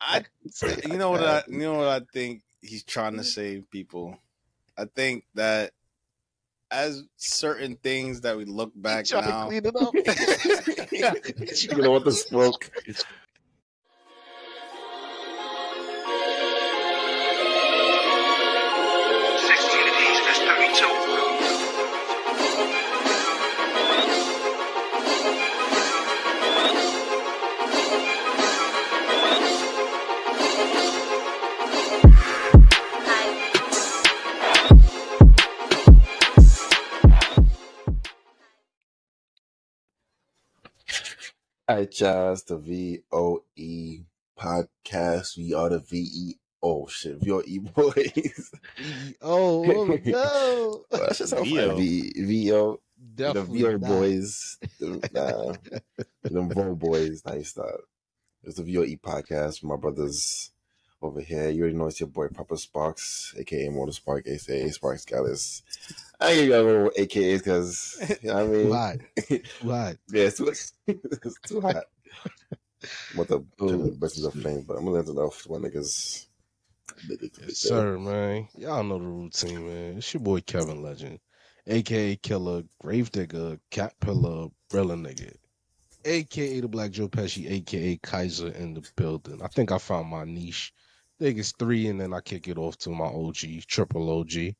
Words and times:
I, 0.00 0.24
you 0.86 0.96
know 0.96 1.10
what 1.10 1.22
uh, 1.22 1.42
I, 1.46 1.50
you 1.50 1.58
know 1.58 1.74
what 1.74 1.88
I 1.88 2.00
think 2.12 2.42
he's 2.60 2.84
trying 2.84 3.16
to 3.16 3.24
save 3.24 3.70
people. 3.70 4.16
I 4.76 4.84
think 4.84 5.24
that 5.34 5.72
as 6.70 7.04
certain 7.16 7.76
things 7.76 8.20
that 8.22 8.36
we 8.36 8.44
look 8.44 8.72
back 8.74 9.06
now, 9.10 9.46
clean 9.46 9.64
it 9.64 9.74
up. 9.74 9.94
you 11.76 11.82
know 11.82 11.90
what 11.90 12.04
the 12.04 12.12
smoke? 12.12 12.70
I 41.78 41.84
chose 41.84 42.42
the 42.42 42.56
VOE 42.58 44.04
podcast. 44.36 45.36
We 45.36 45.54
are 45.54 45.68
the 45.68 45.78
VE. 45.78 46.36
Oh 46.60 46.88
shit, 46.88 47.18
VOE 47.22 47.42
boys. 47.72 48.50
oh, 49.22 49.60
what 49.60 49.88
we 49.88 49.98
go. 49.98 50.84
Well, 50.90 51.06
that 51.06 51.14
should 51.14 51.28
sound 51.28 51.46
VO. 51.46 51.76
V 51.76 52.12
VO. 52.16 52.80
Definitely 53.14 53.62
the 53.62 53.68
VO 53.68 53.76
not. 53.76 53.88
boys. 53.88 54.58
The, 54.80 55.10
nah, 55.14 55.92
them 56.24 56.50
VO 56.50 56.74
boys. 56.74 57.22
Nice 57.24 57.50
stuff. 57.50 57.66
It's 58.42 58.56
the 58.56 58.64
VOE 58.64 58.96
podcast. 58.96 59.62
My 59.62 59.76
brothers 59.76 60.50
over 61.02 61.20
here. 61.20 61.48
You 61.48 61.62
already 61.62 61.76
know 61.76 61.86
it's 61.86 62.00
your 62.00 62.08
boy 62.08 62.28
Papa 62.28 62.56
Sparks, 62.56 63.34
aka 63.38 63.68
Motor 63.68 63.92
Spark, 63.92 64.26
aka 64.26 64.68
Sparks 64.70 65.04
Gallus. 65.04 65.62
I 66.20 66.34
give 66.34 66.48
you 66.48 66.54
a 66.54 66.62
little 66.62 66.90
AKAs 66.90 67.38
because 67.38 68.18
you 68.22 68.28
know 68.28 68.34
what 68.34 68.42
I 68.42 68.46
mean. 68.48 68.66
Too 68.66 68.72
hot. 68.72 68.96
Too 69.28 69.70
hot. 69.70 69.96
Yeah, 70.12 70.24
it's 70.24 70.38
too, 70.38 70.48
it's 70.86 71.40
too 71.46 71.60
hot. 71.60 71.84
What 73.14 73.30
oh, 73.30 73.44
the 73.58 73.64
Ooh. 73.64 73.90
blessings 73.92 74.24
of 74.24 74.34
flame, 74.34 74.64
but 74.66 74.76
I'm 74.76 74.84
gonna 74.84 74.96
let 74.98 75.08
it 75.08 75.16
off 75.16 75.48
my 75.48 75.56
niggas. 75.56 76.26
Yes, 77.08 77.58
sir, 77.58 77.98
man. 77.98 78.48
Y'all 78.56 78.82
know 78.82 78.98
the 78.98 79.04
routine, 79.04 79.66
man. 79.66 79.98
It's 79.98 80.12
your 80.14 80.22
boy 80.22 80.40
Kevin 80.40 80.82
Legend, 80.82 81.18
aka 81.66 82.16
Killer, 82.16 82.62
Gravedigger, 82.80 83.58
Cat 83.70 83.94
Pillar, 84.00 84.48
Brilla 84.70 84.96
Nigga, 84.96 85.34
aka 86.04 86.60
the 86.60 86.68
Black 86.68 86.90
Joe 86.92 87.08
Pesci, 87.08 87.50
aka 87.50 87.98
Kaiser 88.02 88.48
in 88.48 88.74
the 88.74 88.88
building. 88.96 89.42
I 89.42 89.48
think 89.48 89.70
I 89.72 89.78
found 89.78 90.08
my 90.08 90.24
niche. 90.24 90.72
I 91.20 91.24
think 91.24 91.38
it's 91.38 91.52
three, 91.52 91.88
and 91.88 92.00
then 92.00 92.14
I 92.14 92.20
kick 92.20 92.46
it 92.46 92.58
off 92.58 92.76
to 92.78 92.90
my 92.90 93.06
OG, 93.06 93.66
triple 93.66 94.08
OG. 94.20 94.54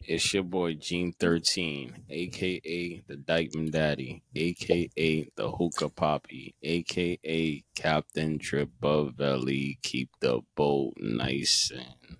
it's 0.00 0.32
your 0.32 0.42
boy 0.42 0.74
Gene 0.74 1.12
Thirteen, 1.12 2.04
aka 2.08 3.02
the 3.06 3.16
Dyckman 3.16 3.70
Daddy, 3.72 4.22
aka 4.34 5.28
the 5.36 5.50
Hookah 5.50 5.90
Poppy, 5.90 6.54
aka 6.62 7.62
Captain 7.74 8.38
Tripavelli. 8.38 9.76
Keep 9.82 10.10
the 10.20 10.40
boat 10.54 10.94
nice 10.98 11.70
and 11.74 12.16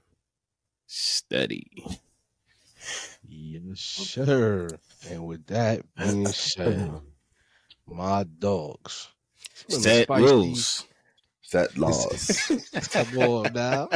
steady. 0.87 1.71
Yes, 3.27 3.81
sir. 3.81 4.69
And 5.09 5.27
with 5.27 5.47
that 5.47 5.83
being 5.97 6.27
said, 6.33 6.91
my 7.87 8.25
dogs. 8.39 9.09
Feeling 9.55 9.83
Set 9.83 10.03
spicy. 10.05 10.25
rules. 10.25 10.85
Set 11.47 11.79
laws. 11.79 12.51
Come 12.91 13.19
on 13.19 13.53
now. 13.53 13.89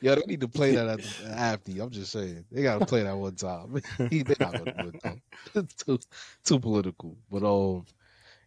Yo, 0.00 0.14
they 0.14 0.22
need 0.28 0.40
to 0.40 0.46
play 0.46 0.76
that 0.76 0.88
at 0.88 1.00
after. 1.28 1.72
I'm 1.82 1.90
just 1.90 2.12
saying. 2.12 2.44
They 2.52 2.62
gotta 2.62 2.86
play 2.86 3.02
that 3.02 3.16
one 3.16 3.34
time. 3.34 3.82
They're 3.98 4.36
not 4.38 4.52
gonna 4.52 4.72
do 4.78 4.92
it 4.94 5.02
though. 5.02 5.66
too, 5.84 5.98
too 6.44 6.60
political. 6.60 7.16
But 7.28 7.42
um, 7.42 7.84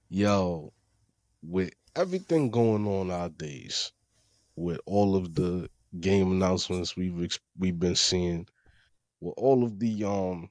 yo, 0.09 0.71
with 1.43 1.73
everything 1.97 2.51
going 2.51 2.87
on 2.87 3.09
nowadays, 3.09 3.91
with 4.55 4.79
all 4.85 5.17
of 5.17 5.35
the 5.35 5.69
game 5.99 6.31
announcements 6.31 6.95
we've 6.95 7.21
ex- 7.21 7.39
we've 7.59 7.79
been 7.79 7.97
seeing, 7.97 8.47
with 9.19 9.33
all 9.35 9.65
of 9.65 9.77
the 9.77 10.05
um 10.05 10.49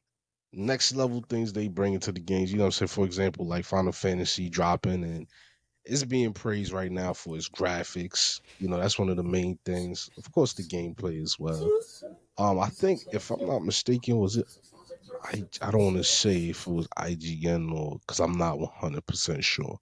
next 0.52 0.94
level 0.94 1.24
things 1.30 1.50
they 1.50 1.68
bring 1.68 1.94
into 1.94 2.12
the 2.12 2.20
games, 2.20 2.52
you 2.52 2.58
know 2.58 2.64
what 2.64 2.80
I'm 2.80 2.88
saying? 2.88 2.88
For 2.88 3.06
example, 3.06 3.46
like 3.46 3.64
Final 3.64 3.92
Fantasy 3.92 4.50
dropping 4.50 5.02
and 5.02 5.26
it's 5.84 6.04
being 6.04 6.32
praised 6.32 6.72
right 6.72 6.90
now 6.90 7.12
for 7.12 7.36
its 7.36 7.48
graphics. 7.48 8.40
You 8.58 8.68
know, 8.68 8.78
that's 8.78 8.98
one 8.98 9.08
of 9.08 9.16
the 9.16 9.22
main 9.22 9.58
things. 9.64 10.08
Of 10.16 10.30
course, 10.32 10.54
the 10.54 10.62
gameplay 10.62 11.22
as 11.22 11.38
well. 11.38 11.70
Um, 12.38 12.58
I 12.58 12.68
think 12.68 13.00
if 13.12 13.30
I'm 13.30 13.46
not 13.46 13.64
mistaken, 13.64 14.16
was 14.16 14.36
it? 14.36 14.46
I 15.24 15.44
I 15.62 15.70
don't 15.70 15.84
want 15.84 15.96
to 15.96 16.04
say 16.04 16.48
if 16.50 16.66
it 16.66 16.72
was 16.72 16.88
IGN 16.98 17.72
or 17.72 17.98
because 18.00 18.20
I'm 18.20 18.36
not 18.36 18.58
100 18.58 19.06
percent 19.06 19.44
sure, 19.44 19.78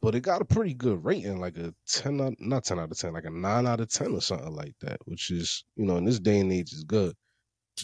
but 0.00 0.14
it 0.14 0.20
got 0.20 0.42
a 0.42 0.44
pretty 0.44 0.74
good 0.74 1.04
rating, 1.04 1.40
like 1.40 1.56
a 1.56 1.74
10, 1.86 2.20
out, 2.20 2.34
not 2.40 2.64
10 2.64 2.78
out 2.78 2.90
of 2.90 2.98
10, 2.98 3.12
like 3.12 3.24
a 3.24 3.30
9 3.30 3.66
out 3.66 3.80
of 3.80 3.88
10 3.88 4.12
or 4.12 4.20
something 4.20 4.54
like 4.54 4.74
that, 4.80 4.98
which 5.06 5.30
is 5.30 5.64
you 5.76 5.84
know 5.84 5.96
in 5.96 6.04
this 6.04 6.20
day 6.20 6.40
and 6.40 6.52
age 6.52 6.72
is 6.72 6.84
good. 6.84 7.14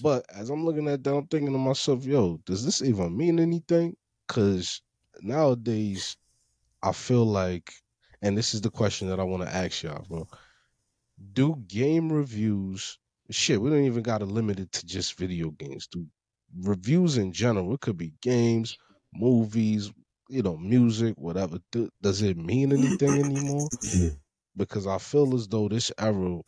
But 0.02 0.24
as 0.34 0.50
I'm 0.50 0.64
looking 0.64 0.88
at 0.88 1.02
that, 1.04 1.14
I'm 1.14 1.26
thinking 1.26 1.52
to 1.52 1.58
myself, 1.58 2.04
yo, 2.04 2.38
does 2.46 2.64
this 2.64 2.82
even 2.82 3.16
mean 3.16 3.40
anything? 3.40 3.96
Because 4.26 4.82
nowadays 5.20 6.16
I 6.82 6.92
feel 6.92 7.24
like, 7.24 7.72
and 8.22 8.36
this 8.36 8.54
is 8.54 8.60
the 8.60 8.70
question 8.70 9.08
that 9.08 9.20
I 9.20 9.24
want 9.24 9.42
to 9.42 9.54
ask 9.54 9.82
y'all, 9.82 10.04
bro. 10.08 10.28
Do 11.32 11.56
game 11.66 12.10
reviews, 12.10 12.98
shit, 13.30 13.60
we 13.60 13.70
don't 13.70 13.84
even 13.84 14.02
got 14.02 14.18
to 14.18 14.24
limit 14.24 14.58
it 14.58 14.72
to 14.72 14.86
just 14.86 15.18
video 15.18 15.50
games. 15.50 15.86
Do 15.86 16.06
reviews 16.62 17.18
in 17.18 17.32
general, 17.32 17.74
it 17.74 17.80
could 17.80 17.98
be 17.98 18.14
games, 18.22 18.76
movies, 19.12 19.92
you 20.28 20.42
know, 20.42 20.56
music, 20.56 21.14
whatever. 21.18 21.58
Do, 21.72 21.90
does 22.00 22.22
it 22.22 22.36
mean 22.36 22.72
anything 22.72 23.18
anymore? 23.18 23.68
Mm-hmm. 23.84 24.08
Because 24.56 24.86
I 24.86 24.98
feel 24.98 25.34
as 25.34 25.48
though 25.48 25.68
this 25.68 25.92
era, 25.98 26.40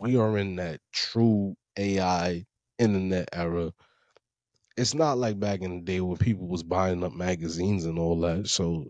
we 0.00 0.16
are 0.16 0.38
in 0.38 0.56
that 0.56 0.80
true 0.92 1.56
AI 1.76 2.44
internet 2.78 3.28
era. 3.32 3.72
It's 4.76 4.94
not 4.94 5.18
like 5.18 5.38
back 5.38 5.60
in 5.60 5.76
the 5.76 5.82
day 5.82 6.00
when 6.00 6.16
people 6.16 6.48
was 6.48 6.62
buying 6.62 7.04
up 7.04 7.12
magazines 7.12 7.84
and 7.84 7.98
all 7.98 8.20
that. 8.20 8.48
So, 8.48 8.86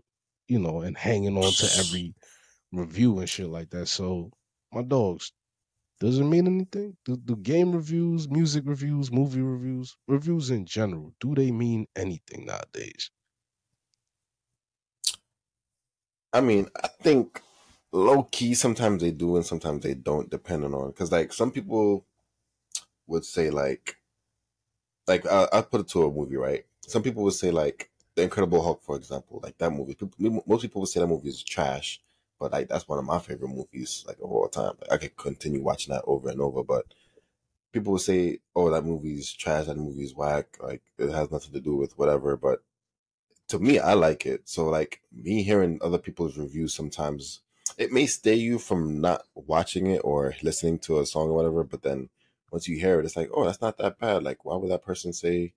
you 0.47 0.59
know, 0.59 0.81
and 0.81 0.97
hanging 0.97 1.37
on 1.37 1.53
to 1.53 1.69
every 1.77 2.15
review 2.71 3.19
and 3.19 3.29
shit 3.29 3.49
like 3.49 3.69
that. 3.71 3.87
So, 3.87 4.31
my 4.73 4.83
dogs, 4.83 5.33
does 5.99 6.19
it 6.19 6.25
mean 6.25 6.47
anything? 6.47 6.97
Do, 7.05 7.17
do 7.17 7.35
game 7.37 7.73
reviews, 7.73 8.29
music 8.29 8.65
reviews, 8.67 9.11
movie 9.11 9.41
reviews, 9.41 9.97
reviews 10.07 10.51
in 10.51 10.65
general, 10.65 11.13
do 11.19 11.35
they 11.35 11.51
mean 11.51 11.87
anything 11.95 12.45
nowadays? 12.45 13.11
I 16.31 16.41
mean, 16.41 16.67
I 16.75 16.87
think 16.87 17.41
low 17.91 18.23
key 18.23 18.53
sometimes 18.55 19.01
they 19.01 19.11
do 19.11 19.35
and 19.35 19.45
sometimes 19.45 19.83
they 19.83 19.93
don't, 19.93 20.29
depending 20.29 20.73
on 20.73 20.87
because 20.89 21.11
like 21.11 21.31
some 21.33 21.51
people 21.51 22.05
would 23.07 23.25
say 23.25 23.49
like 23.49 23.97
like 25.07 25.25
uh, 25.25 25.47
I'll 25.51 25.63
put 25.63 25.81
it 25.81 25.87
to 25.89 26.03
a 26.03 26.11
movie, 26.11 26.37
right? 26.37 26.65
Some 26.81 27.03
people 27.03 27.23
would 27.23 27.33
say 27.33 27.51
like 27.51 27.91
The 28.15 28.23
Incredible 28.23 28.61
Hulk, 28.63 28.81
for 28.83 28.95
example, 28.95 29.39
like 29.43 29.57
that 29.57 29.71
movie. 29.71 29.95
People, 29.95 30.43
most 30.45 30.61
people 30.61 30.81
would 30.81 30.89
say 30.89 30.99
that 30.99 31.07
movie 31.07 31.29
is 31.29 31.43
trash, 31.43 32.01
but 32.39 32.51
like 32.51 32.67
that's 32.69 32.87
one 32.87 32.99
of 32.99 33.05
my 33.05 33.19
favorite 33.19 33.49
movies 33.49 34.03
like 34.07 34.17
of 34.19 34.31
all 34.31 34.47
time. 34.47 34.73
Like, 34.81 34.91
I 34.91 34.97
could 34.97 35.17
continue 35.17 35.63
watching 35.63 35.93
that 35.93 36.03
over 36.05 36.29
and 36.29 36.41
over, 36.41 36.63
but 36.63 36.85
people 37.71 37.93
would 37.93 38.01
say, 38.01 38.39
"Oh, 38.55 38.69
that 38.69 38.85
movie's 38.85 39.33
trash. 39.33 39.65
That 39.67 39.77
movie's 39.77 40.15
whack. 40.15 40.57
Like 40.61 40.83
it 40.97 41.09
has 41.11 41.31
nothing 41.31 41.53
to 41.53 41.61
do 41.61 41.75
with 41.75 41.97
whatever." 41.97 42.37
But 42.37 42.61
to 43.49 43.59
me, 43.59 43.79
I 43.79 43.93
like 43.93 44.25
it. 44.25 44.49
So 44.49 44.67
like 44.69 45.01
me 45.11 45.43
hearing 45.43 45.79
other 45.81 45.97
people's 45.97 46.37
reviews 46.37 46.73
sometimes 46.73 47.41
it 47.77 47.91
may 47.91 48.05
stay 48.05 48.35
you 48.35 48.59
from 48.59 49.01
not 49.01 49.23
watching 49.35 49.87
it 49.87 50.01
or 50.03 50.35
listening 50.43 50.79
to 50.79 50.99
a 50.99 51.05
song 51.05 51.29
or 51.29 51.33
whatever, 51.33 51.63
but 51.63 51.81
then 51.81 52.09
once 52.51 52.67
you 52.67 52.77
hear 52.77 52.99
it, 52.99 53.05
it's 53.05 53.15
like, 53.15 53.29
oh, 53.33 53.45
that's 53.45 53.61
not 53.61 53.77
that 53.77 53.97
bad. 53.99 54.23
Like, 54.23 54.45
why 54.45 54.55
would 54.55 54.69
that 54.69 54.83
person 54.85 55.11
say 55.13 55.53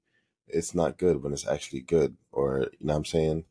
it's 0.48 0.74
not 0.74 0.98
good 0.98 1.22
when 1.22 1.32
it's 1.32 1.46
actually 1.46 1.80
good? 1.80 2.16
Or 2.32 2.60
you 2.60 2.86
know 2.86 2.94
what 2.94 2.98
I'm 2.98 3.04
saying? 3.04 3.44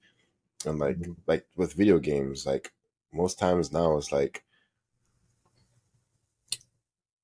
And 0.66 0.80
like 0.80 0.98
Mhm. 1.00 1.18
like 1.28 1.48
with 1.56 1.74
video 1.74 2.00
games, 2.00 2.46
like 2.46 2.74
most 3.14 3.40
times 3.40 3.72
now 3.72 3.98
it's 3.98 4.12
like 4.12 4.44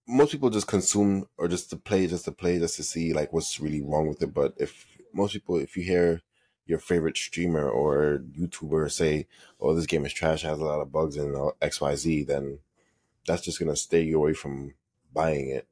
most 0.08 0.32
people 0.32 0.50
just 0.50 0.68
consume 0.68 1.28
or 1.38 1.48
just 1.48 1.70
to 1.70 1.78
play 1.78 2.08
just 2.08 2.26
to 2.26 2.32
play 2.32 2.60
just 2.60 2.76
to 2.76 2.84
see 2.84 3.14
like 3.14 3.32
what's 3.34 3.60
really 3.60 3.82
wrong 3.82 4.08
with 4.08 4.22
it. 4.22 4.34
But 4.34 4.54
if 4.58 4.86
most 5.14 5.34
people 5.34 5.58
if 5.58 5.78
you 5.78 5.84
hear 5.84 6.22
your 6.66 6.80
favorite 6.80 7.18
streamer 7.18 7.70
or 7.70 8.20
YouTuber 8.38 8.92
say, 8.92 9.28
"Oh, 9.60 9.74
this 9.74 9.86
game 9.88 10.06
is 10.06 10.14
trash, 10.14 10.44
has 10.44 10.60
a 10.60 10.64
lot 10.64 10.82
of 10.82 10.92
bugs 10.92 11.18
and 11.18 11.36
X, 11.62 11.82
Y, 11.82 12.24
then 12.28 12.60
that's 13.28 13.44
just 13.44 13.60
gonna 13.60 13.76
stay 13.76 14.04
you 14.04 14.18
away 14.18 14.34
from 14.34 14.76
buying 15.14 15.50
it. 15.50 15.68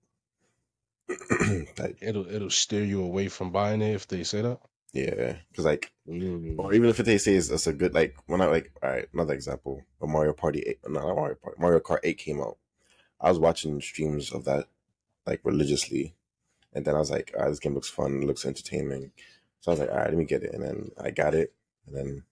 like, 1.77 1.97
It'll 2.01 2.27
it'll 2.29 2.49
steer 2.49 2.83
you 2.83 3.03
away 3.03 3.27
from 3.27 3.51
buying 3.51 3.81
it 3.81 3.93
if 3.95 4.07
they 4.07 4.23
say 4.23 4.41
that. 4.41 4.59
Yeah, 4.93 5.35
because 5.49 5.65
like, 5.65 5.91
Mm. 6.07 6.57
or 6.57 6.73
even 6.73 6.89
if 6.89 6.97
they 6.97 7.19
say 7.19 7.35
it's, 7.35 7.49
it's 7.51 7.67
a 7.67 7.73
good 7.73 7.93
like 7.93 8.15
when 8.25 8.41
I 8.41 8.47
like, 8.47 8.71
all 8.81 8.89
right, 8.89 9.07
another 9.13 9.35
example, 9.35 9.83
when 9.99 10.11
Mario 10.11 10.33
Party 10.33 10.61
eight, 10.65 10.79
no, 10.87 10.99
not 11.07 11.15
Mario 11.15 11.35
Party, 11.35 11.57
Mario 11.59 11.79
Kart 11.79 11.99
eight 12.03 12.17
came 12.17 12.41
out, 12.41 12.57
I 13.21 13.29
was 13.29 13.37
watching 13.37 13.79
streams 13.81 14.31
of 14.31 14.45
that 14.45 14.65
like 15.27 15.41
religiously, 15.43 16.15
and 16.73 16.83
then 16.83 16.95
I 16.95 16.99
was 16.99 17.11
like, 17.11 17.31
all 17.35 17.43
right, 17.43 17.49
this 17.49 17.59
game 17.59 17.75
looks 17.75 17.89
fun, 17.89 18.25
looks 18.25 18.45
entertaining, 18.45 19.11
so 19.59 19.71
I 19.71 19.73
was 19.73 19.79
like, 19.81 19.89
all 19.91 19.97
right, 19.97 20.07
let 20.09 20.17
me 20.17 20.25
get 20.25 20.41
it, 20.43 20.53
and 20.55 20.63
then 20.63 20.91
I 20.99 21.11
got 21.11 21.35
it, 21.35 21.53
and 21.85 21.95
then 21.95 22.23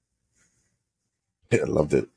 I 1.61 1.65
loved 1.65 1.93
it. 1.93 2.09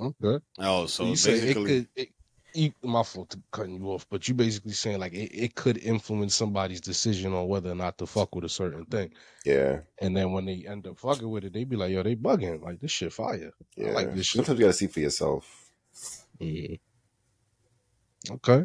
Okay. 0.00 0.44
Oh, 0.58 0.86
so 0.86 1.04
you 1.04 1.16
say 1.16 1.32
it 1.32 1.40
basically, 1.42 1.64
could. 1.64 1.88
It, 1.94 2.08
you, 2.54 2.72
my 2.82 3.02
fault 3.02 3.30
to 3.30 3.40
cutting 3.50 3.76
you 3.76 3.86
off, 3.90 4.06
but 4.08 4.26
you 4.28 4.34
basically 4.34 4.72
saying 4.72 4.98
like 4.98 5.12
it, 5.12 5.30
it 5.34 5.54
could 5.54 5.78
influence 5.78 6.34
somebody's 6.34 6.80
decision 6.80 7.34
on 7.34 7.46
whether 7.48 7.70
or 7.70 7.74
not 7.74 7.98
to 7.98 8.06
fuck 8.06 8.34
with 8.34 8.44
a 8.44 8.48
certain 8.48 8.84
thing, 8.86 9.12
Yeah, 9.44 9.80
and 10.00 10.16
then 10.16 10.32
when 10.32 10.44
they 10.46 10.64
end 10.66 10.86
up 10.86 10.98
fucking 10.98 11.28
with 11.28 11.44
it, 11.44 11.52
they 11.52 11.64
be 11.64 11.76
like, 11.76 11.90
"Yo, 11.92 12.02
they 12.02 12.16
bugging. 12.16 12.62
Like 12.62 12.80
this 12.80 12.90
shit 12.90 13.12
fire. 13.12 13.52
yeah. 13.76 13.88
I 13.88 13.92
like 13.92 14.14
this 14.14 14.26
shit." 14.26 14.38
Sometimes 14.44 14.58
you 14.58 14.64
gotta 14.64 14.72
see 14.72 14.86
for 14.86 15.00
yourself. 15.00 15.70
Mhm. 16.40 16.78
Okay. 18.30 18.64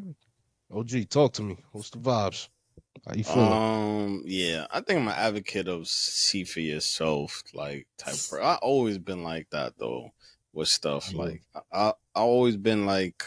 OG, 0.71 1.05
talk 1.09 1.33
to 1.33 1.41
me. 1.43 1.57
What's 1.71 1.89
the 1.91 1.99
vibes? 1.99 2.49
How 3.05 3.13
you 3.15 3.23
feeling? 3.23 3.51
Um, 3.51 4.23
yeah, 4.25 4.65
I 4.71 4.79
think 4.81 4.99
I'm 4.99 5.07
an 5.07 5.13
advocate 5.15 5.67
of 5.67 5.87
see 5.87 6.43
for 6.45 6.61
yourself, 6.61 7.43
like 7.53 7.87
type. 7.97 8.13
Of, 8.13 8.39
I 8.41 8.55
always 8.55 8.97
been 8.97 9.23
like 9.23 9.49
that 9.51 9.77
though 9.77 10.11
with 10.53 10.67
stuff. 10.69 11.09
Mhm. 11.11 11.17
Like 11.17 11.41
I, 11.55 11.59
I, 11.71 11.87
I 12.15 12.19
always 12.21 12.57
been 12.57 12.85
like, 12.85 13.23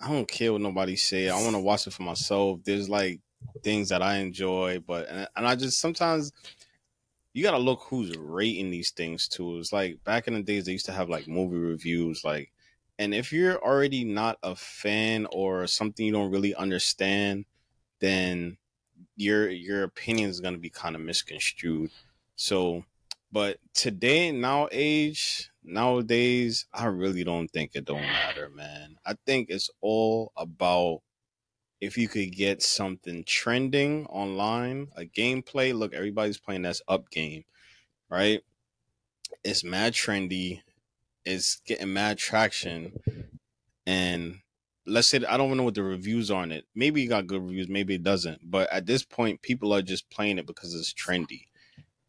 I 0.00 0.08
don't 0.08 0.28
care 0.28 0.52
what 0.52 0.62
nobody 0.62 0.96
say. 0.96 1.28
I 1.28 1.42
want 1.42 1.54
to 1.54 1.60
watch 1.60 1.86
it 1.86 1.92
for 1.92 2.02
myself. 2.02 2.60
There's 2.64 2.88
like 2.88 3.20
things 3.62 3.90
that 3.90 4.02
I 4.02 4.16
enjoy, 4.16 4.80
but 4.80 5.08
and, 5.08 5.28
and 5.36 5.46
I 5.46 5.56
just 5.56 5.80
sometimes 5.80 6.32
you 7.32 7.42
gotta 7.42 7.58
look 7.58 7.82
who's 7.82 8.16
rating 8.16 8.70
these 8.70 8.90
things 8.90 9.28
too. 9.28 9.58
It's 9.58 9.72
like 9.72 10.02
back 10.04 10.26
in 10.26 10.34
the 10.34 10.42
days 10.42 10.64
they 10.64 10.72
used 10.72 10.86
to 10.86 10.92
have 10.92 11.08
like 11.08 11.28
movie 11.28 11.58
reviews, 11.58 12.24
like, 12.24 12.50
and 12.98 13.14
if 13.14 13.32
you're 13.32 13.62
already 13.62 14.04
not 14.04 14.38
a 14.42 14.56
fan 14.56 15.26
or 15.32 15.66
something 15.66 16.04
you 16.04 16.12
don't 16.12 16.30
really 16.30 16.54
understand, 16.54 17.44
then 18.00 18.56
your 19.16 19.50
your 19.50 19.84
opinion 19.84 20.30
is 20.30 20.40
to 20.40 20.56
be 20.58 20.70
kind 20.70 20.96
of 20.96 21.02
misconstrued. 21.02 21.90
So, 22.36 22.84
but 23.30 23.58
today, 23.74 24.32
now 24.32 24.68
age, 24.72 25.49
nowadays, 25.62 26.66
I 26.72 26.86
really 26.86 27.24
don't 27.24 27.48
think 27.48 27.72
it 27.74 27.84
don't 27.84 28.02
matter, 28.02 28.48
man. 28.50 28.96
I 29.04 29.14
think 29.26 29.48
it's 29.50 29.70
all 29.80 30.32
about 30.36 31.02
if 31.80 31.96
you 31.96 32.08
could 32.08 32.32
get 32.32 32.62
something 32.62 33.24
trending 33.24 34.06
online, 34.06 34.88
a 34.96 35.04
gameplay. 35.04 35.74
Look, 35.74 35.94
everybody's 35.94 36.38
playing 36.38 36.62
that's 36.62 36.82
up 36.88 37.10
game, 37.10 37.44
right? 38.10 38.42
It's 39.44 39.64
mad 39.64 39.94
trendy. 39.94 40.62
It's 41.24 41.56
getting 41.66 41.92
mad 41.92 42.18
traction, 42.18 42.92
and 43.86 44.40
let's 44.86 45.08
say 45.08 45.24
I 45.28 45.36
don't 45.36 45.56
know 45.56 45.64
what 45.64 45.74
the 45.74 45.82
reviews 45.82 46.30
are 46.30 46.42
on 46.42 46.52
it. 46.52 46.66
Maybe 46.74 47.04
it 47.04 47.08
got 47.08 47.26
good 47.26 47.42
reviews, 47.42 47.68
maybe 47.68 47.94
it 47.96 48.02
doesn't. 48.02 48.50
But 48.50 48.72
at 48.72 48.86
this 48.86 49.04
point, 49.04 49.42
people 49.42 49.72
are 49.74 49.82
just 49.82 50.10
playing 50.10 50.38
it 50.38 50.46
because 50.46 50.74
it's 50.74 50.94
trendy, 50.94 51.46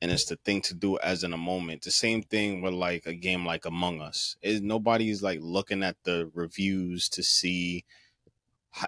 and 0.02 0.12
it's 0.12 0.26
the 0.26 0.36
thing 0.38 0.62
to 0.62 0.74
do 0.74 0.98
as 1.00 1.24
in 1.24 1.34
a 1.34 1.38
moment. 1.38 1.84
The 1.84 1.92
same 1.92 2.24
thing 2.24 2.62
with 2.62 2.74
like 2.74 3.06
a 3.06 3.14
game 3.14 3.46
like 3.46 3.66
Among 3.66 4.02
Us. 4.02 4.36
Is 4.42 4.62
nobody's 4.62 5.22
like 5.22 5.40
looking 5.42 5.84
at 5.84 5.98
the 6.04 6.32
reviews 6.34 7.08
to 7.10 7.24
see 7.24 7.86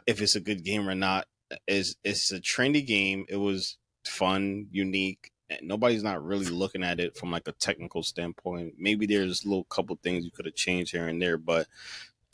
if 0.08 0.22
it's 0.22 0.36
a 0.36 0.42
good 0.42 0.64
game 0.64 0.90
or 0.90 0.96
not. 0.96 1.28
Is 1.68 1.98
it's 2.04 2.32
a 2.32 2.40
trendy 2.40 2.86
game. 2.86 3.26
It 3.30 3.36
was 3.38 3.78
fun, 4.06 4.68
unique. 4.72 5.32
and 5.50 5.68
Nobody's 5.68 6.04
not 6.04 6.24
really 6.24 6.48
looking 6.48 6.84
at 6.84 7.00
it 7.00 7.16
from 7.16 7.32
like 7.32 7.48
a 7.48 7.52
technical 7.54 8.02
standpoint. 8.02 8.74
Maybe 8.78 9.06
there's 9.06 9.44
a 9.46 9.48
little 9.48 9.66
couple 9.66 9.98
things 10.02 10.26
you 10.26 10.32
could 10.32 10.46
have 10.46 10.56
changed 10.56 10.92
here 10.92 11.08
and 11.08 11.22
there, 11.22 11.38
but 11.38 11.68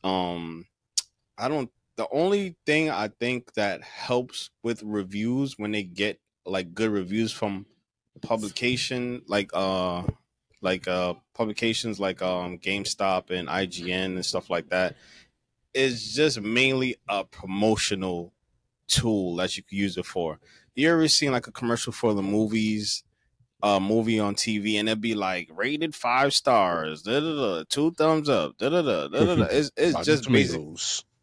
um 0.04 0.66
I 1.38 1.48
don't. 1.48 1.70
The 1.98 2.08
only 2.12 2.56
thing 2.66 2.90
I 2.90 3.10
think 3.10 3.54
that 3.56 3.82
helps 3.84 4.52
with 4.64 4.84
reviews 4.84 5.58
when 5.58 5.72
they 5.72 5.84
get 5.84 6.20
like 6.46 6.74
good 6.74 6.92
reviews 6.92 7.34
from 7.34 7.66
publication, 8.22 9.22
like 9.28 9.52
uh, 9.54 10.04
like 10.62 10.88
uh, 10.88 11.14
publications 11.34 12.00
like 12.00 12.22
um 12.22 12.58
GameSpot 12.60 13.30
and 13.32 13.48
IGN 13.48 14.16
and 14.16 14.26
stuff 14.26 14.50
like 14.50 14.70
that, 14.70 14.96
is 15.74 16.14
just 16.14 16.42
mainly 16.42 16.98
a 17.08 17.24
promotional 17.24 18.34
tool 18.88 19.36
that 19.38 19.56
you 19.56 19.64
can 19.64 19.78
use 19.78 19.98
it 19.98 20.06
for. 20.06 20.40
You 20.76 20.92
ever 20.92 21.08
seen 21.08 21.32
like 21.32 21.48
a 21.48 21.52
commercial 21.52 21.94
for 21.94 22.14
the 22.14 22.24
movies? 22.24 23.04
A 23.62 23.78
movie 23.78 24.20
on 24.22 24.36
TV 24.36 24.80
and 24.80 24.88
it'd 24.88 25.02
be 25.02 25.16
like 25.16 25.50
rated 25.54 25.94
five 25.94 26.34
stars, 26.34 27.02
da 27.02 27.20
da 27.20 27.36
da, 27.36 27.64
two 27.68 27.92
thumbs 27.92 28.30
up, 28.30 28.58
da 28.58 28.70
da 28.70 28.82
da, 28.82 29.08
da 29.10 29.36
da. 29.36 29.44
It's 29.52 29.70
it's 29.76 29.96
just 30.06 30.24
basic. 30.32 30.62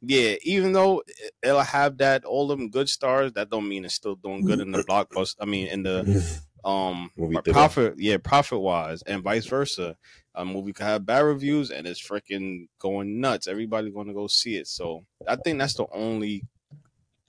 Yeah, 0.03 0.35
even 0.43 0.73
though 0.75 1.03
it- 1.07 1.33
it'll 1.43 1.63
have 1.63 1.97
that 1.97 2.27
all 2.27 2.47
them 2.47 2.69
good 2.69 2.91
stars, 2.91 3.33
that 3.33 3.49
don't 3.49 3.67
mean 3.67 3.87
it's 3.87 3.95
still 3.95 4.17
doing 4.17 4.45
good 4.45 4.61
in 4.61 4.71
the 4.71 4.85
blockbuster. 4.85 5.37
I 5.41 5.47
mean, 5.47 5.69
in 5.69 5.83
the 5.83 6.43
um 6.67 7.11
Movie 7.17 7.37
or 7.37 7.43
theater. 7.43 7.53
profit, 7.53 7.95
yeah, 7.97 8.19
profit 8.19 8.61
wise, 8.61 9.03
and 9.03 9.23
vice 9.23 9.47
versa. 9.47 9.97
A 10.35 10.45
movie 10.45 10.75
could 10.75 10.85
have 10.85 11.07
bad 11.07 11.21
reviews 11.21 11.71
and 11.71 11.87
it's 11.87 12.03
freaking 12.03 12.69
going 12.79 13.21
nuts. 13.21 13.47
Everybody 13.47 13.91
going 13.91 14.09
to 14.09 14.13
go 14.13 14.27
see 14.27 14.57
it. 14.57 14.67
So 14.67 15.07
I 15.27 15.37
think 15.37 15.59
that's 15.59 15.75
the 15.75 15.87
only 15.93 16.45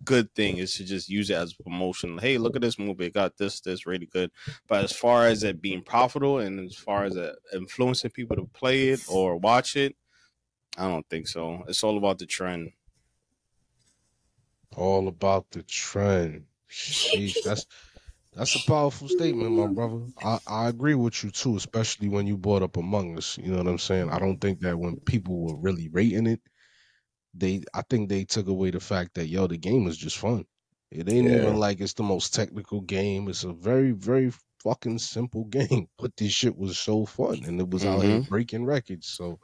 good 0.03 0.33
thing 0.35 0.57
is 0.57 0.73
to 0.75 0.83
just 0.83 1.07
use 1.07 1.29
it 1.29 1.35
as 1.35 1.53
promotion. 1.53 2.17
Hey, 2.17 2.37
look 2.37 2.55
at 2.57 2.61
this 2.61 2.77
movie. 2.77 3.05
It 3.05 3.13
got 3.13 3.37
this, 3.37 3.61
this 3.61 3.85
really 3.85 4.07
good. 4.07 4.31
But 4.67 4.83
as 4.83 4.91
far 4.91 5.25
as 5.25 5.43
it 5.43 5.61
being 5.61 5.83
profitable 5.83 6.39
and 6.39 6.59
as 6.59 6.75
far 6.75 7.05
as 7.05 7.15
it 7.15 7.35
influencing 7.53 8.11
people 8.11 8.35
to 8.35 8.49
play 8.53 8.89
it 8.89 9.01
or 9.07 9.37
watch 9.37 9.77
it, 9.77 9.95
I 10.77 10.87
don't 10.87 11.07
think 11.09 11.27
so. 11.27 11.63
It's 11.67 11.83
all 11.83 11.97
about 11.97 12.19
the 12.19 12.25
trend. 12.25 12.71
All 14.75 15.07
about 15.07 15.51
the 15.51 15.63
trend. 15.63 16.45
Sheesh, 16.69 17.35
that's 17.45 17.65
that's 18.37 18.55
a 18.55 18.61
powerful 18.61 19.09
statement, 19.09 19.55
my 19.55 19.67
brother. 19.67 20.01
I, 20.23 20.39
I 20.47 20.69
agree 20.69 20.95
with 20.95 21.23
you 21.23 21.31
too, 21.31 21.57
especially 21.57 22.09
when 22.09 22.27
you 22.27 22.37
brought 22.37 22.63
up 22.63 22.77
Among 22.77 23.17
Us. 23.17 23.37
You 23.37 23.51
know 23.51 23.57
what 23.57 23.67
I'm 23.67 23.79
saying? 23.79 24.11
I 24.11 24.19
don't 24.19 24.39
think 24.39 24.61
that 24.61 24.79
when 24.79 24.97
people 25.01 25.41
were 25.45 25.57
really 25.57 25.89
rating 25.89 26.27
it, 26.27 26.41
they 27.33 27.63
I 27.73 27.83
think 27.89 28.09
they 28.09 28.25
took 28.25 28.47
away 28.47 28.71
the 28.71 28.79
fact 28.79 29.15
that 29.15 29.27
yo, 29.27 29.47
the 29.47 29.57
game 29.57 29.85
was 29.85 29.97
just 29.97 30.17
fun. 30.19 30.45
It 30.91 31.09
ain't 31.09 31.27
Yeah. 31.27 31.33
even 31.33 31.57
like 31.57 31.81
it's 31.81 31.93
the 31.93 32.03
most 32.03 32.33
technical 32.33 32.81
game. 32.81 33.29
It's 33.29 33.43
a 33.43 33.53
very, 33.53 33.91
very 33.91 34.31
fucking 34.63 34.99
simple 34.99 35.45
game. 35.59 35.87
But 35.97 36.15
this 36.17 36.31
shit 36.33 36.57
was 36.57 36.79
so 36.79 37.05
fun 37.05 37.43
and 37.45 37.59
it 37.59 37.69
was 37.69 37.85
out 37.85 38.01
here 38.01 38.19
breaking 38.19 38.65
records. 38.65 39.07
So 39.07 39.39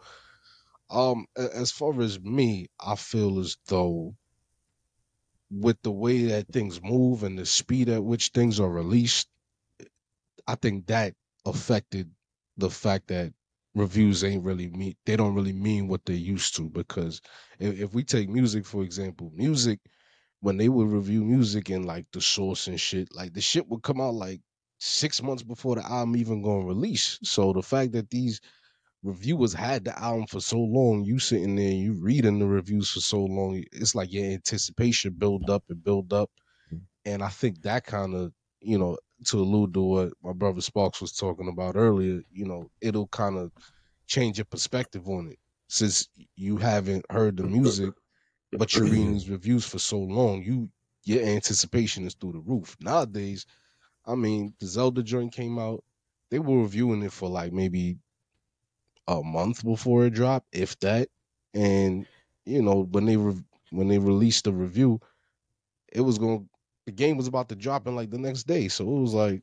um 0.91 1.25
as 1.37 1.71
far 1.71 1.99
as 2.01 2.19
me, 2.21 2.67
I 2.79 2.95
feel 2.95 3.39
as 3.39 3.57
though 3.67 4.15
with 5.61 5.77
the 5.83 5.91
way 5.91 6.23
that 6.25 6.47
things 6.49 6.81
move 6.81 7.23
and 7.23 7.37
the 7.37 7.45
speed 7.45 7.89
at 7.89 8.03
which 8.03 8.29
things 8.29 8.59
are 8.59 8.69
released, 8.69 9.27
I 10.47 10.55
think 10.55 10.87
that 10.87 11.13
affected 11.45 12.11
the 12.57 12.69
fact 12.69 13.07
that 13.07 13.33
reviews 13.75 14.23
ain't 14.23 14.43
really 14.43 14.69
mean 14.69 14.95
they 15.05 15.15
don't 15.15 15.35
really 15.35 15.53
mean 15.53 15.87
what 15.87 16.05
they 16.05 16.13
used 16.13 16.55
to 16.55 16.69
because 16.69 17.21
if, 17.59 17.79
if 17.79 17.93
we 17.93 18.03
take 18.03 18.29
music 18.29 18.65
for 18.65 18.83
example, 18.83 19.31
music 19.35 19.79
when 20.41 20.57
they 20.57 20.69
would 20.69 20.87
review 20.89 21.23
music 21.23 21.69
and 21.69 21.85
like 21.85 22.05
the 22.13 22.21
source 22.21 22.67
and 22.67 22.79
shit, 22.79 23.13
like 23.15 23.33
the 23.33 23.41
shit 23.41 23.67
would 23.69 23.81
come 23.83 24.01
out 24.01 24.13
like 24.13 24.41
six 24.79 25.21
months 25.23 25.43
before 25.43 25.75
the 25.75 25.85
album 25.85 26.15
even 26.17 26.41
gonna 26.41 26.65
release. 26.65 27.19
So 27.23 27.53
the 27.53 27.63
fact 27.63 27.93
that 27.93 28.09
these 28.09 28.41
reviewers 29.03 29.53
had 29.53 29.85
the 29.85 29.99
album 29.99 30.27
for 30.27 30.39
so 30.41 30.59
long, 30.59 31.03
you 31.03 31.19
sitting 31.19 31.55
there, 31.55 31.71
you 31.71 31.93
reading 31.93 32.39
the 32.39 32.47
reviews 32.47 32.89
for 32.91 33.01
so 33.01 33.23
long, 33.23 33.63
it's 33.71 33.95
like 33.95 34.11
your 34.11 34.25
anticipation 34.25 35.13
build 35.13 35.49
up 35.49 35.63
and 35.69 35.83
build 35.83 36.13
up. 36.13 36.31
And 37.05 37.23
I 37.23 37.29
think 37.29 37.61
that 37.63 37.85
kind 37.85 38.15
of, 38.15 38.33
you 38.61 38.77
know, 38.77 38.97
to 39.27 39.39
allude 39.39 39.73
to 39.75 39.81
what 39.81 40.13
my 40.23 40.33
brother 40.33 40.61
Sparks 40.61 41.01
was 41.01 41.13
talking 41.13 41.49
about 41.49 41.75
earlier, 41.75 42.21
you 42.31 42.45
know, 42.45 42.69
it'll 42.81 43.07
kind 43.07 43.37
of 43.37 43.51
change 44.07 44.37
your 44.37 44.45
perspective 44.45 45.07
on 45.07 45.29
it. 45.29 45.39
Since 45.69 46.09
you 46.35 46.57
haven't 46.57 47.05
heard 47.09 47.37
the 47.37 47.43
music, 47.43 47.93
but 48.57 48.75
you're 48.75 48.85
reading 48.87 49.13
these 49.13 49.29
reviews 49.29 49.65
for 49.65 49.79
so 49.79 49.99
long, 49.99 50.43
you 50.43 50.69
your 51.05 51.23
anticipation 51.25 52.05
is 52.05 52.15
through 52.15 52.33
the 52.33 52.39
roof. 52.39 52.77
Nowadays, 52.79 53.45
I 54.05 54.15
mean, 54.15 54.55
the 54.59 54.67
Zelda 54.67 55.03
joint 55.03 55.33
came 55.33 55.59
out, 55.59 55.83
they 56.31 56.39
were 56.39 56.61
reviewing 56.61 57.03
it 57.03 57.11
for 57.13 57.29
like 57.29 57.53
maybe 57.53 57.97
a 59.07 59.21
month 59.23 59.63
before 59.63 60.05
it 60.05 60.11
dropped, 60.13 60.47
if 60.53 60.79
that. 60.79 61.09
And 61.53 62.07
you 62.45 62.61
know, 62.61 62.83
when 62.91 63.05
they 63.05 63.17
re- 63.17 63.43
when 63.71 63.87
they 63.87 63.99
released 63.99 64.45
the 64.45 64.53
review, 64.53 64.99
it 65.91 66.01
was 66.01 66.17
going 66.17 66.49
the 66.85 66.91
game 66.91 67.17
was 67.17 67.27
about 67.27 67.49
to 67.49 67.55
drop 67.55 67.87
in 67.87 67.95
like 67.95 68.09
the 68.09 68.17
next 68.17 68.43
day. 68.43 68.67
So 68.67 68.83
it 68.83 69.01
was 69.01 69.13
like, 69.13 69.41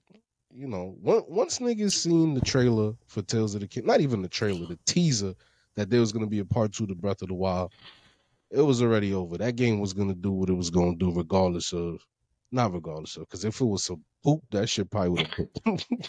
you 0.52 0.66
know, 0.68 0.96
once 1.00 1.58
niggas 1.58 1.92
seen 1.92 2.34
the 2.34 2.40
trailer 2.40 2.94
for 3.06 3.22
Tales 3.22 3.54
of 3.54 3.62
the 3.62 3.68
King, 3.68 3.86
not 3.86 4.00
even 4.00 4.22
the 4.22 4.28
trailer, 4.28 4.66
the 4.66 4.78
teaser 4.86 5.34
that 5.76 5.90
there 5.90 6.00
was 6.00 6.12
gonna 6.12 6.26
be 6.26 6.40
a 6.40 6.44
part 6.44 6.72
two 6.72 6.86
to 6.86 6.94
Breath 6.94 7.22
of 7.22 7.28
the 7.28 7.34
Wild, 7.34 7.70
it 8.50 8.60
was 8.62 8.82
already 8.82 9.14
over. 9.14 9.38
That 9.38 9.56
game 9.56 9.80
was 9.80 9.92
gonna 9.94 10.14
do 10.14 10.32
what 10.32 10.50
it 10.50 10.54
was 10.54 10.70
gonna 10.70 10.96
do, 10.96 11.12
regardless 11.14 11.72
of 11.72 12.04
Not 12.52 12.72
regardless 12.72 13.16
of, 13.16 13.22
because 13.24 13.44
if 13.44 13.60
it 13.60 13.64
was 13.64 13.84
some 13.84 14.04
poop, 14.24 14.42
that 14.50 14.68
shit 14.68 14.90
probably 14.90 15.10
would 15.10 15.20
have 15.20 15.86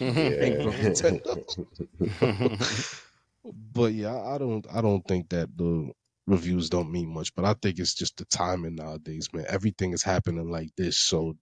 Yeah. 2.40 2.66
but 3.44 3.92
yeah, 3.92 4.16
I 4.16 4.38
don't 4.38 4.66
I 4.72 4.80
don't 4.80 5.06
think 5.06 5.28
that 5.30 5.56
the 5.56 5.90
reviews 6.26 6.70
don't 6.70 6.92
mean 6.92 7.12
much, 7.12 7.34
but 7.34 7.44
I 7.44 7.54
think 7.60 7.78
it's 7.78 7.94
just 7.94 8.16
the 8.16 8.24
timing 8.26 8.76
nowadays, 8.76 9.28
man. 9.32 9.44
Everything 9.48 9.92
is 9.92 10.02
happening 10.02 10.50
like 10.50 10.70
this. 10.76 10.98
So 10.98 11.34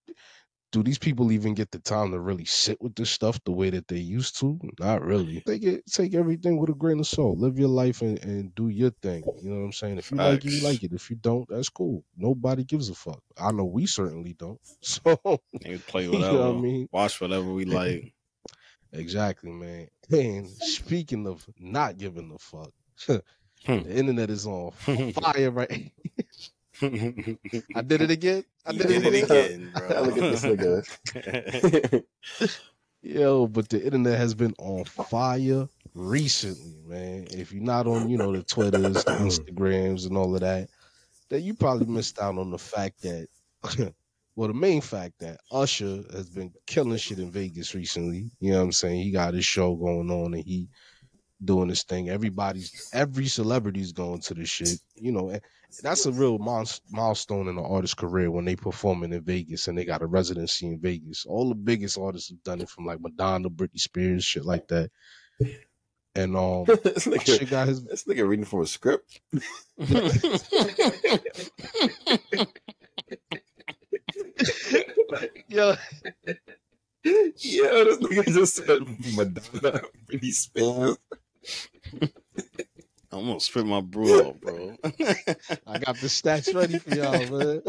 do 0.72 0.82
these 0.82 0.98
people 0.98 1.32
even 1.32 1.54
get 1.54 1.70
the 1.72 1.80
time 1.80 2.12
to 2.12 2.20
really 2.20 2.44
sit 2.44 2.80
with 2.80 2.94
this 2.94 3.10
stuff 3.10 3.42
the 3.44 3.50
way 3.50 3.70
that 3.70 3.88
they 3.88 3.96
used 3.98 4.38
to? 4.38 4.58
Not 4.78 5.02
really. 5.02 5.42
Take 5.46 5.64
it 5.64 5.84
take 5.90 6.14
everything 6.14 6.58
with 6.58 6.70
a 6.70 6.74
grain 6.74 7.00
of 7.00 7.06
salt. 7.06 7.38
Live 7.38 7.58
your 7.58 7.68
life 7.68 8.02
and, 8.02 8.22
and 8.24 8.54
do 8.54 8.68
your 8.68 8.90
thing. 9.02 9.24
You 9.42 9.50
know 9.50 9.58
what 9.58 9.64
I'm 9.66 9.72
saying? 9.72 9.98
If 9.98 10.10
you 10.12 10.18
like 10.18 10.44
it, 10.44 10.52
you 10.52 10.60
like 10.60 10.82
it. 10.84 10.92
If 10.92 11.10
you 11.10 11.16
don't, 11.16 11.48
that's 11.48 11.68
cool. 11.68 12.04
Nobody 12.16 12.64
gives 12.64 12.88
a 12.88 12.94
fuck. 12.94 13.20
I 13.38 13.50
know 13.52 13.64
we 13.64 13.86
certainly 13.86 14.34
don't. 14.34 14.60
So 14.82 15.16
play 15.88 16.04
You 16.04 16.12
whatever. 16.12 16.36
know 16.36 16.52
what 16.52 16.58
I 16.58 16.60
mean? 16.60 16.88
Watch 16.92 17.20
whatever 17.20 17.52
we 17.52 17.64
like. 17.64 18.14
Exactly, 18.92 19.50
man. 19.52 19.88
And 20.10 20.48
speaking 20.48 21.26
of 21.26 21.44
not 21.58 21.96
giving 21.98 22.32
a 22.34 22.38
fuck, 22.38 22.72
hmm. 23.06 23.82
the 23.82 23.96
internet 23.96 24.30
is 24.30 24.46
on 24.46 24.72
hmm. 24.84 25.10
fire 25.10 25.50
right 25.50 25.92
I 26.82 27.82
did 27.82 28.02
it 28.02 28.10
again. 28.10 28.44
I 28.66 28.72
You 28.72 28.78
did, 28.78 28.88
did 28.88 29.06
it 29.06 29.14
it 29.14 29.24
again. 29.24 29.70
again, 29.70 29.72
bro. 29.74 30.02
Look 30.02 30.18
at 30.18 30.40
this 30.40 30.44
nigga. 30.44 32.04
Yo, 33.02 33.46
but 33.46 33.68
the 33.68 33.82
internet 33.82 34.18
has 34.18 34.34
been 34.34 34.54
on 34.58 34.84
fire 34.84 35.68
recently, 35.94 36.76
man. 36.86 37.26
If 37.30 37.52
you're 37.52 37.62
not 37.62 37.86
on, 37.86 38.10
you 38.10 38.18
know, 38.18 38.32
the 38.34 38.42
Twitters, 38.42 39.04
the 39.04 39.10
Instagrams, 39.12 40.06
and 40.06 40.16
all 40.16 40.34
of 40.34 40.40
that, 40.40 40.68
then 41.28 41.42
you 41.42 41.54
probably 41.54 41.86
missed 41.86 42.18
out 42.18 42.38
on 42.38 42.50
the 42.50 42.58
fact 42.58 43.02
that, 43.02 43.28
well, 44.40 44.48
the 44.48 44.54
main 44.54 44.80
fact 44.80 45.18
that 45.18 45.38
Usher 45.52 46.02
has 46.14 46.30
been 46.30 46.50
killing 46.66 46.96
shit 46.96 47.18
in 47.18 47.30
Vegas 47.30 47.74
recently. 47.74 48.30
You 48.40 48.52
know 48.52 48.60
what 48.60 48.64
I'm 48.64 48.72
saying? 48.72 49.02
He 49.02 49.10
got 49.10 49.34
his 49.34 49.44
show 49.44 49.74
going 49.74 50.10
on 50.10 50.32
and 50.32 50.42
he 50.42 50.70
doing 51.44 51.68
this 51.68 51.82
thing. 51.82 52.08
Everybody's, 52.08 52.88
every 52.94 53.26
celebrity's 53.26 53.92
going 53.92 54.22
to 54.22 54.32
this 54.32 54.48
shit. 54.48 54.78
You 54.94 55.12
know, 55.12 55.28
and 55.28 55.42
that's 55.82 56.06
a 56.06 56.12
real 56.12 56.38
milestone 56.38 57.48
in 57.48 57.58
an 57.58 57.64
artist's 57.66 57.92
career 57.92 58.30
when 58.30 58.46
they 58.46 58.56
performing 58.56 59.12
in 59.12 59.20
Vegas 59.20 59.68
and 59.68 59.76
they 59.76 59.84
got 59.84 60.00
a 60.00 60.06
residency 60.06 60.68
in 60.68 60.80
Vegas. 60.80 61.26
All 61.26 61.50
the 61.50 61.54
biggest 61.54 61.98
artists 61.98 62.30
have 62.30 62.42
done 62.42 62.62
it 62.62 62.70
from 62.70 62.86
like 62.86 63.02
Madonna, 63.02 63.50
Britney 63.50 63.78
Spears, 63.78 64.24
shit 64.24 64.46
like 64.46 64.68
that. 64.68 64.90
And 66.14 66.34
um, 66.34 66.64
this, 66.66 67.06
nigga, 67.06 67.34
Usher 67.34 67.44
got 67.44 67.68
his 67.68 67.84
this 67.84 68.04
nigga 68.04 68.26
reading 68.26 68.46
from 68.46 68.62
a 68.62 68.66
script. 68.66 69.20
yo, 75.48 75.74
Yeah, 77.04 77.84
this 77.84 77.98
nigga 77.98 78.24
just 78.26 78.56
said 78.56 78.80
Madonna, 79.16 79.82
Britney 80.06 80.32
Spears. 80.32 80.98
I 83.12 83.16
almost 83.16 83.46
spit 83.46 83.66
my 83.66 83.80
brew 83.80 84.20
out, 84.26 84.40
bro. 84.40 84.76
I 85.66 85.78
got 85.78 85.96
the 85.96 86.06
stats 86.06 86.54
ready 86.54 86.78
for 86.78 86.94
y'all, 86.94 87.26
man. 87.38 87.62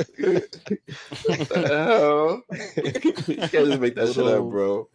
What 1.25 1.49
the 1.49 1.67
hell? 1.67 2.43
you 3.27 3.35
can't 3.37 3.51
just 3.51 3.79
make 3.79 3.95
that 3.95 4.13
shit 4.13 4.27
up, 4.27 4.49
bro. 4.49 4.87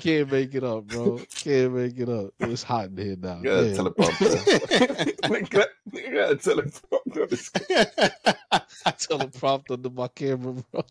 Can't 0.00 0.30
make 0.30 0.54
it 0.54 0.62
up, 0.64 0.84
bro. 0.88 1.20
Can't 1.36 1.72
make 1.72 1.98
it 1.98 2.08
up. 2.08 2.30
It's 2.40 2.62
hot 2.62 2.86
in 2.90 2.96
here 2.98 3.16
now. 3.18 3.38
You 3.38 3.44
got 3.44 3.58
a 3.64 3.68
Yeah. 3.68 3.76
teleprompter. 3.76 5.16
nigga, 5.22 5.64
nigga 5.90 6.14
got 6.14 6.30
a 7.16 7.26
teleprompter. 7.26 7.30
This- 7.30 7.50
teleprompter 8.86 9.72
under 9.72 9.90
my 9.90 10.08
camera, 10.08 10.54
bro. 10.72 10.84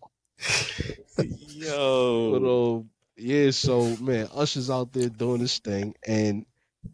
Yo. 1.20 2.40
But 2.40 2.48
um, 2.48 2.90
yeah, 3.18 3.52
so 3.52 3.96
man, 3.98 4.28
Usher's 4.34 4.70
out 4.70 4.94
there 4.94 5.10
doing 5.10 5.42
his 5.42 5.60
thing, 5.60 5.96
and 6.08 6.46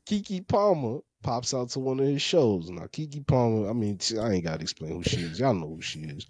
Keke 0.06 0.48
Palmer 0.48 1.00
pops 1.24 1.54
out 1.54 1.70
to 1.70 1.80
one 1.80 2.00
of 2.00 2.08
his 2.08 2.22
shows. 2.22 2.70
Now, 2.70 2.84
Keke 2.84 3.26
Palmer, 3.26 3.70
I 3.70 3.74
mean, 3.74 4.00
I 4.20 4.32
ain't 4.32 4.44
gotta 4.44 4.62
explain 4.62 4.92
who 4.96 5.04
she 5.04 5.18
is. 5.18 5.40
Y'all 5.40 5.54
know 5.54 5.76
who 5.76 5.82
she 5.82 6.02
is. 6.02 6.26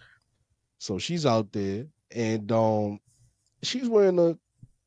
So 0.79 0.99
she's 0.99 1.25
out 1.25 1.51
there, 1.51 1.87
and 2.11 2.51
um, 2.51 2.99
she's 3.63 3.89
wearing 3.89 4.19
a, 4.19 4.37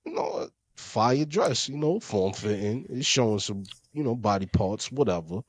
you 0.04 0.14
know, 0.14 0.26
a 0.26 0.48
fire 0.76 1.24
dress, 1.24 1.68
you 1.68 1.76
know, 1.76 1.98
form 2.00 2.32
fitting. 2.32 2.86
It's 2.88 3.06
showing 3.06 3.40
some, 3.40 3.64
you 3.92 4.04
know, 4.04 4.14
body 4.14 4.46
parts, 4.46 4.92
whatever. 4.92 5.40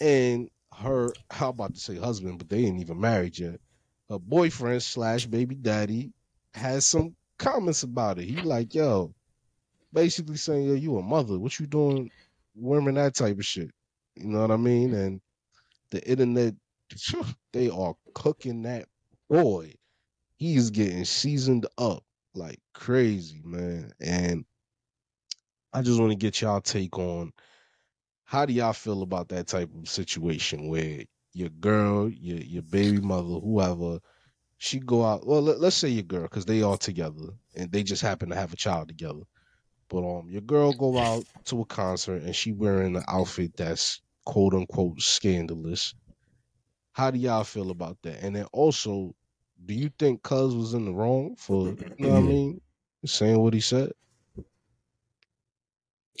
And 0.00 0.48
her, 0.78 1.12
how 1.30 1.50
about 1.50 1.74
to 1.74 1.80
say 1.80 1.96
husband, 1.96 2.38
but 2.38 2.48
they 2.48 2.64
ain't 2.64 2.80
even 2.80 3.00
married 3.00 3.38
yet. 3.38 3.60
Her 4.08 4.18
boyfriend 4.18 4.82
slash 4.82 5.26
baby 5.26 5.54
daddy 5.54 6.12
has 6.54 6.86
some 6.86 7.14
comments 7.38 7.82
about 7.82 8.18
it. 8.18 8.24
He 8.24 8.36
like, 8.36 8.74
yo, 8.74 9.14
basically 9.92 10.36
saying, 10.36 10.66
yo, 10.66 10.74
you 10.74 10.98
a 10.98 11.02
mother. 11.02 11.38
What 11.38 11.58
you 11.58 11.66
doing 11.66 12.10
wearing 12.54 12.94
that 12.94 13.14
type 13.14 13.38
of 13.38 13.44
shit? 13.44 13.70
You 14.16 14.28
know 14.28 14.40
what 14.40 14.50
I 14.50 14.56
mean? 14.56 14.94
And 14.94 15.20
the 15.90 16.06
internet, 16.08 16.54
they 17.52 17.70
are 17.70 17.94
cooking 18.14 18.62
that 18.62 18.86
boy. 19.28 19.74
He's 20.36 20.70
getting 20.70 21.04
seasoned 21.04 21.66
up 21.76 22.04
like 22.34 22.60
crazy, 22.72 23.42
man. 23.44 23.92
And 24.00 24.44
I 25.72 25.82
just 25.82 26.00
want 26.00 26.12
to 26.12 26.16
get 26.16 26.40
y'all 26.40 26.60
take 26.60 26.96
on 26.98 27.32
how 28.28 28.44
do 28.44 28.52
y'all 28.52 28.74
feel 28.74 29.00
about 29.00 29.30
that 29.30 29.46
type 29.46 29.70
of 29.74 29.88
situation 29.88 30.68
where 30.68 31.02
your 31.32 31.48
girl, 31.48 32.10
your 32.10 32.36
your 32.36 32.62
baby 32.62 33.00
mother, 33.00 33.40
whoever, 33.40 34.00
she 34.58 34.80
go 34.80 35.02
out. 35.02 35.26
Well, 35.26 35.40
let, 35.40 35.60
let's 35.60 35.76
say 35.76 35.88
your 35.88 36.02
girl, 36.02 36.24
because 36.24 36.44
they 36.44 36.60
all 36.60 36.76
together 36.76 37.30
and 37.56 37.72
they 37.72 37.82
just 37.82 38.02
happen 38.02 38.28
to 38.28 38.34
have 38.34 38.52
a 38.52 38.56
child 38.56 38.88
together. 38.88 39.22
But 39.88 40.00
um, 40.00 40.28
your 40.28 40.42
girl 40.42 40.74
go 40.74 40.98
out 40.98 41.24
to 41.46 41.62
a 41.62 41.64
concert 41.64 42.20
and 42.22 42.36
she 42.36 42.52
wearing 42.52 42.96
an 42.96 43.04
outfit 43.08 43.56
that's 43.56 44.02
quote 44.26 44.52
unquote 44.52 45.00
scandalous. 45.00 45.94
How 46.92 47.10
do 47.10 47.18
y'all 47.18 47.44
feel 47.44 47.70
about 47.70 47.96
that? 48.02 48.22
And 48.22 48.36
then 48.36 48.44
also, 48.52 49.14
do 49.64 49.72
you 49.72 49.90
think 49.98 50.22
Cuz 50.22 50.54
was 50.54 50.74
in 50.74 50.84
the 50.84 50.92
wrong 50.92 51.34
for 51.38 51.68
you 51.68 52.08
know 52.10 52.10
what 52.10 52.18
I 52.18 52.20
mean, 52.20 52.60
saying 53.06 53.38
what 53.38 53.54
he 53.54 53.60
said? 53.60 53.90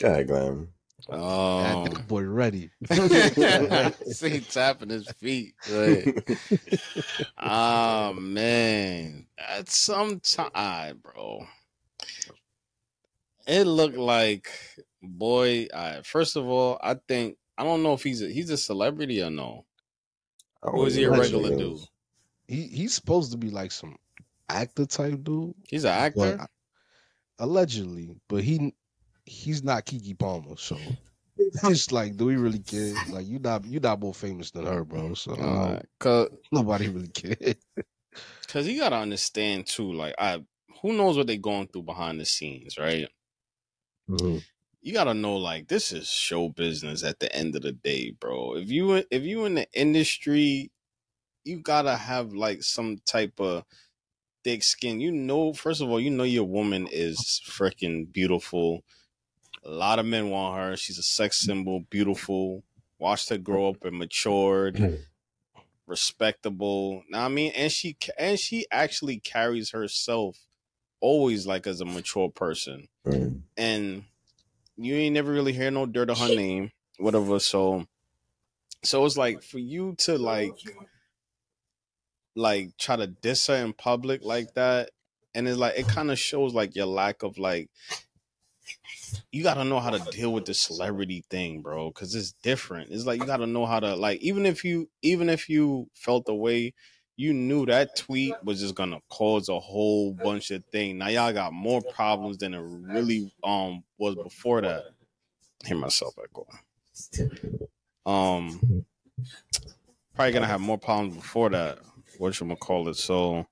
God, 0.00 0.26
Glam. 0.26 0.72
Had 1.06 1.18
Um, 1.20 1.84
that 1.84 2.08
boy 2.08 2.22
ready. 2.24 2.70
see, 4.10 4.40
tapping 4.40 4.90
his 4.90 5.08
feet. 5.12 5.54
Like, 5.70 6.38
ah 7.38 8.12
man, 8.18 9.26
at 9.38 9.68
some 9.68 10.20
time, 10.20 10.98
bro, 11.02 11.46
it 13.46 13.64
looked 13.64 13.96
like 13.96 14.50
boy. 15.02 15.68
I 15.74 16.02
first 16.02 16.36
of 16.36 16.46
all, 16.46 16.78
I 16.82 16.94
think 17.06 17.36
I 17.56 17.64
don't 17.64 17.82
know 17.82 17.92
if 17.94 18.02
he's 18.02 18.22
a, 18.22 18.28
he's 18.28 18.50
a 18.50 18.56
celebrity 18.58 19.22
or 19.22 19.30
no. 19.30 19.64
I 20.62 20.68
Or 20.68 20.86
is 20.88 20.94
he 20.96 21.04
a 21.04 21.10
regular 21.10 21.56
dude? 21.56 21.78
He 22.46 22.62
he's 22.66 22.94
supposed 22.94 23.30
to 23.32 23.38
be 23.38 23.50
like 23.50 23.70
some 23.70 23.96
actor 24.48 24.86
type 24.86 25.22
dude, 25.22 25.54
He's 25.68 25.84
an 25.84 25.92
actor. 25.92 26.36
but 26.38 26.50
allegedly, 27.38 28.16
but 28.28 28.42
he 28.42 28.74
he's 29.28 29.62
not 29.62 29.86
Keke 29.86 30.18
Palmer, 30.18 30.56
so 30.56 30.96
it's 31.36 31.92
like, 31.92 32.16
do 32.16 32.26
we 32.26 32.36
really 32.36 32.60
care? 32.60 33.00
Like 33.06 33.26
you 33.26 33.38
not 33.38 33.64
you 33.64 33.80
not 33.80 34.00
more 34.00 34.14
famous 34.14 34.50
than 34.50 34.66
her, 34.66 34.84
bro. 34.84 35.14
So 35.14 35.34
Uh, 35.34 35.80
cause, 36.00 36.28
nobody 36.52 36.88
really 36.88 37.08
cares. 37.08 37.56
Cause 38.48 38.66
you 38.66 38.80
gotta 38.80 38.96
understand 38.96 39.66
too, 39.66 39.92
like 39.92 40.14
I 40.18 40.44
who 40.82 40.92
knows 40.92 41.16
what 41.16 41.26
they're 41.28 41.36
going 41.36 41.68
through 41.68 41.82
behind 41.84 42.18
the 42.20 42.24
scenes, 42.24 42.76
right? 42.78 43.08
You 44.80 44.92
gotta 44.92 45.14
know 45.14 45.36
like 45.36 45.68
this 45.68 45.92
is 45.92 46.08
show 46.08 46.48
business 46.48 47.02
at 47.02 47.18
the 47.20 47.34
end 47.34 47.56
of 47.56 47.62
the 47.62 47.72
day, 47.72 48.10
bro. 48.12 48.56
If 48.56 48.70
you 48.70 49.04
if 49.10 49.22
you 49.22 49.44
in 49.44 49.54
the 49.56 49.66
industry, 49.72 50.70
you 51.44 51.60
gotta 51.60 51.96
have 51.96 52.34
like 52.34 52.62
some 52.62 52.98
type 53.06 53.40
of 53.40 53.64
thick 54.44 54.62
skin. 54.64 55.00
You 55.00 55.12
know, 55.12 55.52
first 55.54 55.80
of 55.82 55.90
all, 55.90 56.00
you 56.00 56.10
know 56.10 56.24
your 56.24 56.44
woman 56.44 56.88
is 56.88 57.42
freaking 57.46 58.12
beautiful. 58.12 58.84
A 59.64 59.70
lot 59.70 59.98
of 59.98 60.06
men 60.06 60.30
want 60.30 60.56
her. 60.58 60.76
She's 60.76 60.98
a 60.98 61.02
sex 61.02 61.38
symbol, 61.38 61.80
beautiful. 61.90 62.64
Watched 62.98 63.28
her 63.28 63.38
grow 63.38 63.68
up 63.68 63.84
and 63.84 63.98
matured 63.98 65.04
respectable. 65.86 67.02
Now 67.10 67.24
I 67.24 67.28
mean, 67.28 67.52
and 67.56 67.70
she 67.72 67.96
and 68.18 68.38
she 68.38 68.66
actually 68.70 69.18
carries 69.20 69.70
herself 69.70 70.38
always 71.00 71.46
like 71.46 71.66
as 71.66 71.80
a 71.80 71.84
mature 71.84 72.28
person, 72.30 72.88
Mm. 73.06 73.42
and 73.56 74.04
you 74.76 74.94
ain't 74.94 75.14
never 75.14 75.32
really 75.32 75.52
hear 75.52 75.70
no 75.70 75.86
dirt 75.86 76.10
on 76.10 76.16
her 76.16 76.34
name, 76.34 76.72
whatever. 76.98 77.38
So, 77.38 77.86
so 78.82 79.04
it's 79.04 79.16
like 79.16 79.42
for 79.42 79.58
you 79.58 79.94
to 79.98 80.18
like, 80.18 80.54
like 82.34 82.76
try 82.78 82.96
to 82.96 83.06
diss 83.06 83.46
her 83.46 83.56
in 83.56 83.72
public 83.72 84.24
like 84.24 84.54
that, 84.54 84.90
and 85.34 85.48
it's 85.48 85.58
like 85.58 85.78
it 85.78 85.88
kind 85.88 86.10
of 86.10 86.18
shows 86.18 86.54
like 86.54 86.74
your 86.76 86.86
lack 86.86 87.22
of 87.22 87.38
like. 87.38 87.70
You 89.30 89.42
gotta 89.42 89.64
know 89.64 89.78
how 89.80 89.90
to 89.90 89.98
deal 89.98 90.32
with 90.32 90.46
the 90.46 90.54
celebrity 90.54 91.24
thing, 91.28 91.60
bro, 91.60 91.90
because 91.90 92.14
it's 92.14 92.32
different. 92.32 92.90
It's 92.92 93.04
like 93.04 93.20
you 93.20 93.26
gotta 93.26 93.46
know 93.46 93.66
how 93.66 93.78
to 93.80 93.94
like, 93.94 94.20
even 94.20 94.46
if 94.46 94.64
you, 94.64 94.88
even 95.02 95.28
if 95.28 95.48
you 95.48 95.90
felt 95.94 96.24
the 96.26 96.34
way 96.34 96.72
you 97.16 97.34
knew 97.34 97.66
that 97.66 97.94
tweet 97.96 98.42
was 98.42 98.60
just 98.60 98.74
gonna 98.74 99.00
cause 99.10 99.48
a 99.50 99.58
whole 99.60 100.14
bunch 100.14 100.50
of 100.50 100.64
things. 100.72 100.96
Now 100.98 101.08
y'all 101.08 101.32
got 101.32 101.52
more 101.52 101.82
problems 101.82 102.38
than 102.38 102.54
it 102.54 102.60
really 102.60 103.30
um 103.44 103.84
was 103.98 104.14
before 104.14 104.62
that. 104.62 104.84
Hear 105.66 105.76
myself 105.78 106.14
echo. 106.22 106.46
Um, 108.06 108.62
probably 110.14 110.32
gonna 110.32 110.46
have 110.46 110.60
more 110.60 110.78
problems 110.78 111.16
before 111.16 111.50
that. 111.50 111.78
What 112.18 112.38
you 112.38 112.46
gonna 112.46 112.56
call 112.56 112.88
it? 112.88 112.94
So, 112.96 113.46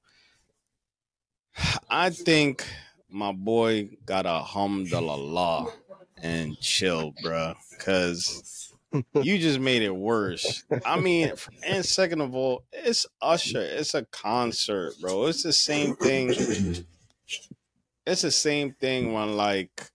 I 1.88 2.10
think 2.10 2.66
my 3.10 3.32
boy 3.32 3.90
got 4.04 4.26
a 4.26 4.42
hamdulillah 4.44 5.70
and 6.22 6.58
chill, 6.60 7.12
bruh, 7.22 7.54
because 7.70 8.72
you 9.22 9.38
just 9.38 9.60
made 9.60 9.82
it 9.82 9.94
worse. 9.94 10.64
I 10.84 10.98
mean, 10.98 11.32
and 11.66 11.84
second 11.84 12.20
of 12.20 12.34
all, 12.34 12.64
it's 12.72 13.06
Usher. 13.20 13.60
It's 13.60 13.94
a 13.94 14.04
concert, 14.06 14.94
bro. 15.00 15.26
It's 15.26 15.42
the 15.42 15.52
same 15.52 15.96
thing. 15.96 16.34
It's 18.06 18.22
the 18.22 18.30
same 18.30 18.72
thing 18.72 19.12
when 19.12 19.36
like 19.36 19.90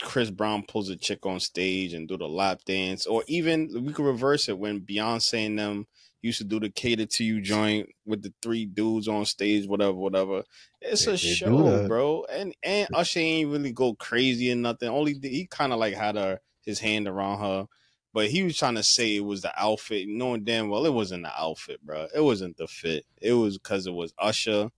Chris 0.00 0.30
Brown 0.30 0.64
pulls 0.66 0.88
a 0.90 0.96
chick 0.96 1.24
on 1.26 1.40
stage 1.40 1.94
and 1.94 2.08
do 2.08 2.16
the 2.16 2.28
lap 2.28 2.60
dance, 2.66 3.06
or 3.06 3.22
even 3.26 3.84
we 3.84 3.92
could 3.92 4.06
reverse 4.06 4.48
it 4.48 4.58
when 4.58 4.80
Beyonce 4.80 5.46
and 5.46 5.58
them 5.58 5.86
used 6.24 6.38
to 6.38 6.44
do 6.44 6.58
the 6.58 6.70
cater 6.70 7.06
to 7.06 7.24
you 7.24 7.40
joint 7.40 7.88
with 8.06 8.22
the 8.22 8.32
three 8.42 8.64
dudes 8.64 9.08
on 9.08 9.24
stage, 9.26 9.66
whatever, 9.66 9.92
whatever. 9.94 10.42
It's 10.80 11.04
They- 11.04 11.12
a 11.12 11.16
show, 11.16 11.86
bro. 11.86 12.24
And 12.30 12.54
and 12.62 12.88
Usher 12.94 13.20
ain't 13.20 13.50
really 13.50 13.72
go 13.72 13.94
crazy 13.94 14.50
and 14.50 14.62
nothing. 14.62 14.88
Only 14.88 15.18
he 15.22 15.46
kind 15.50 15.72
of 15.72 15.78
like 15.78 15.94
had 15.94 16.16
her 16.16 16.40
his 16.64 16.78
hand 16.80 17.06
around 17.08 17.40
her. 17.40 17.66
But 18.12 18.30
he 18.30 18.42
was 18.44 18.56
trying 18.56 18.76
to 18.76 18.82
say 18.84 19.16
it 19.16 19.24
was 19.24 19.42
the 19.42 19.52
outfit, 19.60 20.06
knowing 20.08 20.44
damn 20.44 20.68
well 20.68 20.86
it 20.86 20.92
wasn't 20.94 21.24
the 21.24 21.32
outfit, 21.36 21.84
bro. 21.84 22.06
It 22.14 22.20
wasn't 22.20 22.56
the 22.56 22.68
fit. 22.68 23.04
It 23.20 23.32
was 23.32 23.58
because 23.58 23.86
it 23.88 23.92
was 23.92 24.14
Usher, 24.18 24.70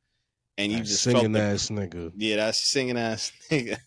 and 0.59 0.73
you 0.73 0.79
That 0.79 0.85
just 0.85 1.05
felt 1.05 1.17
singing 1.17 1.33
the 1.33 1.41
ass 1.41 1.69
nigga. 1.69 2.13
yeah, 2.17 2.37
that 2.37 2.55
singing 2.55 2.97
ass 2.99 3.33
nigga. 3.51 3.79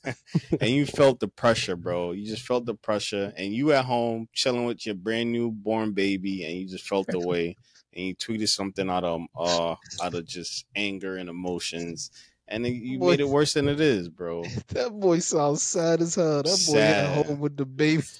and 0.62 0.70
you 0.70 0.86
felt 0.86 1.20
the 1.20 1.28
pressure, 1.28 1.76
bro. 1.76 2.12
You 2.12 2.26
just 2.28 2.46
felt 2.46 2.66
the 2.66 2.76
pressure. 2.76 3.34
And 3.38 3.54
you 3.54 3.72
at 3.74 3.86
home 3.86 4.28
chilling 4.34 4.66
with 4.66 4.86
your 4.86 4.96
brand 4.96 5.32
new 5.32 5.52
born 5.52 5.94
baby, 5.94 6.44
and 6.46 6.56
you 6.58 6.68
just 6.68 6.88
felt 6.88 7.08
the 7.08 7.20
way. 7.28 7.56
And 7.96 8.06
you 8.06 8.16
tweeted 8.16 8.50
something 8.50 8.90
out 8.90 9.04
of 9.04 9.22
uh 9.36 9.76
out 10.02 10.14
of 10.14 10.26
just 10.28 10.66
anger 10.76 11.18
and 11.18 11.28
emotions. 11.30 12.12
And 12.52 12.66
then 12.66 12.74
you 12.74 12.98
Boy. 12.98 13.12
made 13.12 13.20
it 13.20 13.30
worse 13.30 13.54
than 13.54 13.68
it 13.70 13.80
is, 13.80 14.10
bro. 14.10 14.44
That 14.70 14.92
boy 15.00 15.20
sounds 15.20 15.62
sad 15.62 16.02
as 16.02 16.16
hell. 16.16 16.38
That 16.42 16.46
boy 16.68 16.74
Sad. 16.74 17.06
at 17.20 17.26
home 17.28 17.40
with 17.40 17.56
the 17.58 17.66
baby. 17.66 18.04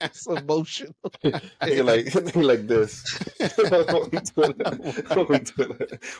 It's 0.00 0.26
emotional. 0.26 0.94
Nigga 1.24 1.84
like 1.84 2.06
nigga 2.06 2.42
like 2.44 2.66
this. 2.66 3.02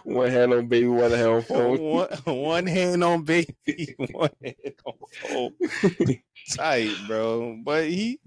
one 0.04 0.30
hand 0.30 0.52
on 0.54 0.66
baby, 0.68 0.86
one 0.86 1.10
hand 1.10 1.28
on 1.28 1.42
phone. 1.42 1.80
one, 1.80 2.08
one 2.24 2.66
hand 2.66 3.04
on 3.04 3.22
baby, 3.22 3.94
one 4.10 4.30
hand 4.42 4.74
on 4.84 4.94
phone. 5.22 5.52
Tight, 6.56 6.94
bro. 7.06 7.58
But 7.64 7.84
he, 7.88 8.18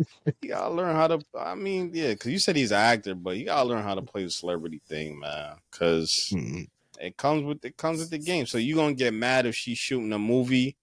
he 0.41 0.49
gotta 0.49 0.73
learn 0.73 0.95
how 0.95 1.07
to. 1.07 1.19
I 1.37 1.55
mean, 1.55 1.91
yeah, 1.93 2.09
because 2.09 2.31
you 2.31 2.39
said 2.39 2.55
he's 2.55 2.71
an 2.71 2.77
actor, 2.77 3.15
but 3.15 3.37
you 3.37 3.45
gotta 3.45 3.67
learn 3.67 3.83
how 3.83 3.95
to 3.95 4.01
play 4.01 4.23
the 4.23 4.29
celebrity 4.31 4.81
thing, 4.87 5.19
man. 5.19 5.55
Because 5.71 6.29
Mm. 6.33 6.67
It 7.01 7.17
comes 7.17 7.43
with 7.43 7.65
it 7.65 7.77
comes 7.77 7.99
with 7.99 8.11
the 8.11 8.19
game. 8.19 8.45
So 8.45 8.57
you're 8.57 8.77
gonna 8.77 8.93
get 8.93 9.13
mad 9.13 9.45
if 9.45 9.55
she's 9.55 9.77
shooting 9.77 10.13
a 10.13 10.19
movie, 10.19 10.77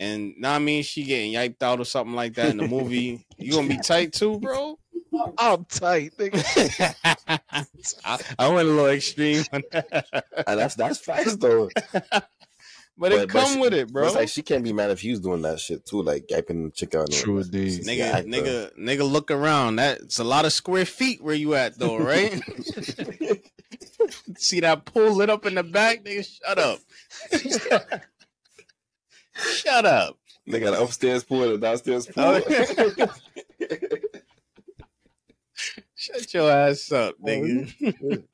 and 0.00 0.34
now 0.38 0.54
I 0.54 0.58
mean 0.58 0.82
she 0.82 1.04
getting 1.04 1.32
yiped 1.32 1.62
out 1.62 1.80
or 1.80 1.84
something 1.84 2.14
like 2.14 2.34
that 2.34 2.50
in 2.50 2.56
the 2.58 2.68
movie. 2.68 3.24
You 3.38 3.52
gonna 3.52 3.68
be 3.68 3.78
tight 3.78 4.14
too, 4.14 4.40
bro. 4.40 4.78
I'm 5.38 5.66
tight, 5.66 6.12
nigga. 6.16 6.42
I, 8.04 8.18
I 8.38 8.48
went 8.48 8.66
a 8.66 8.70
little 8.70 8.86
extreme, 8.86 9.44
on 9.52 9.62
that. 9.72 10.06
And 10.46 10.58
that's 10.58 10.74
that's 10.74 10.98
facts 10.98 11.36
though. 11.36 11.68
but 12.98 13.12
it 13.12 13.28
come 13.28 13.54
she- 13.54 13.60
with 13.60 13.74
it, 13.74 13.92
bro. 13.92 14.06
It's 14.06 14.14
like 14.14 14.30
she 14.30 14.40
can't 14.40 14.64
be 14.64 14.72
mad 14.72 14.90
if 14.90 15.00
he 15.00 15.10
was 15.10 15.20
doing 15.20 15.42
that 15.42 15.60
shit 15.60 15.84
too, 15.84 16.02
like 16.02 16.26
yaping 16.30 16.64
the 16.64 16.70
chick 16.70 16.94
out. 16.94 17.10
True 17.12 17.38
indeed. 17.40 17.82
Nigga, 17.82 17.84
the 17.84 18.02
actor. 18.02 18.28
nigga, 18.28 18.78
nigga, 18.78 19.10
look 19.10 19.30
around. 19.30 19.76
That's 19.76 20.18
a 20.18 20.24
lot 20.24 20.46
of 20.46 20.52
square 20.54 20.86
feet 20.86 21.22
where 21.22 21.34
you 21.34 21.54
at 21.54 21.78
though, 21.78 21.98
right? 21.98 22.40
See 24.36 24.60
that 24.60 24.84
pool 24.84 25.12
lit 25.12 25.30
up 25.30 25.46
in 25.46 25.54
the 25.54 25.62
back, 25.62 26.04
nigga. 26.04 26.26
Shut 26.26 26.58
up. 26.58 26.80
shut 29.34 29.84
up. 29.86 30.18
They 30.46 30.60
got 30.60 30.74
an 30.74 30.82
upstairs 30.82 31.24
pool 31.24 31.42
and 31.42 31.52
a 31.52 31.58
downstairs 31.58 32.06
pool. 32.06 32.24
Oh, 32.24 32.40
Shut 35.94 36.34
your 36.34 36.50
ass 36.50 36.92
up, 36.92 37.14
nigga. 37.20 38.26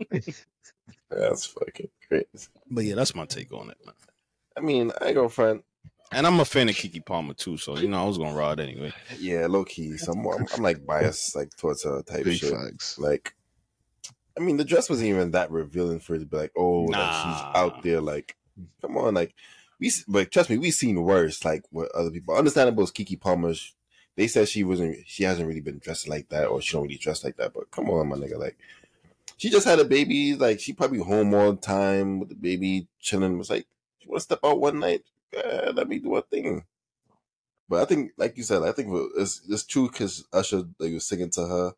that's 1.11 1.47
fucking 1.47 1.89
crazy. 2.09 2.49
But 2.71 2.85
yeah, 2.85 2.97
that's 2.97 3.15
my 3.15 3.25
take 3.25 3.53
on 3.53 3.71
it. 3.71 3.79
Man. 3.87 3.95
I 4.57 4.61
mean, 4.61 4.93
I 5.01 5.07
ain't 5.07 5.15
gonna 5.15 5.29
front. 5.29 5.65
And 6.11 6.27
I'm 6.27 6.41
a 6.41 6.45
fan 6.45 6.69
of 6.69 6.75
Keke 6.75 7.05
Palmer 7.07 7.33
too, 7.33 7.57
so 7.57 7.79
you 7.79 7.89
know 7.89 8.03
I 8.03 8.07
was 8.07 8.19
gonna 8.19 8.35
ride 8.37 8.61
anyway. 8.61 8.93
Yeah, 9.19 9.47
low 9.47 9.65
key. 9.65 9.97
Some 9.97 10.27
I'm, 10.27 10.47
I'm 10.55 10.63
like 10.63 10.85
biased 10.85 11.35
like 11.35 11.57
towards 11.57 11.85
her 11.85 12.03
type 12.03 12.25
Big 12.25 12.39
shit. 12.39 12.53
facts. 12.53 12.99
Like, 12.99 13.35
I 14.37 14.41
mean, 14.41 14.57
the 14.57 14.65
dress 14.65 14.89
wasn't 14.89 15.11
even 15.11 15.33
that 15.33 15.51
revealing 15.51 16.01
for 16.01 16.15
it 16.15 16.21
to 16.21 16.27
be 16.27 16.37
like, 16.37 16.53
oh, 16.57 16.85
like 16.85 17.13
she's 17.13 17.43
out 17.55 17.83
there. 17.83 18.01
Like, 18.01 18.37
come 18.81 18.97
on, 18.97 19.15
like 19.15 19.35
we. 19.79 19.91
But 20.09 20.31
trust 20.31 20.51
me, 20.51 20.59
we've 20.59 20.75
seen 20.75 21.03
worse. 21.03 21.45
Like 21.45 21.65
what 21.71 21.91
other 21.93 22.11
people. 22.11 22.37
Understandable 22.37 22.85
is 22.85 22.93
Keke 22.93 23.21
Palmer's. 23.21 23.75
They 24.17 24.27
said 24.29 24.49
she 24.49 24.65
wasn't. 24.65 24.99
She 25.07 25.25
hasn't 25.25 25.49
really 25.49 25.61
been 25.61 25.79
dressed 25.79 26.09
like 26.09 26.29
that, 26.31 26.47
or 26.47 26.61
she 26.61 26.73
don't 26.73 26.83
really 26.83 26.97
dress 26.97 27.25
like 27.25 27.37
that. 27.37 27.53
But 27.53 27.71
come 27.71 27.91
on, 27.91 28.09
my 28.09 28.17
nigga, 28.17 28.39
like. 28.39 28.57
She 29.39 29.51
just 29.51 29.67
had 29.67 29.81
a 29.81 29.85
baby. 29.85 30.35
Like 30.35 30.61
she 30.61 30.73
probably 30.73 31.01
home 31.01 31.35
all 31.35 31.53
the 31.53 31.61
time 31.61 32.21
with 32.21 32.29
the 32.29 32.37
baby, 32.37 32.87
chilling. 33.01 33.39
Was 33.39 33.51
like, 33.51 33.67
she 33.99 34.09
want 34.09 34.21
to 34.21 34.25
step 34.25 34.41
out 34.45 34.61
one 34.61 34.79
night. 34.79 35.03
Uh, 35.37 35.73
let 35.75 35.89
me 35.89 35.99
do 35.99 36.15
a 36.15 36.23
thing. 36.23 36.65
But 37.69 37.83
I 37.83 37.85
think, 37.87 38.13
like 38.17 38.37
you 38.37 38.45
said, 38.45 38.63
I 38.63 38.71
think 38.71 38.89
it's 39.17 39.41
it's 39.49 39.65
true 39.65 39.89
because 39.89 40.25
Usher 40.33 40.65
like 40.79 40.93
was 40.93 41.07
singing 41.07 41.31
to 41.31 41.47
her 41.47 41.73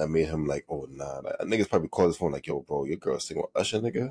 that 0.00 0.08
made 0.08 0.26
him 0.26 0.46
like, 0.46 0.64
oh 0.68 0.86
nah, 0.90 1.20
that 1.20 1.40
niggas 1.42 1.68
probably 1.68 1.88
called 1.88 2.08
his 2.08 2.16
phone 2.16 2.32
like, 2.32 2.46
yo, 2.46 2.60
bro, 2.60 2.84
your 2.84 2.96
girl 2.96 3.20
singing 3.20 3.42
with 3.42 3.60
Usher, 3.60 3.80
nigga, 3.80 4.10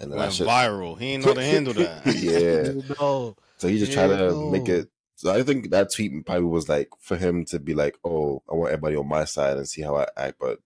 and 0.00 0.10
then 0.12 0.18
Went 0.18 0.32
that 0.32 0.48
viral. 0.48 0.98
He 0.98 1.06
ain't 1.12 1.22
know 1.22 1.28
how 1.28 1.34
to 1.34 1.44
handle 1.44 1.74
that. 1.74 2.02
yeah. 2.16 2.72
No. 2.98 3.36
So 3.58 3.68
he 3.68 3.78
just 3.78 3.92
Yeah, 3.92 4.06
tried 4.08 4.16
to 4.18 4.32
no. 4.32 4.50
make 4.50 4.68
it. 4.68 4.88
So 5.14 5.32
I 5.32 5.42
think 5.44 5.70
that 5.70 5.92
tweet 5.92 6.26
probably 6.26 6.46
was 6.46 6.68
like 6.68 6.88
for 6.98 7.16
him 7.16 7.44
to 7.46 7.60
be 7.60 7.74
like, 7.74 7.96
oh, 8.04 8.42
I 8.50 8.54
want 8.54 8.72
everybody 8.72 8.96
on 8.96 9.08
my 9.08 9.24
side 9.24 9.56
and 9.56 9.68
see 9.68 9.82
how 9.82 9.96
I 9.96 10.08
act, 10.16 10.38
but 10.40 10.58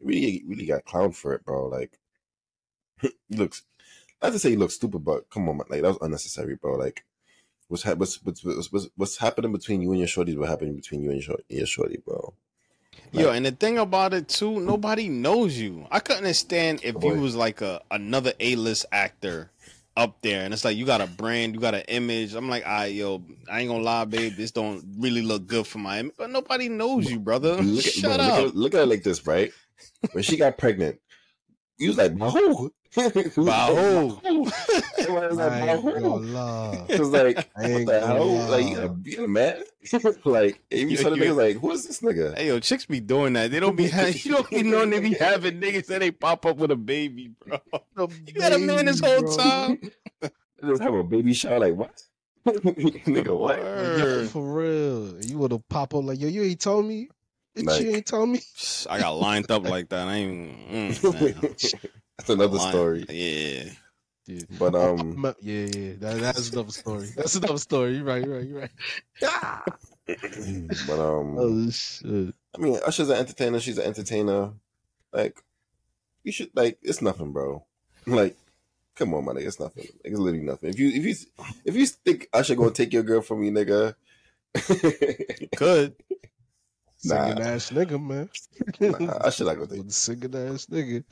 really, 0.00 0.44
really 0.46 0.66
got 0.66 0.84
clowned 0.84 1.16
for 1.16 1.34
it, 1.34 1.44
bro. 1.44 1.66
Like, 1.66 1.98
looks. 3.30 3.64
Not 4.22 4.32
to 4.32 4.38
say 4.38 4.50
he 4.50 4.56
looks 4.56 4.74
stupid, 4.74 5.04
but 5.04 5.28
come 5.30 5.48
on, 5.48 5.56
man, 5.56 5.66
like 5.68 5.82
that 5.82 5.88
was 5.88 5.98
unnecessary, 6.00 6.54
bro. 6.54 6.76
Like, 6.76 7.04
what's 7.68 7.82
hap- 7.82 7.98
what's, 7.98 8.22
what's 8.22 8.44
what's 8.44 8.72
what's 8.72 8.88
what's 8.96 9.16
happening 9.18 9.52
between 9.52 9.82
you 9.82 9.90
and 9.90 9.98
your 9.98 10.08
shorty? 10.08 10.32
is 10.32 10.38
What 10.38 10.48
happening 10.48 10.76
between 10.76 11.02
you 11.02 11.10
and 11.10 11.26
your, 11.26 11.38
your 11.48 11.66
shorty, 11.66 11.98
bro? 12.04 12.34
Yo, 13.12 13.30
and 13.30 13.46
the 13.46 13.52
thing 13.52 13.78
about 13.78 14.12
it 14.12 14.28
too, 14.28 14.60
nobody 14.60 15.08
knows 15.08 15.56
you. 15.56 15.86
I 15.90 16.00
couldn't 16.00 16.24
understand 16.24 16.80
if 16.82 16.96
you 17.02 17.14
was 17.14 17.36
like 17.36 17.60
a 17.60 17.80
another 17.90 18.32
A 18.40 18.56
list 18.56 18.86
actor 18.90 19.50
up 19.96 20.20
there, 20.22 20.44
and 20.44 20.52
it's 20.52 20.64
like 20.64 20.76
you 20.76 20.84
got 20.84 21.00
a 21.00 21.06
brand, 21.06 21.54
you 21.54 21.60
got 21.60 21.74
an 21.74 21.84
image. 21.88 22.34
I'm 22.34 22.48
like, 22.48 22.66
I 22.66 22.86
yo, 22.86 23.22
I 23.50 23.60
ain't 23.60 23.70
gonna 23.70 23.84
lie, 23.84 24.04
babe, 24.04 24.34
this 24.34 24.50
don't 24.50 24.84
really 24.98 25.22
look 25.22 25.46
good 25.46 25.66
for 25.66 25.78
my 25.78 26.00
image. 26.00 26.14
But 26.18 26.30
nobody 26.30 26.68
knows 26.68 27.10
you, 27.10 27.20
brother. 27.20 27.56
Look 27.56 27.86
at, 27.86 27.92
Shut 27.92 28.18
bro, 28.18 28.26
up. 28.26 28.38
Look 28.38 28.48
at, 28.48 28.56
look 28.56 28.74
at 28.74 28.80
it 28.82 28.86
like 28.86 29.02
this, 29.02 29.26
right? 29.26 29.52
When 30.12 30.24
she 30.24 30.36
got 30.36 30.58
pregnant, 30.58 30.98
you 31.78 31.88
was 31.88 31.98
like, 31.98 32.18
"Who?" 32.18 32.72
Bahu. 32.94 34.20
Everyone 34.98 35.28
was 35.28 35.36
like, 35.36 35.52
I 35.52 35.68
ain't 35.74 35.84
"Bahu." 35.84 36.00
gonna. 36.32 36.86
It 36.88 37.00
was 37.00 37.08
like, 37.10 37.38
I 37.56 37.62
what 37.62 37.70
ain't 37.70 37.86
the 37.86 37.92
gonna 38.00 38.06
hell? 38.06 38.26
lie. 38.26 38.48
Like, 38.48 38.66
you 38.66 38.74
gotta 38.76 38.88
be 38.88 39.16
a 39.16 39.28
man? 39.28 39.64
like, 40.24 40.60
if 40.70 40.90
you 40.90 40.96
saw 40.96 41.10
the 41.10 41.16
You- 41.16 41.22
niggas, 41.24 41.36
like, 41.36 41.56
who 41.60 41.70
is 41.72 41.86
this 41.86 42.00
nigga? 42.00 42.36
Hey 42.36 42.46
yo, 42.48 42.60
chicks 42.60 42.86
be 42.86 43.00
doing 43.00 43.32
that. 43.34 43.50
They 43.50 43.60
don't 43.60 43.76
be 43.76 43.88
having, 43.88 44.14
you 44.22 44.32
don't 44.32 44.48
be 44.50 44.62
knowing 44.62 44.90
they 44.90 45.00
be 45.00 45.14
having 45.14 45.60
niggas 45.60 45.86
that 45.86 46.00
they 46.00 46.10
pop 46.10 46.46
up 46.46 46.56
with 46.56 46.70
a 46.70 46.76
baby, 46.76 47.32
bro. 47.46 47.58
The 47.96 48.08
You 48.26 48.32
got 48.34 48.52
a 48.52 48.58
man 48.58 48.86
this 48.86 49.00
whole 49.00 49.20
bro. 49.22 49.36
time. 49.36 49.78
They 50.20 50.30
just 50.68 50.82
have 50.82 50.94
a 50.94 51.02
baby 51.04 51.34
shower, 51.34 51.58
like, 51.58 51.74
what? 51.74 52.02
nigga, 52.46 53.36
what? 53.36 53.58
Like, 53.58 53.64
Word. 53.64 53.98
yo, 54.22 54.26
for 54.28 54.54
real. 54.54 55.24
You 55.24 55.38
would 55.38 55.52
have 55.52 55.68
pop 55.68 55.94
up 55.94 56.04
like, 56.04 56.20
yo, 56.20 56.28
you 56.28 56.42
ain't 56.42 56.60
told 56.60 56.86
me. 56.86 57.08
Bitch, 57.56 57.66
Like- 57.66 57.82
you 57.82 57.90
ain't 57.90 58.06
told 58.06 58.28
me. 58.30 58.40
I 58.90 58.98
got 59.00 59.10
lined 59.12 59.50
up 59.50 59.62
like 59.68 59.88
that. 59.90 60.08
I 60.08 60.14
ain't. 60.14 60.70
Mm, 60.70 61.20
man. 61.20 61.54
That's 62.18 62.30
another 62.30 62.58
Line- 62.58 62.70
story. 62.70 63.06
Yeah. 63.08 63.70
Yeah. 64.26 64.42
But, 64.58 64.74
um, 64.74 65.34
yeah, 65.40 65.66
yeah, 65.66 65.92
that, 65.98 66.20
that's 66.20 66.50
another 66.50 66.72
story. 66.72 67.08
That's 67.16 67.34
another 67.34 67.58
story. 67.58 67.96
You're 67.96 68.04
right, 68.04 68.24
you're 68.24 68.36
right, 68.36 68.46
you're 68.46 68.60
right. 68.60 68.70
Ah! 69.22 69.62
but, 70.06 70.98
um, 70.98 71.36
oh 71.38 71.70
shit. 71.70 72.34
I 72.54 72.58
mean, 72.58 72.78
Usher's 72.86 73.10
an 73.10 73.16
entertainer. 73.16 73.60
She's 73.60 73.78
an 73.78 73.84
entertainer. 73.84 74.52
Like, 75.12 75.42
you 76.22 76.32
should 76.32 76.50
like. 76.54 76.78
It's 76.82 77.02
nothing, 77.02 77.32
bro. 77.32 77.64
Like, 78.06 78.36
come 78.96 79.14
on, 79.14 79.24
my 79.24 79.32
nigga. 79.32 79.46
It's 79.46 79.60
nothing. 79.60 79.84
Like, 79.84 80.00
it's 80.04 80.18
literally 80.18 80.44
nothing. 80.44 80.70
If 80.70 80.78
you 80.78 80.88
if 80.88 81.04
you 81.04 81.14
if 81.64 81.74
you 81.74 81.86
think 81.86 82.28
Usher 82.32 82.54
gonna 82.54 82.70
take 82.70 82.92
your 82.92 83.02
girl 83.02 83.20
from 83.20 83.42
you, 83.42 83.50
nigga, 83.52 83.94
Could. 85.56 85.94
Nah. 87.04 87.26
Singing 87.28 87.42
ass 87.44 87.70
nigga, 87.70 88.02
man. 88.02 88.30
nah, 88.80 89.12
Usher 89.16 89.44
not 89.44 89.54
gonna 89.54 89.66
take. 89.66 89.90
Singing 89.92 90.34
ass 90.34 90.66
nigga. 90.66 91.04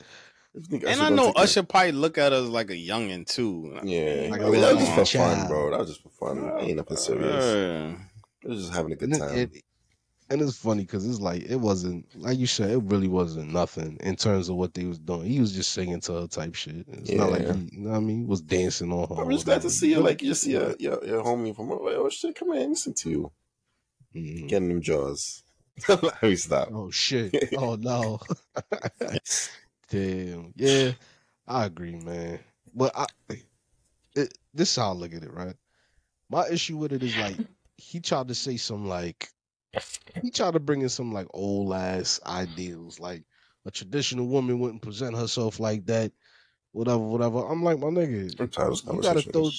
You 0.54 0.80
And 0.86 1.00
I 1.00 1.08
know 1.08 1.26
take 1.26 1.34
that? 1.36 1.42
Usher 1.42 1.62
probably 1.62 1.92
look 1.92 2.18
at 2.18 2.32
us 2.32 2.46
like 2.48 2.68
a 2.70 2.74
youngin 2.74 3.26
too. 3.26 3.78
Yeah, 3.82 4.28
Like 4.30 4.42
I 4.42 4.44
a 4.44 4.50
mean, 4.50 4.60
that 4.60 4.74
was 4.74 4.84
just 4.84 5.12
for 5.12 5.18
fun, 5.18 5.48
bro. 5.48 5.70
That 5.70 5.80
was 5.80 5.88
just 5.88 6.02
for 6.02 6.10
fun. 6.10 6.38
It 6.58 6.62
ain't 6.68 6.76
nothing 6.76 6.96
serious. 6.98 7.44
Uh, 7.44 7.96
It 8.44 8.48
was 8.48 8.60
just 8.62 8.74
having 8.74 8.92
a 8.92 8.96
good 8.96 9.10
and, 9.12 9.18
time. 9.20 9.38
it- 9.38 9.62
and 10.30 10.40
it's 10.40 10.56
funny 10.56 10.82
because 10.84 11.06
it's 11.06 11.20
like 11.20 11.42
it 11.42 11.56
wasn't 11.56 12.06
like 12.18 12.38
you 12.38 12.46
said. 12.46 12.70
It 12.70 12.82
really 12.84 13.08
wasn't 13.08 13.52
nothing 13.52 13.98
in 14.00 14.16
terms 14.16 14.48
of 14.48 14.56
what 14.56 14.72
they 14.72 14.86
was 14.86 14.98
doing. 14.98 15.24
He 15.26 15.40
was 15.40 15.52
just 15.52 15.72
singing 15.72 16.00
to 16.02 16.22
her 16.22 16.26
type 16.26 16.54
shit. 16.54 16.86
It's 16.88 17.10
not 17.12 17.30
like 17.30 17.42
he, 17.42 17.68
you 17.72 17.80
know 17.82 17.90
what 17.90 17.96
I 17.96 18.00
mean. 18.00 18.20
He 18.20 18.24
was 18.24 18.40
dancing 18.40 18.92
on 18.92 19.14
her. 19.14 19.22
I'm 19.24 19.30
just 19.30 19.44
glad 19.44 19.60
to 19.62 19.68
see 19.70 19.90
you. 19.90 20.00
Like 20.00 20.22
you 20.22 20.28
just 20.28 20.42
see 20.44 20.52
your 20.52 20.74
your, 20.78 21.04
your 21.04 21.22
homie 21.22 21.54
from 21.54 21.68
like, 21.68 21.80
oh 21.96 22.08
shit, 22.08 22.34
come 22.34 22.52
here, 22.54 22.66
listen 22.66 22.94
to 22.94 23.10
you, 23.10 23.32
Mhm. 24.14 24.48
getting 24.48 24.68
them 24.68 24.80
jaws. 24.80 25.42
Let 25.88 26.22
me 26.22 26.36
stop. 26.36 26.68
Oh 26.72 26.90
shit! 26.90 27.34
Oh 27.58 27.74
no! 27.74 28.18
Damn. 29.92 30.54
Yeah, 30.56 30.92
I 31.46 31.66
agree, 31.66 31.96
man. 31.96 32.40
But 32.74 32.92
I, 32.96 33.06
it, 34.16 34.38
this 34.54 34.70
is 34.70 34.76
how 34.76 34.90
I 34.90 34.94
look 34.94 35.12
at 35.12 35.22
it, 35.22 35.32
right? 35.32 35.54
My 36.30 36.48
issue 36.48 36.78
with 36.78 36.92
it 36.92 37.02
is 37.02 37.14
like 37.16 37.36
he 37.76 38.00
tried 38.00 38.28
to 38.28 38.34
say 38.34 38.56
some 38.56 38.86
like 38.88 39.28
he 40.22 40.30
tried 40.30 40.54
to 40.54 40.60
bring 40.60 40.80
in 40.80 40.88
some 40.88 41.12
like 41.12 41.26
old 41.34 41.74
ass 41.74 42.20
ideals, 42.26 43.00
like 43.00 43.24
a 43.66 43.70
traditional 43.70 44.26
woman 44.26 44.60
wouldn't 44.60 44.80
present 44.80 45.14
herself 45.14 45.60
like 45.60 45.84
that, 45.86 46.12
whatever, 46.72 47.02
whatever. 47.02 47.40
I'm 47.46 47.62
like, 47.62 47.78
my 47.78 47.88
nigga, 47.88 48.40
I'm 48.40 48.48
tired 48.48 48.68
of 48.68 48.72
this 48.72 48.84
You 48.94 49.00
gotta 49.02 49.22
throw- 49.22 49.50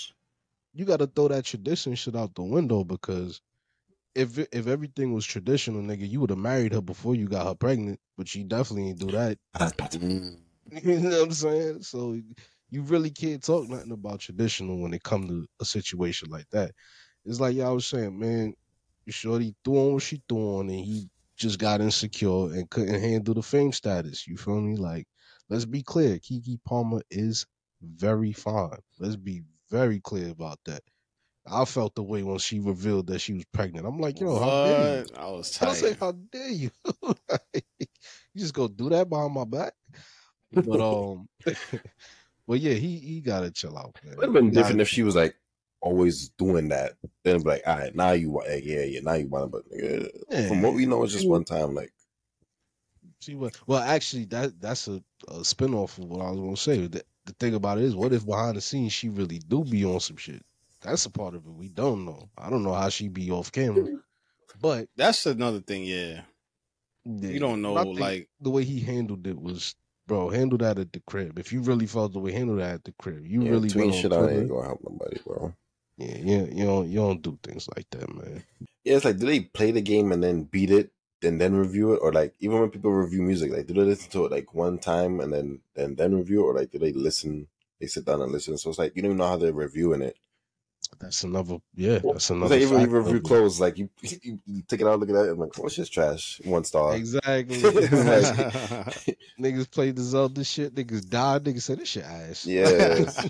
you 0.74 0.86
got 0.86 0.98
to 0.98 1.08
throw 1.08 1.28
that 1.28 1.46
tradition 1.46 1.94
shit 1.94 2.16
out 2.16 2.34
the 2.34 2.42
window 2.42 2.84
because 2.84 3.42
if 4.16 4.38
if 4.38 4.68
everything 4.68 5.14
was 5.14 5.26
traditional, 5.26 5.82
nigga, 5.82 6.10
you 6.10 6.20
would 6.22 6.30
have 6.32 6.40
married 6.40 6.74
her 6.74 6.82
before 6.82 7.16
you 7.16 7.28
got 7.28 7.48
her 7.48 7.56
pregnant, 7.56 8.00
but 8.18 8.34
you 8.36 8.44
definitely 8.44 8.90
ain't 8.90 9.00
do 9.00 9.12
that. 9.12 9.38
You 10.84 11.00
know 11.00 11.10
what 11.10 11.24
I'm 11.26 11.32
saying? 11.34 11.84
So 11.84 12.20
you 12.70 12.82
really 12.84 13.12
can't 13.12 13.44
talk 13.44 13.70
nothing 13.70 13.92
about 13.92 14.20
traditional 14.22 14.80
when 14.82 14.94
it 14.94 15.04
come 15.04 15.28
to 15.28 15.46
a 15.62 15.66
situation 15.66 16.30
like 16.30 16.50
that. 16.52 16.72
It's 17.26 17.40
like 17.40 17.56
y'all 17.56 17.76
was 17.76 17.88
saying, 17.88 18.18
man, 18.18 18.54
Shorty 19.10 19.56
threw 19.64 19.78
on 19.80 19.94
what 19.94 20.04
she 20.04 20.22
threw 20.28 20.60
on, 20.60 20.70
and 20.70 20.80
he 20.80 21.10
just 21.38 21.60
got 21.60 21.82
insecure 21.82 22.54
and 22.54 22.70
couldn't 22.70 23.02
handle 23.02 23.34
the 23.36 23.44
fame 23.44 23.72
status. 23.74 24.28
You 24.28 24.38
feel 24.38 24.62
me? 24.62 24.78
Like, 24.78 25.08
let's 25.50 25.66
be 25.66 25.84
clear, 25.84 26.18
Keke 26.18 26.60
Palmer 26.66 27.02
is 27.12 27.46
very 27.82 28.34
fine. 28.34 28.78
Let's 29.00 29.16
be 29.18 29.44
very 29.70 30.00
clear 30.00 30.32
about 30.32 30.60
that. 30.66 30.82
I 31.46 31.66
felt 31.66 31.94
the 31.96 32.04
way 32.04 32.24
when 32.24 32.38
she 32.38 32.60
revealed 32.60 33.08
that 33.08 33.20
she 33.20 33.34
was 33.34 33.46
pregnant. 33.52 33.86
I'm 33.86 34.00
like, 34.00 34.20
yo, 34.20 34.40
how 34.40 34.64
dare 34.66 35.00
you? 35.00 35.06
I 35.18 35.30
was 35.32 35.52
tired. 35.52 35.70
I 35.70 35.74
say, 35.74 35.90
tight. 35.90 36.00
how 36.00 36.12
dare 36.32 36.50
you? 36.50 36.72
you 37.54 37.88
just 38.38 38.54
go 38.54 38.68
do 38.68 38.90
that 38.90 39.10
behind 39.10 39.34
my 39.34 39.44
back. 39.46 39.74
But 40.54 40.80
um, 40.82 41.28
but 42.48 42.60
yeah, 42.60 42.74
he 42.74 42.98
he 42.98 43.22
gotta 43.22 43.52
chill 43.52 43.78
out, 43.78 43.98
man. 44.04 44.14
It 44.14 44.18
would 44.18 44.26
have 44.26 44.34
been 44.34 44.46
He 44.46 44.52
gotta- 44.52 44.64
different 44.64 44.82
if 44.82 44.90
she 44.90 45.04
was 45.04 45.16
like 45.16 45.36
always 45.82 46.30
doing 46.38 46.70
that. 46.70 46.94
Then 47.24 47.40
be 47.42 47.50
like, 47.50 47.64
all 47.68 47.78
right, 47.78 47.94
now 47.94 48.12
you 48.12 48.32
want, 48.32 48.48
yeah, 48.64 48.84
yeah, 48.84 49.02
now 49.02 49.14
you 49.14 49.28
want, 49.28 49.52
but 49.52 49.70
nigga, 49.70 50.48
from 50.48 50.62
what 50.62 50.74
we 50.74 50.86
know, 50.86 51.04
it's 51.04 51.12
just 51.14 51.28
one 51.28 51.44
time. 51.44 51.76
Like, 51.76 51.92
She 53.20 53.36
was 53.36 53.52
well, 53.68 53.82
actually, 53.82 54.26
that 54.26 54.62
that's 54.62 54.88
a, 54.88 55.04
a 55.28 55.40
spinoff 55.40 55.98
of 55.98 56.06
what 56.06 56.26
I 56.26 56.30
was 56.32 56.40
gonna 56.40 56.56
say. 56.58 56.88
The, 56.88 57.04
the 57.26 57.34
thing 57.34 57.54
about 57.56 57.80
it 57.80 57.84
is, 57.84 57.96
what 57.96 58.14
if 58.14 58.26
behind 58.26 58.56
the 58.56 58.62
scenes 58.62 58.94
she 58.94 59.10
really 59.10 59.40
do 59.40 59.64
be 59.66 59.84
on 59.84 60.00
some 60.00 60.18
shit? 60.18 60.42
That's 60.84 61.06
a 61.06 61.10
part 61.10 61.34
of 61.36 61.46
it 61.46 61.54
we 61.54 61.70
don't 61.70 62.06
know. 62.06 62.30
I 62.38 62.50
don't 62.50 62.64
know 62.64 62.74
how 62.74 62.90
she 62.90 63.08
be 63.08 63.32
off 63.32 63.52
camera, 63.52 63.84
mm-hmm. 63.84 63.96
but 64.62 64.88
That's 64.96 65.26
another 65.26 65.62
thing. 65.62 65.84
Yeah, 65.86 66.22
yeah, 67.06 67.30
you 67.30 67.40
don't 67.40 67.62
know. 67.62 67.74
but 67.76 67.82
I 67.82 67.84
think 67.84 68.00
Like, 68.00 68.30
the 68.42 68.50
way 68.50 68.64
he 68.64 68.80
handled 68.80 69.26
it 69.28 69.40
was, 69.40 69.76
bro, 70.08 70.30
handle 70.30 70.58
that 70.60 70.80
at 70.80 70.94
the 70.94 71.02
crib. 71.08 71.40
If 71.40 71.54
you 71.54 71.62
really 71.62 71.88
felt 71.88 72.14
the 72.14 72.20
way 72.20 72.32
handle 72.32 72.58
that 72.58 72.76
at 72.76 72.84
the 72.84 72.94
crib, 73.00 73.26
you 73.26 73.44
yeah, 73.44 73.50
really 73.50 73.70
tweet 73.70 73.86
on 73.86 73.94
shit 73.94 74.14
out 74.14 74.24
Twitter. 74.24 74.42
ain't 74.42 74.50
gonna 74.50 74.68
help 74.68 74.82
nobody, 74.84 75.20
bro. 75.26 75.54
Yeah, 75.98 76.18
you, 76.18 76.50
you 76.52 76.66
don't 76.66 76.90
you 76.90 76.96
don't 76.98 77.22
do 77.22 77.38
things 77.44 77.68
like 77.76 77.90
that, 77.92 78.14
man. 78.14 78.44
Yeah, 78.84 78.96
it's 78.96 79.06
like, 79.06 79.18
do 79.18 79.26
they 79.26 79.42
play 79.42 79.72
the 79.72 79.82
game 79.82 80.12
and 80.12 80.24
then 80.24 80.44
beat 80.44 80.72
it 80.72 80.92
and 81.22 81.40
then 81.40 81.56
review 81.56 81.94
it, 81.94 82.00
or 82.02 82.12
like 82.12 82.34
even 82.40 82.60
when 82.60 82.70
people 82.70 82.92
review 82.92 83.22
music, 83.22 83.52
like 83.52 83.68
do 83.68 83.74
they 83.74 83.82
listen 83.82 84.12
to 84.12 84.26
it 84.26 84.32
like 84.32 84.54
one 84.54 84.80
time 84.80 85.20
and 85.20 85.32
then 85.32 85.62
and 85.76 85.98
then 85.98 86.16
review 86.16 86.42
it, 86.42 86.48
or 86.48 86.54
like 86.56 86.72
do 86.72 86.80
they 86.80 86.92
listen? 86.92 87.48
They 87.80 87.88
sit 87.88 88.06
down 88.06 88.22
and 88.22 88.32
listen. 88.32 88.58
So 88.58 88.70
it's 88.70 88.80
like 88.80 88.96
you 88.96 89.02
don't 89.02 89.12
even 89.12 89.18
know 89.18 89.28
how 89.28 89.38
they're 89.38 89.54
reviewing 89.54 90.02
it. 90.02 90.18
That's 91.00 91.24
another 91.24 91.58
yeah, 91.76 92.00
that's 92.04 92.30
another 92.30 92.56
like 92.56 92.62
even 92.62 92.80
you 92.80 92.86
factor 92.86 93.02
review 93.02 93.18
of 93.18 93.24
clothes, 93.24 93.60
like 93.60 93.78
you, 93.78 93.90
you, 94.02 94.40
you 94.46 94.62
take 94.68 94.82
it 94.82 94.88
out, 94.88 95.00
look 95.00 95.10
at 95.10 95.16
that, 95.16 95.30
and 95.30 95.40
like, 95.40 95.58
what's 95.58 95.76
this 95.76 95.90
trash? 95.90 96.40
One 96.44 96.64
star. 96.64 96.96
Exactly. 96.96 97.62
Like- 97.64 97.74
niggas 99.40 99.70
played 99.70 99.96
the 99.96 100.02
Zelda 100.02 100.44
shit, 100.44 100.76
niggas 100.76 101.08
died, 101.08 101.44
niggas 101.44 101.62
said 101.64 101.80
this 101.80 101.90
shit 101.90 102.04
ass. 102.04 102.46
Yeah. 102.46 103.06
so 103.06 103.30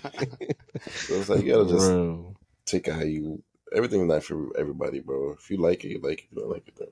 it's 1.16 1.30
like 1.30 1.44
you 1.44 1.54
gotta 1.54 1.70
just 1.70 1.90
Real. 1.90 2.36
take 2.66 2.88
it 2.88 2.94
how 2.94 3.02
you. 3.02 3.42
Everything 3.76 4.08
not 4.08 4.24
for 4.24 4.56
everybody, 4.58 5.00
bro. 5.00 5.32
If 5.32 5.50
you 5.50 5.58
like 5.58 5.84
it, 5.84 5.90
you 5.90 6.00
like 6.00 6.20
it. 6.20 6.26
If 6.26 6.36
you 6.36 6.42
don't 6.42 6.52
like 6.52 6.68
it, 6.68 6.76
then 6.78 6.90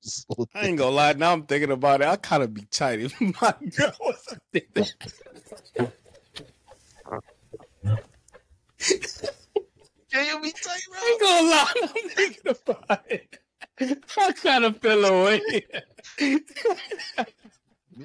So 0.00 0.48
I 0.54 0.66
ain't 0.66 0.78
gonna 0.78 0.90
lie. 0.90 1.12
Now 1.12 1.32
I'm 1.32 1.44
thinking 1.44 1.70
about 1.70 2.00
it. 2.00 2.08
I 2.08 2.16
kind 2.16 2.42
of 2.42 2.52
be 2.52 2.62
tight 2.62 3.00
if 3.00 3.20
my 3.20 3.54
girl 3.76 3.94
was 4.00 4.26
up 4.32 4.42
there. 4.52 5.92
Can 10.18 10.26
you 10.26 10.42
be 10.42 10.50
tight, 10.52 10.80
I 10.94 11.10
ain't 11.10 11.20
gonna 11.20 11.48
lie. 11.48 11.72
I'm 11.82 12.08
thinking 12.10 12.54
about 12.66 13.04
it. 13.10 13.38
I 14.18 14.32
kind 14.32 14.64
of 14.64 14.78
feel 14.78 15.04
away. 15.04 15.40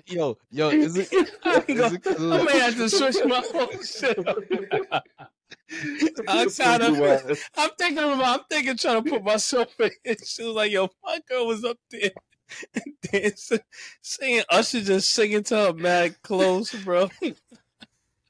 Yo, 0.07 0.37
yo, 0.51 0.69
is 0.69 0.97
it, 0.97 1.09
I 1.43 1.55
ain't 1.57 1.69
is 1.69 1.77
gonna- 1.79 1.95
it 1.95 2.03
'cause 2.03 2.31
I 2.31 2.43
may 2.43 2.59
have 2.59 2.75
to 2.75 2.89
switch 2.89 3.17
my 3.25 3.43
whole 3.51 3.81
shit. 3.83 4.17
up. 4.27 5.03
I 6.27 6.45
kind 6.57 6.83
of. 6.83 7.39
I'm 7.57 7.69
thinking 7.77 7.97
about. 8.03 8.39
I'm 8.39 8.45
thinking 8.49 8.77
trying 8.77 9.03
to 9.03 9.09
put 9.09 9.23
myself 9.23 9.73
in 9.79 9.91
his 10.03 10.29
shoes. 10.29 10.55
Like, 10.55 10.71
yo, 10.71 10.89
my 11.03 11.19
girl 11.27 11.47
was 11.47 11.63
up 11.63 11.77
there 11.91 12.11
dancing, 13.11 13.59
singing. 14.01 14.43
Usher 14.49 14.81
just 14.81 15.09
singing 15.11 15.43
to 15.45 15.55
her 15.55 15.73
mad 15.73 16.15
close, 16.23 16.71
bro. 16.73 17.09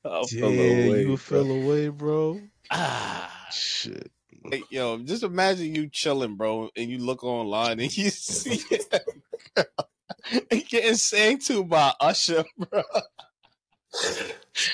I 0.05 0.25
feel 0.27 0.51
Yeah, 0.51 0.61
away, 0.85 1.01
you 1.01 1.07
bro. 1.07 1.17
feel 1.17 1.51
away, 1.51 1.87
bro. 1.89 2.41
Ah. 2.73 3.47
Shit. 3.51 4.11
Like, 4.43 4.63
yo, 4.71 4.97
just 4.99 5.23
imagine 5.23 5.75
you 5.75 5.87
chilling, 5.89 6.35
bro, 6.35 6.69
and 6.75 6.89
you 6.89 6.97
look 6.97 7.23
online 7.23 7.79
and 7.79 7.97
you 7.97 8.09
see 8.09 8.61
it 8.71 10.67
getting 10.69 10.95
sang 10.95 11.37
to 11.39 11.63
by 11.63 11.93
Usher, 11.99 12.43
bro. 12.57 12.83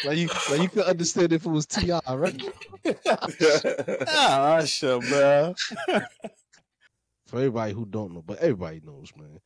Like 0.05 0.17
you, 0.17 0.29
like 0.49 0.61
you 0.61 0.69
could 0.69 0.85
understand 0.85 1.33
if 1.33 1.45
it 1.45 1.49
was 1.49 1.65
Ti, 1.65 1.91
right? 1.91 2.41
ah, 4.07 4.55
Usher, 4.55 4.99
bro. 4.99 5.53
For 7.27 7.37
everybody 7.37 7.73
who 7.73 7.85
don't 7.85 8.13
know, 8.13 8.23
but 8.25 8.39
everybody 8.39 8.81
knows, 8.83 9.11
man. 9.17 9.39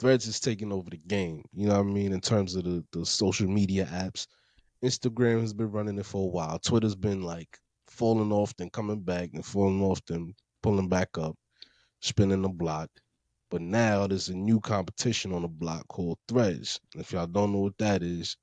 Threads 0.00 0.26
is 0.26 0.40
taking 0.40 0.72
over 0.72 0.88
the 0.90 0.96
game. 0.96 1.44
You 1.52 1.66
know 1.66 1.74
what 1.74 1.90
I 1.90 1.90
mean? 1.90 2.12
In 2.12 2.20
terms 2.20 2.54
of 2.54 2.64
the, 2.64 2.84
the 2.92 3.04
social 3.04 3.48
media 3.48 3.86
apps. 3.92 4.26
Instagram 4.82 5.40
has 5.40 5.52
been 5.52 5.72
running 5.72 5.98
it 5.98 6.06
for 6.06 6.22
a 6.22 6.30
while. 6.30 6.58
Twitter's 6.60 6.94
been 6.94 7.22
like 7.22 7.58
falling 7.98 8.32
off, 8.32 8.56
then 8.56 8.70
coming 8.70 9.00
back, 9.00 9.30
and 9.34 9.44
falling 9.44 9.82
off, 9.82 10.00
then 10.06 10.34
pulling 10.62 10.88
back 10.88 11.18
up, 11.18 11.36
spinning 12.00 12.42
the 12.42 12.48
block. 12.48 12.88
But 13.50 13.62
now 13.62 14.06
there's 14.06 14.28
a 14.28 14.36
new 14.36 14.60
competition 14.60 15.32
on 15.32 15.42
the 15.42 15.48
block 15.48 15.88
called 15.88 16.18
Threads. 16.28 16.80
If 16.96 17.12
y'all 17.12 17.26
don't 17.26 17.52
know 17.52 17.60
what 17.60 17.78
that 17.78 18.02
is, 18.02 18.36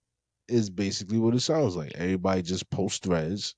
is 0.48 0.70
basically 0.70 1.18
what 1.18 1.36
it 1.36 1.42
sounds 1.42 1.76
like. 1.76 1.94
Everybody 1.96 2.42
just 2.42 2.70
posts 2.70 3.00
threads. 3.00 3.56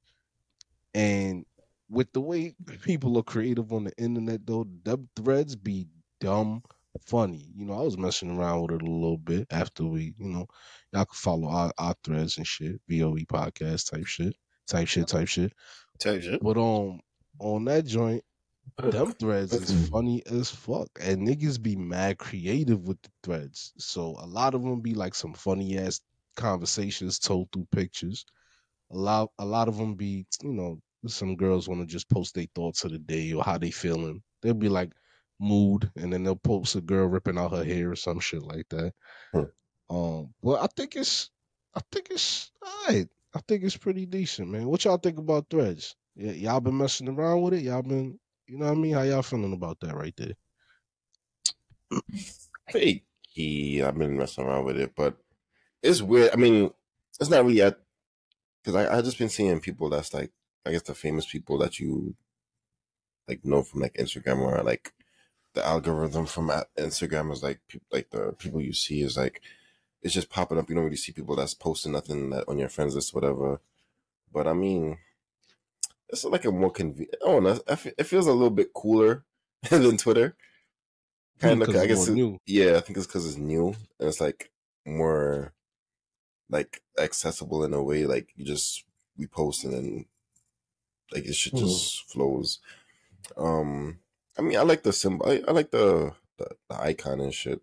And 0.94 1.46
with 1.90 2.12
the 2.14 2.22
way 2.22 2.56
people 2.84 3.18
are 3.18 3.24
creative 3.24 3.74
on 3.74 3.86
the 3.86 3.98
internet, 3.98 4.46
though, 4.46 4.68
them 4.84 5.10
threads 5.16 5.56
be 5.56 5.88
dumb 6.20 6.62
funny. 7.06 7.52
You 7.56 7.66
know, 7.66 7.74
I 7.80 7.82
was 7.82 7.98
messing 7.98 8.38
around 8.38 8.62
with 8.64 8.72
it 8.72 8.82
a 8.82 8.92
little 8.92 9.18
bit 9.18 9.48
after 9.52 9.86
we, 9.86 10.14
you 10.18 10.30
know, 10.30 10.48
y'all 10.94 11.06
can 11.06 11.14
follow 11.14 11.50
our, 11.50 11.72
our 11.78 11.96
threads 12.04 12.38
and 12.38 12.48
shit, 12.48 12.82
VOE 12.88 13.26
podcast 13.26 13.92
type 13.92 14.06
shit, 14.06 14.36
type 14.68 14.88
shit, 14.88 15.08
type 15.08 15.28
shit. 15.28 15.54
Tell 16.00 16.20
you. 16.20 16.40
But 16.42 16.58
um, 16.58 17.00
on 17.40 17.66
that 17.66 17.86
joint, 17.86 18.24
them 18.78 19.14
threads 19.14 19.54
is 19.54 19.90
funny 19.90 20.22
as 20.28 20.52
fuck, 20.52 20.88
and 21.02 21.28
niggas 21.28 21.62
be 21.62 21.76
mad 21.76 22.18
creative 22.18 22.88
with 22.88 23.02
the 23.02 23.10
threads. 23.24 23.74
So 23.78 24.16
a 24.20 24.28
lot 24.28 24.54
of 24.54 24.62
them 24.62 24.82
be 24.82 24.94
like 24.94 25.16
some 25.16 25.34
funny 25.34 25.78
ass 25.78 26.02
conversations 26.36 27.20
told 27.20 27.52
through 27.52 27.68
pictures. 27.72 28.26
A 28.92 28.98
lot, 28.98 29.32
a 29.40 29.46
lot 29.46 29.68
of 29.68 29.78
them 29.78 29.96
be, 29.96 30.26
you 30.44 30.54
know, 30.54 30.80
some 31.08 31.36
girls 31.36 31.68
want 31.68 31.82
to 31.82 31.92
just 31.92 32.10
post 32.10 32.36
their 32.36 32.46
thoughts 32.56 32.84
of 32.84 32.92
the 32.92 33.00
day 33.00 33.34
or 33.34 33.44
how 33.44 33.58
they 33.58 33.72
feeling. 33.72 34.22
They'll 34.42 34.54
be 34.54 34.70
like 34.70 34.92
mood, 35.40 35.90
and 35.96 36.12
then 36.12 36.24
they'll 36.24 36.36
post 36.36 36.76
a 36.76 36.82
girl 36.82 37.08
ripping 37.08 37.38
out 37.38 37.52
her 37.52 37.64
hair 37.64 37.92
or 37.92 37.96
some 37.96 38.20
shit 38.20 38.44
like 38.44 38.68
that. 38.70 38.94
Hmm. 39.34 39.44
Um, 39.90 40.34
well, 40.42 40.58
I 40.58 40.68
think 40.76 40.96
it's, 40.96 41.30
I 41.76 41.82
think 41.92 42.08
it's 42.12 42.52
alright. 42.66 43.08
I 43.34 43.40
think 43.48 43.64
it's 43.64 43.78
pretty 43.78 44.06
decent, 44.06 44.50
man. 44.50 44.68
What 44.68 44.86
y'all 44.86 44.98
think 44.98 45.18
about 45.18 45.50
threads? 45.50 45.96
Yeah, 46.16 46.32
y'all 46.32 46.60
been 46.60 46.78
messing 46.78 47.08
around 47.08 47.42
with 47.42 47.54
it. 47.54 47.64
Y'all 47.64 47.84
been, 47.84 48.20
you 48.48 48.58
know 48.58 48.66
what 48.66 48.72
I 48.72 48.76
mean? 48.76 48.94
How 48.94 49.04
y'all 49.04 49.22
feeling 49.22 49.54
about 49.54 49.80
that 49.82 49.96
right 49.96 50.16
there? 50.18 50.34
Hey, 52.68 53.04
he, 53.30 53.82
I've 53.82 53.98
been 53.98 54.18
messing 54.18 54.46
around 54.46 54.66
with 54.66 54.78
it, 54.78 54.94
but 54.96 55.18
it's 55.84 56.02
weird. 56.02 56.32
I 56.34 56.36
mean, 56.38 56.72
it's 57.20 57.30
not 57.30 57.46
really 57.46 57.62
at 57.62 57.80
because 58.64 58.76
I 58.76 58.98
I 58.98 59.02
just 59.02 59.18
been 59.18 59.30
seeing 59.30 59.60
people 59.60 59.90
that's 59.90 60.14
like 60.14 60.32
I 60.66 60.72
guess 60.72 60.82
the 60.82 60.94
famous 60.94 61.26
people 61.26 61.58
that 61.60 61.80
you 61.80 62.16
like 63.28 63.46
know 63.46 63.64
from 63.64 63.82
like 63.82 63.94
Instagram 63.94 64.40
or 64.40 64.62
like 64.64 64.94
the 65.54 65.66
algorithm 65.66 66.26
from 66.26 66.50
uh, 66.50 66.64
Instagram 66.78 67.32
is 67.32 67.44
like 67.44 67.60
like 67.92 68.10
the 68.10 68.34
people 68.38 68.62
you 68.62 68.74
see 68.74 69.02
is 69.02 69.18
like 69.18 69.42
it's 70.02 70.14
just 70.14 70.30
popping 70.30 70.58
up. 70.58 70.70
You 70.70 70.76
don't 70.76 70.86
really 70.86 70.96
see 70.98 71.12
people 71.12 71.36
that's 71.36 71.54
posting 71.54 71.92
nothing 71.92 72.30
that 72.32 72.46
on 72.48 72.58
your 72.58 72.70
friends 72.70 72.96
list, 72.96 73.14
whatever. 73.14 73.60
But 74.32 74.48
I 74.48 74.54
mean, 74.54 74.98
it's 76.10 76.24
like 76.24 76.46
a 76.46 76.52
more 76.52 76.72
convenient. 76.72 77.16
Oh, 77.22 77.40
no, 77.40 77.60
it 77.68 78.04
feels 78.06 78.28
a 78.28 78.32
little 78.34 78.50
bit 78.50 78.74
cooler 78.74 79.24
than 79.70 79.98
Twitter. 79.98 80.36
Kind 81.40 81.62
of, 81.62 81.70
I 81.76 81.86
guess. 81.86 82.08
more 82.08 82.10
It, 82.10 82.14
new. 82.16 82.40
yeah, 82.46 82.78
I 82.78 82.80
think 82.82 82.98
it's 82.98 83.08
because 83.08 83.26
it's 83.28 83.38
new 83.38 83.68
and 84.00 84.08
it's 84.10 84.20
like 84.22 84.52
more 84.86 85.54
like 86.50 86.82
accessible 87.00 87.64
in 87.64 87.74
a 87.74 87.84
way. 87.84 88.06
Like 88.06 88.30
you 88.36 88.44
just 88.46 88.86
repost 89.20 89.64
and 89.64 89.74
then 89.74 90.06
like 91.12 91.26
it 91.26 91.34
shit 91.36 91.54
Mhm. 91.54 91.60
just 91.60 92.10
flows. 92.10 92.60
Um, 93.36 94.00
I 94.38 94.42
mean, 94.42 94.58
I 94.58 94.62
like 94.62 94.84
the 94.84 94.94
symbol. 94.94 95.30
I, 95.30 95.42
I 95.48 95.52
like 95.52 95.72
the, 95.72 96.14
the 96.38 96.50
the 96.70 96.82
icon 96.82 97.20
and 97.22 97.34
shit, 97.34 97.62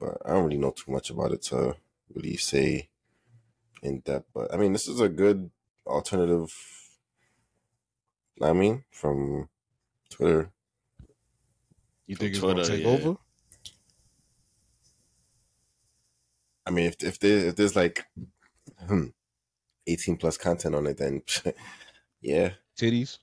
but 0.00 0.18
I 0.26 0.30
don't 0.32 0.44
really 0.44 0.58
know 0.58 0.72
too 0.72 0.92
much 0.92 1.10
about 1.10 1.32
it 1.32 1.42
to 1.44 1.76
really 2.14 2.36
say 2.36 2.88
in 3.82 4.00
depth. 4.00 4.28
But 4.34 4.52
I 4.54 4.56
mean, 4.58 4.72
this 4.72 4.88
is 4.88 5.00
a 5.00 5.08
good 5.08 5.50
alternative. 5.86 6.52
I 8.42 8.52
mean, 8.52 8.84
from 8.90 9.48
Twitter. 10.10 10.50
You 12.06 12.16
From 12.16 12.26
think 12.26 12.34
it's 12.34 12.40
gonna 12.44 12.62
take 12.62 12.82
yeah. 12.82 12.86
over? 12.86 13.16
I 16.66 16.70
mean, 16.70 16.86
if 16.86 17.02
if 17.02 17.18
there 17.20 17.48
if 17.48 17.56
there's 17.56 17.76
like 17.76 18.06
hmm, 18.88 19.06
eighteen 19.86 20.16
plus 20.16 20.36
content 20.38 20.74
on 20.74 20.86
it, 20.86 20.98
then 20.98 21.22
yeah, 22.22 22.52
Titties, 22.78 23.18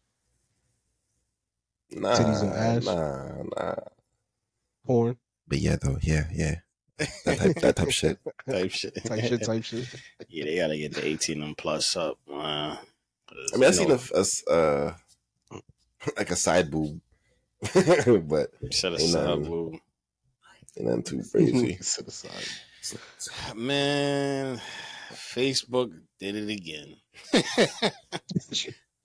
nah, 1.92 2.16
Titties 2.18 2.44
and 2.44 2.54
ass? 2.54 2.86
nah, 2.86 3.44
nah. 3.58 3.76
porn, 4.86 5.18
But 5.48 5.60
yeah, 5.60 5.78
though, 5.82 5.98
yeah, 6.02 6.28
yeah, 6.34 6.56
that 6.98 7.38
type 7.38 7.56
that 7.58 7.76
type 7.76 7.92
shit. 7.92 8.18
type 8.50 8.72
shit. 8.72 8.96
type 9.04 9.22
shit, 9.22 9.44
type 9.44 9.64
shit. 9.64 9.96
Yeah, 10.30 10.46
they 10.46 10.56
gotta 10.58 10.78
get 10.78 10.94
the 10.94 11.06
18 11.06 11.44
and 11.44 11.58
plus 11.58 11.96
up. 11.96 12.18
Uh, 12.32 12.78
I 13.54 13.58
mean, 13.58 13.66
I 13.66 13.72
seen 13.72 13.90
no, 13.90 13.96
a, 13.96 14.18
a 14.18 14.20
s- 14.22 14.48
uh, 14.48 14.94
like 16.18 16.32
a 16.32 16.36
side 16.36 16.72
boob, 16.72 17.00
but 17.74 18.52
set 18.72 18.94
ain't 18.94 19.02
aside, 19.02 19.26
nothing, 19.28 19.44
boo. 19.46 19.80
ain't 20.78 20.88
nothing 20.88 21.04
too 21.04 21.24
crazy. 21.32 21.78
Set 21.82 22.08
aside. 22.08 23.56
Man, 23.56 24.62
Facebook 25.12 25.92
did 26.20 26.36
it 26.36 26.50
again. 26.50 26.96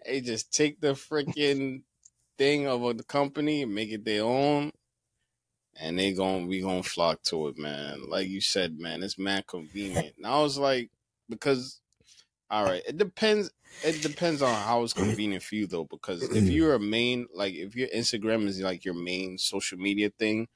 they 0.05 0.21
just 0.21 0.53
take 0.53 0.81
the 0.81 0.93
freaking 0.93 1.83
thing 2.39 2.67
of 2.67 2.97
the 2.97 3.05
company 3.05 3.63
and 3.63 3.75
make 3.75 3.91
it 3.91 4.05
their 4.05 4.25
own, 4.25 4.71
and 5.79 5.99
they 5.99 6.13
gon' 6.13 6.47
we 6.47 6.61
gonna 6.61 6.83
flock 6.83 7.23
to 7.25 7.49
it, 7.49 7.59
man. 7.59 8.09
Like 8.09 8.29
you 8.29 8.41
said, 8.41 8.79
man, 8.79 9.03
it's 9.03 9.19
man 9.19 9.45
convenient. 9.47 10.17
And 10.17 10.27
I 10.27 10.41
was 10.41 10.59
like, 10.59 10.91
because 11.29 11.81
all 12.51 12.65
right, 12.65 12.83
it 12.87 12.97
depends. 12.97 13.51
It 13.85 14.03
depends 14.03 14.43
on 14.43 14.53
how 14.53 14.83
it's 14.83 14.93
convenient 14.93 15.43
for 15.43 15.55
you 15.55 15.67
though, 15.67 15.85
because 15.85 16.23
if 16.23 16.45
you're 16.51 16.75
a 16.75 16.81
main 16.81 17.27
like 17.35 17.55
if 17.55 17.77
your 17.77 17.89
Instagram 17.89 18.47
is 18.47 18.61
like 18.61 18.85
your 18.85 18.95
main 18.95 19.39
social 19.39 19.79
media 19.79 20.11
thing, 20.11 20.49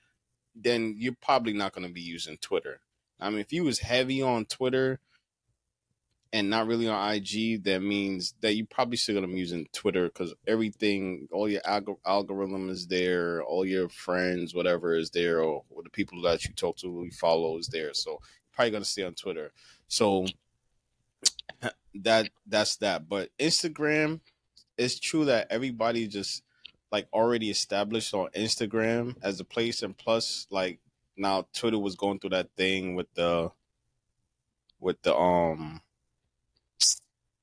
then 0.55 0.94
you're 0.98 1.16
probably 1.22 1.53
not 1.53 1.72
gonna 1.72 1.88
be 1.88 2.00
using 2.00 2.37
Twitter. 2.38 2.81
I 3.20 3.31
mean, 3.31 3.38
if 3.38 3.53
you 3.53 3.64
was 3.64 3.79
heavy 3.79 4.20
on 4.20 4.46
Twitter 4.46 4.98
and 6.35 6.51
not 6.51 6.66
really 6.66 6.88
on 6.88 7.14
IG, 7.14 7.62
that 7.62 7.81
means 7.81 8.35
that 8.40 8.57
you 8.57 8.66
probably 8.66 8.97
still 8.97 9.14
gonna 9.14 9.29
be 9.29 9.38
using 9.38 9.68
Twitter 9.73 10.07
because 10.07 10.35
everything, 10.49 11.29
all 11.31 11.49
your 11.49 11.61
alg- 11.61 12.01
algorithm 12.05 12.68
is 12.70 12.88
there, 12.88 13.40
all 13.44 13.64
your 13.64 13.88
friends, 13.88 14.53
whatever 14.53 14.97
is 14.97 15.11
there, 15.11 15.38
or, 15.40 15.62
or 15.70 15.85
the 15.85 15.90
people 15.90 16.20
that 16.23 16.44
you 16.44 16.53
talk 16.53 16.77
to, 16.79 16.88
you 16.88 17.11
follow 17.12 17.57
is 17.57 17.68
there. 17.68 17.94
So 17.94 18.20
probably 18.53 18.73
gonna 18.73 18.85
stay 18.85 19.05
on 19.05 19.14
Twitter. 19.14 19.53
So 19.87 20.27
that 21.94 22.31
that's 22.49 22.79
that. 22.79 23.09
But 23.09 23.31
Instagram, 23.38 24.18
it's 24.77 24.99
true 24.99 25.27
that 25.27 25.47
everybody 25.51 26.09
just 26.09 26.42
like 26.90 27.07
already 27.12 27.49
established 27.49 28.12
on 28.12 28.31
Instagram 28.37 29.14
as 29.23 29.38
a 29.38 29.44
place, 29.44 29.85
and 29.85 29.97
plus, 29.97 30.49
like 30.51 30.81
now 31.16 31.47
Twitter 31.55 31.79
was 31.79 31.94
going 31.94 32.18
through 32.18 32.31
that 32.31 32.51
thing 32.57 32.97
with 32.97 33.07
the 33.14 33.53
with 34.81 35.01
the 35.03 35.14
um 35.16 35.81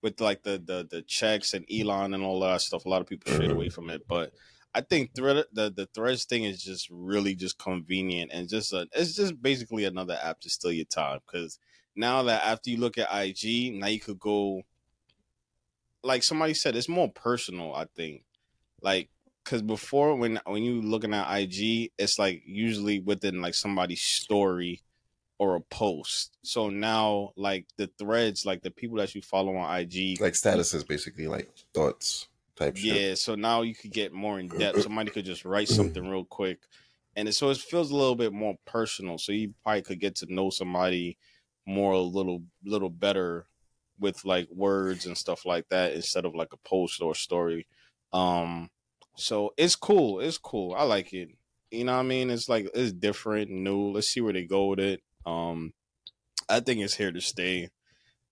with 0.02 0.20
like 0.20 0.44
the 0.44 0.62
the 0.64 0.88
the 0.90 1.02
checks 1.04 1.54
and 1.54 1.66
Elon 1.72 2.14
and 2.14 2.24
all 2.24 2.40
that 2.42 2.62
stuff. 2.62 2.86
A 2.86 2.90
lot 2.90 3.02
of 3.02 3.08
people 3.08 3.32
strayed 3.32 3.50
mm-hmm. 3.50 3.58
away 3.58 3.70
from 3.70 3.90
it, 3.90 4.08
but 4.08 4.34
I 4.74 4.82
think 4.82 5.14
thread 5.16 5.46
the 5.52 5.70
the 5.70 5.88
threads 5.94 6.26
thing 6.26 6.44
is 6.44 6.64
just 6.64 6.88
really 6.90 7.36
just 7.36 7.60
convenient 7.60 8.32
and 8.34 8.50
just 8.50 8.74
a, 8.74 8.88
it's 8.94 9.16
just 9.16 9.42
basically 9.42 9.86
another 9.86 10.18
app 10.22 10.40
to 10.42 10.50
steal 10.50 10.72
your 10.72 10.86
time 10.86 11.20
because 11.26 11.60
now 11.96 12.24
that 12.24 12.44
after 12.46 12.70
you 12.70 12.78
look 12.78 12.98
at 12.98 13.10
IG, 13.12 13.74
now 13.74 13.88
you 13.88 14.00
could 14.00 14.20
go 14.20 14.62
like 16.04 16.24
somebody 16.24 16.54
said, 16.54 16.76
it's 16.76 16.90
more 16.90 17.12
personal. 17.12 17.76
I 17.76 17.86
think 17.96 18.24
like 18.82 19.10
because 19.44 19.62
before 19.62 20.16
when 20.16 20.40
when 20.46 20.64
you 20.64 20.82
looking 20.82 21.14
at 21.14 21.40
IG, 21.40 21.92
it's 21.98 22.18
like 22.18 22.42
usually 22.46 23.00
within 23.00 23.42
like 23.42 23.56
somebody's 23.56 24.02
story 24.02 24.82
or 25.42 25.56
a 25.56 25.60
post. 25.60 26.38
So 26.44 26.70
now 26.70 27.32
like 27.36 27.66
the 27.76 27.90
threads, 27.98 28.46
like 28.46 28.62
the 28.62 28.70
people 28.70 28.98
that 28.98 29.16
you 29.16 29.24
follow 29.24 29.56
on 29.58 29.80
IG, 29.80 30.22
Like 30.22 30.34
statuses, 30.34 30.88
basically, 30.88 31.26
like 31.26 31.50
thoughts 31.74 32.28
type 32.56 32.78
shit. 32.78 32.86
yeah. 32.86 33.16
So 33.16 33.34
now 33.34 33.64
you 33.64 33.74
could 33.74 33.92
get 33.92 34.14
more 34.14 34.40
in 34.40 34.52
uh, 34.52 34.58
depth. 34.60 34.78
Uh, 34.78 34.82
somebody 34.84 35.10
could 35.10 35.26
just 35.26 35.44
write 35.44 35.68
uh, 35.72 35.74
something 35.74 36.08
real 36.08 36.26
quick, 36.26 36.60
and 37.16 37.28
it, 37.28 37.34
so 37.34 37.50
it 37.50 37.58
feels 37.58 37.90
a 37.90 37.96
little 37.96 38.16
bit 38.16 38.32
more 38.32 38.56
personal. 38.68 39.18
So 39.18 39.32
you 39.32 39.56
probably 39.64 39.82
could 39.82 40.00
get 40.00 40.14
to 40.18 40.32
know 40.32 40.52
somebody 40.52 41.18
more 41.66 41.94
a 41.94 42.00
little 42.00 42.44
little 42.64 42.92
better 42.92 43.48
with 44.00 44.24
like 44.24 44.48
words 44.52 45.08
and 45.08 45.18
stuff 45.18 45.44
like 45.44 45.68
that 45.70 45.94
instead 45.94 46.24
of 46.24 46.36
like 46.36 46.54
a 46.54 46.58
post 46.58 47.02
or 47.02 47.14
a 47.14 47.16
story. 47.16 47.66
Um, 48.14 48.70
so 49.16 49.56
it's 49.58 49.76
cool. 49.76 50.20
It's 50.20 50.38
cool. 50.38 50.76
I 50.76 50.84
like 50.84 51.14
it. 51.14 51.30
You 51.72 51.86
know 51.86 51.94
what 51.94 52.02
I 52.02 52.04
mean? 52.04 52.30
It's 52.30 52.48
like 52.48 52.70
it's 52.76 52.92
different, 52.92 53.50
new. 53.50 53.90
Let's 53.92 54.10
see 54.10 54.22
where 54.22 54.34
they 54.34 54.44
go 54.46 54.68
with 54.68 54.80
it. 54.80 55.02
Um, 55.26 55.74
I 56.50 56.60
think 56.62 56.82
it's 56.82 56.96
here 56.96 57.12
to 57.12 57.22
stay, 57.22 57.70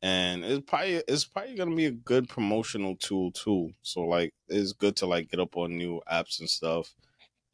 and 0.01 0.45
it's 0.45 0.65
probably 0.65 1.03
it's 1.07 1.25
probably 1.25 1.55
gonna 1.55 1.75
be 1.75 1.85
a 1.87 1.91
good 1.91 2.29
promotional 2.29 2.95
tool 2.97 3.31
too. 3.31 3.73
So 3.83 4.01
like, 4.03 4.33
it's 4.49 4.73
good 4.73 4.95
to 4.97 5.07
like 5.07 5.29
get 5.31 5.39
up 5.41 5.57
on 5.57 5.77
new 5.77 6.01
apps 6.11 6.39
and 6.39 6.49
stuff, 6.49 6.95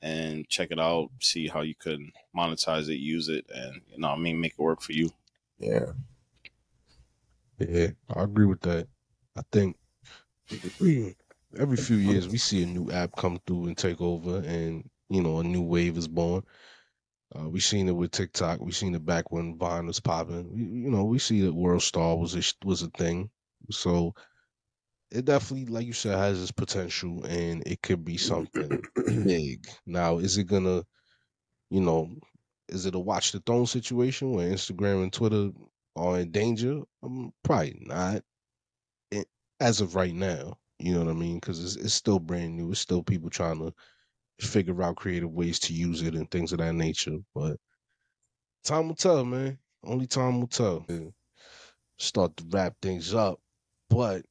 and 0.01 0.47
check 0.49 0.71
it 0.71 0.79
out, 0.79 1.11
see 1.21 1.47
how 1.47 1.61
you 1.61 1.75
can 1.75 2.11
monetize 2.35 2.89
it, 2.89 2.97
use 2.97 3.29
it, 3.29 3.49
and 3.53 3.81
you 3.89 3.99
know, 3.99 4.09
I 4.09 4.17
mean, 4.17 4.41
make 4.41 4.53
it 4.53 4.59
work 4.59 4.81
for 4.81 4.93
you. 4.93 5.11
Yeah. 5.57 5.93
Yeah, 7.59 7.91
I 8.09 8.23
agree 8.23 8.45
with 8.45 8.61
that. 8.61 8.87
I 9.35 9.41
think 9.51 9.77
every 11.57 11.77
few 11.77 11.97
years 11.97 12.27
we 12.27 12.37
see 12.37 12.63
a 12.63 12.65
new 12.65 12.91
app 12.91 13.15
come 13.15 13.39
through 13.45 13.67
and 13.67 13.77
take 13.77 14.01
over, 14.01 14.39
and 14.45 14.89
you 15.09 15.21
know 15.21 15.39
a 15.39 15.43
new 15.43 15.61
wave 15.61 15.97
is 15.97 16.07
born. 16.07 16.43
Uh, 17.37 17.49
we 17.49 17.59
seen 17.59 17.89
it 17.89 17.95
with 17.95 18.11
TikTok. 18.11 18.61
We 18.61 18.71
seen 18.71 18.95
it 18.95 19.05
back 19.05 19.31
when 19.31 19.57
Vine 19.57 19.87
was 19.87 19.99
popping. 19.99 20.53
We, 20.53 20.61
you 20.63 20.91
know, 20.91 21.03
we 21.05 21.19
see 21.19 21.41
that 21.41 21.53
World 21.53 21.83
Star 21.83 22.15
was 22.15 22.35
a, 22.35 22.43
was 22.65 22.81
a 22.81 22.89
thing. 22.89 23.29
So 23.71 24.13
it 25.11 25.25
definitely, 25.25 25.65
like 25.67 25.85
you 25.85 25.93
said, 25.93 26.17
has 26.17 26.41
its 26.41 26.51
potential, 26.51 27.23
and 27.25 27.63
it 27.65 27.81
could 27.81 28.03
be 28.03 28.17
something 28.17 28.81
big. 29.05 29.67
Now, 29.85 30.17
is 30.17 30.37
it 30.37 30.45
gonna, 30.45 30.83
you 31.69 31.81
know, 31.81 32.11
is 32.69 32.85
it 32.85 32.95
a 32.95 32.99
watch 32.99 33.31
the 33.31 33.41
throne 33.41 33.67
situation 33.67 34.31
where 34.31 34.49
Instagram 34.51 35.03
and 35.03 35.13
Twitter 35.13 35.51
are 35.95 36.19
in 36.19 36.31
danger? 36.31 36.81
Um, 37.03 37.33
probably 37.43 37.79
not. 37.81 38.23
It, 39.11 39.27
as 39.59 39.81
of 39.81 39.95
right 39.95 40.13
now, 40.13 40.57
you 40.79 40.93
know 40.93 41.05
what 41.05 41.11
I 41.11 41.15
mean? 41.19 41.35
Because 41.39 41.63
it's, 41.63 41.75
it's 41.77 41.93
still 41.93 42.19
brand 42.19 42.57
new. 42.57 42.71
It's 42.71 42.79
still 42.81 43.03
people 43.03 43.29
trying 43.29 43.59
to 43.59 43.73
figure 44.41 44.81
out 44.83 44.97
creative 44.97 45.31
ways 45.31 45.59
to 45.59 45.73
use 45.73 46.01
it 46.01 46.15
and 46.15 46.29
things 46.29 46.51
of 46.53 46.59
that 46.59 46.73
nature. 46.73 47.17
But 47.33 47.57
time 48.63 48.87
will 48.87 48.95
tell, 48.95 49.23
man. 49.23 49.59
Only 49.83 50.07
time 50.07 50.39
will 50.39 50.47
tell. 50.47 50.85
Start 51.97 52.37
to 52.37 52.45
wrap 52.51 52.75
things 52.81 53.13
up, 53.13 53.39
but 53.89 54.25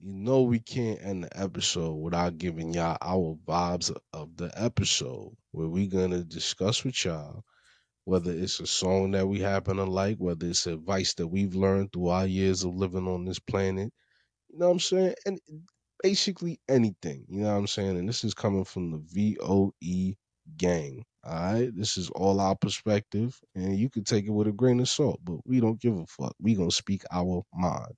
you 0.00 0.12
know 0.12 0.42
we 0.42 0.60
can't 0.60 1.02
end 1.02 1.24
the 1.24 1.40
episode 1.40 1.94
without 1.94 2.38
giving 2.38 2.74
y'all 2.74 2.98
our 3.00 3.36
vibes 3.46 3.94
of 4.12 4.36
the 4.36 4.50
episode, 4.56 5.36
where 5.52 5.68
we're 5.68 5.88
gonna 5.90 6.24
discuss 6.24 6.84
with 6.84 7.04
y'all 7.04 7.44
whether 8.04 8.32
it's 8.32 8.60
a 8.60 8.66
song 8.66 9.12
that 9.12 9.28
we 9.28 9.40
happen 9.40 9.76
to 9.76 9.84
like, 9.84 10.18
whether 10.18 10.46
it's 10.46 10.66
advice 10.66 11.14
that 11.14 11.28
we've 11.28 11.54
learned 11.54 11.92
through 11.92 12.08
our 12.08 12.26
years 12.26 12.64
of 12.64 12.74
living 12.74 13.06
on 13.08 13.24
this 13.24 13.38
planet. 13.38 13.92
You 14.48 14.58
know 14.58 14.66
what 14.66 14.72
I'm 14.72 14.80
saying? 14.80 15.14
And 15.26 15.40
basically 16.02 16.60
anything. 16.68 17.24
You 17.28 17.42
know 17.42 17.52
what 17.52 17.58
I'm 17.58 17.66
saying? 17.66 17.96
And 17.96 18.08
this 18.08 18.24
is 18.24 18.34
coming 18.34 18.64
from 18.64 18.90
the 18.90 19.36
VOE 19.38 20.14
gang. 20.56 21.04
All 21.24 21.32
right, 21.34 21.70
this 21.74 21.96
is 21.96 22.10
all 22.10 22.40
our 22.40 22.56
perspective, 22.56 23.38
and 23.54 23.76
you 23.78 23.88
can 23.88 24.02
take 24.02 24.26
it 24.26 24.30
with 24.32 24.48
a 24.48 24.52
grain 24.52 24.80
of 24.80 24.88
salt, 24.88 25.20
but 25.22 25.36
we 25.46 25.60
don't 25.60 25.80
give 25.80 25.96
a 25.96 26.04
fuck. 26.06 26.34
We 26.40 26.54
gonna 26.54 26.72
speak 26.72 27.04
our 27.12 27.42
mind. 27.54 27.92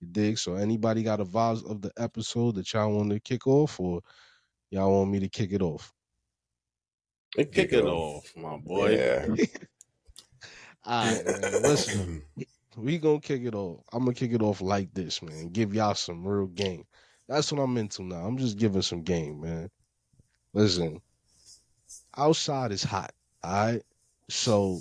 You 0.00 0.08
dig? 0.10 0.38
So 0.38 0.54
anybody 0.54 1.02
got 1.02 1.20
a 1.20 1.26
vibes 1.26 1.68
of 1.70 1.82
the 1.82 1.92
episode 1.98 2.54
that 2.54 2.72
y'all 2.72 2.96
want 2.96 3.10
to 3.10 3.20
kick 3.20 3.46
off, 3.46 3.78
or 3.78 4.00
y'all 4.70 4.98
want 4.98 5.10
me 5.10 5.20
to 5.20 5.28
kick 5.28 5.52
it 5.52 5.60
off? 5.60 5.92
Kick 7.36 7.72
it 7.74 7.84
off, 7.84 8.32
my 8.34 8.56
boy. 8.56 8.96
Yeah. 8.96 9.26
All 10.86 11.04
right, 11.04 11.26
man. 11.26 11.62
Listen, 11.62 12.22
we 12.78 12.96
gonna 12.96 13.20
kick 13.20 13.42
it 13.44 13.54
off. 13.54 13.82
I'm 13.92 14.04
gonna 14.04 14.14
kick 14.14 14.32
it 14.32 14.40
off 14.40 14.62
like 14.62 14.94
this, 14.94 15.20
man. 15.20 15.50
Give 15.50 15.74
y'all 15.74 15.94
some 15.94 16.26
real 16.26 16.46
game. 16.46 16.84
That's 17.30 17.52
what 17.52 17.62
I'm 17.62 17.78
into 17.78 18.02
now. 18.02 18.16
I'm 18.16 18.38
just 18.38 18.58
giving 18.58 18.82
some 18.82 19.02
game, 19.02 19.40
man. 19.40 19.70
Listen, 20.52 21.00
outside 22.16 22.72
is 22.72 22.82
hot. 22.82 23.12
All 23.44 23.52
right, 23.52 23.82
so 24.28 24.80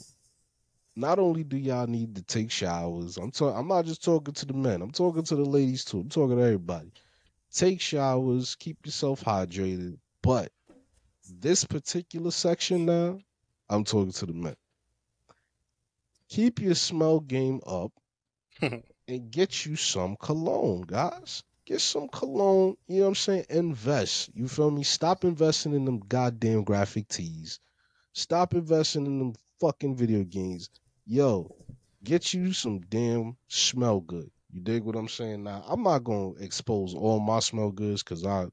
not 0.95 1.19
only 1.19 1.43
do 1.43 1.57
y'all 1.57 1.85
need 1.85 2.15
to 2.15 2.23
take 2.23 2.49
showers, 2.49 3.17
I'm 3.17 3.29
talking. 3.29 3.55
I'm 3.55 3.67
not 3.67 3.85
just 3.85 4.03
talking 4.03 4.33
to 4.33 4.47
the 4.47 4.55
men. 4.55 4.81
I'm 4.81 4.89
talking 4.89 5.21
to 5.21 5.35
the 5.35 5.45
ladies 5.45 5.85
too. 5.85 5.99
I'm 5.99 6.09
talking 6.09 6.37
to 6.37 6.43
everybody. 6.43 6.91
Take 7.53 7.81
showers. 7.81 8.55
Keep 8.55 8.83
yourself 8.83 9.23
hydrated. 9.23 9.99
But 10.23 10.51
this 11.29 11.65
particular 11.65 12.31
section 12.31 12.87
now, 12.87 13.19
I'm 13.69 13.83
talking 13.83 14.11
to 14.13 14.25
the 14.25 14.33
men. 14.33 14.55
Keep 16.29 16.61
your 16.61 16.73
smell 16.73 17.19
game 17.19 17.61
up 17.67 17.91
and 18.61 19.29
get 19.29 19.67
you 19.67 19.75
some 19.75 20.17
cologne, 20.19 20.81
guys. 20.81 21.43
Get 21.69 21.81
some 21.81 22.07
cologne. 22.09 22.77
You 22.87 22.95
know 22.97 23.01
what 23.03 23.07
I'm 23.09 23.15
saying? 23.15 23.45
Invest. 23.51 24.31
You 24.33 24.47
feel 24.47 24.71
me? 24.71 24.81
Stop 24.83 25.23
investing 25.23 25.75
in 25.75 25.85
them 25.85 25.99
goddamn 25.99 26.63
graphic 26.63 27.07
tees. 27.09 27.59
Stop 28.13 28.55
investing 28.55 29.05
in 29.05 29.19
them 29.19 29.33
fucking 29.59 29.95
video 29.95 30.23
games. 30.23 30.71
Yo, 31.05 31.55
get 32.03 32.33
you 32.33 32.53
some 32.53 32.79
damn 32.81 33.37
smell 33.49 33.99
good. 33.99 34.31
You 34.51 34.61
dig 34.61 34.83
what 34.83 34.95
I'm 34.95 35.07
saying? 35.07 35.43
Now, 35.43 35.63
I'm 35.67 35.83
not 35.83 36.03
gonna 36.03 36.31
expose 36.39 36.95
all 36.95 37.19
my 37.19 37.39
smell 37.39 37.71
goods 37.71 38.01
because 38.01 38.25
I 38.25 38.47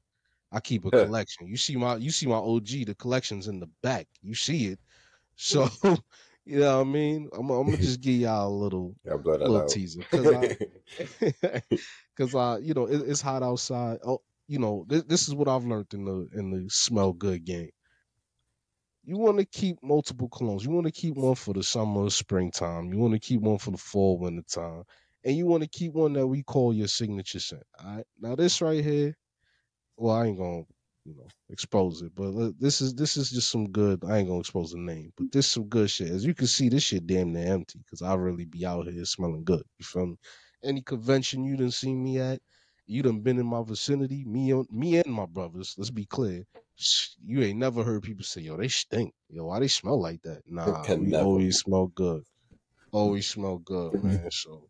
I 0.51 0.59
keep 0.59 0.85
a 0.85 0.91
collection. 0.91 1.47
You 1.47 1.57
see 1.57 1.75
my 1.75 1.95
you 1.95 2.11
see 2.11 2.27
my 2.27 2.35
OG, 2.37 2.67
the 2.85 2.95
collection's 2.99 3.47
in 3.47 3.59
the 3.59 3.69
back. 3.81 4.07
You 4.21 4.35
see 4.35 4.67
it. 4.67 4.79
So 5.39 5.69
you 6.45 6.59
know 6.59 6.77
what 6.77 6.87
I 6.87 6.91
mean? 6.91 7.29
I'm, 7.33 7.49
I'm 7.49 7.65
gonna 7.65 7.77
just 7.77 8.01
give 8.01 8.15
y'all 8.15 8.47
a 8.47 8.57
little 8.63 8.95
Yeah, 9.05 9.15
little 9.15 9.67
teaser 9.67 10.03
I 10.13 11.61
because 12.17 12.35
I 12.35 12.59
you 12.59 12.73
know 12.73 12.85
it, 12.87 13.03
it's 13.07 13.21
hot 13.21 13.43
outside. 13.43 13.99
Oh, 14.05 14.19
you 14.47 14.59
know 14.59 14.85
this, 14.89 15.03
this 15.03 15.27
is 15.27 15.35
what 15.35 15.47
I've 15.47 15.65
learned 15.65 15.93
in 15.93 16.05
the 16.05 16.27
in 16.33 16.51
the 16.51 16.69
smell 16.69 17.13
good 17.13 17.45
game. 17.45 17.71
You 19.03 19.17
want 19.17 19.39
to 19.39 19.45
keep 19.45 19.77
multiple 19.83 20.29
colognes. 20.29 20.63
You 20.63 20.71
want 20.71 20.87
to 20.87 20.91
keep 20.91 21.15
one 21.15 21.35
for 21.35 21.53
the 21.53 21.63
summer, 21.63 22.09
springtime. 22.09 22.91
You 22.93 22.99
want 22.99 23.13
to 23.13 23.19
keep 23.19 23.41
one 23.41 23.57
for 23.57 23.71
the 23.71 23.77
fall, 23.77 24.19
winter 24.19 24.43
time, 24.49 24.83
and 25.23 25.35
you 25.37 25.45
want 25.45 25.63
to 25.63 25.69
keep 25.69 25.93
one 25.93 26.13
that 26.13 26.27
we 26.27 26.43
call 26.43 26.73
your 26.73 26.87
signature 26.87 27.39
scent. 27.39 27.63
All 27.83 27.97
right. 27.97 28.05
Now 28.19 28.35
this 28.35 28.61
right 28.61 28.83
here, 28.83 29.15
well, 29.97 30.15
I 30.15 30.25
ain't 30.27 30.39
gonna 30.39 30.63
you 31.05 31.15
know 31.15 31.27
expose 31.49 32.01
it, 32.01 32.13
but 32.15 32.53
this 32.59 32.81
is 32.81 32.95
this 32.95 33.17
is 33.17 33.31
just 33.31 33.49
some 33.49 33.71
good. 33.71 34.03
I 34.05 34.17
ain't 34.17 34.27
gonna 34.27 34.41
expose 34.41 34.71
the 34.71 34.79
name, 34.79 35.13
but 35.17 35.31
this 35.31 35.47
is 35.47 35.51
some 35.53 35.67
good 35.69 35.89
shit. 35.89 36.09
As 36.09 36.25
you 36.25 36.33
can 36.33 36.47
see, 36.47 36.69
this 36.69 36.83
shit 36.83 37.07
damn 37.07 37.33
near 37.33 37.53
empty 37.53 37.79
because 37.79 38.01
I 38.01 38.15
really 38.15 38.45
be 38.45 38.65
out 38.65 38.87
here 38.87 39.05
smelling 39.05 39.45
good. 39.45 39.63
You 39.79 39.85
feel 39.85 40.07
me? 40.07 40.17
Any 40.63 40.81
convention 40.81 41.43
you 41.43 41.57
didn't 41.57 41.73
see 41.73 41.93
me 41.93 42.19
at, 42.19 42.39
you 42.85 43.03
done 43.03 43.21
been 43.21 43.39
in 43.39 43.45
my 43.45 43.63
vicinity. 43.63 44.23
Me 44.25 44.51
and 44.51 44.67
me 44.71 44.97
and 44.97 45.13
my 45.13 45.25
brothers. 45.25 45.75
Let's 45.77 45.91
be 45.91 46.05
clear. 46.05 46.45
You 47.23 47.41
ain't 47.41 47.59
never 47.59 47.83
heard 47.83 48.03
people 48.03 48.23
say, 48.23 48.41
"Yo, 48.41 48.57
they 48.57 48.67
stink." 48.67 49.13
Yo, 49.29 49.45
why 49.45 49.59
they 49.59 49.67
smell 49.67 49.99
like 50.01 50.21
that? 50.23 50.43
Nah, 50.47 50.83
can 50.83 51.01
we 51.01 51.07
never. 51.07 51.25
always 51.25 51.59
smell 51.59 51.87
good. 51.87 52.23
Always 52.91 53.27
smell 53.27 53.57
good, 53.57 53.93
mm-hmm. 53.93 54.07
man. 54.07 54.31
So 54.31 54.69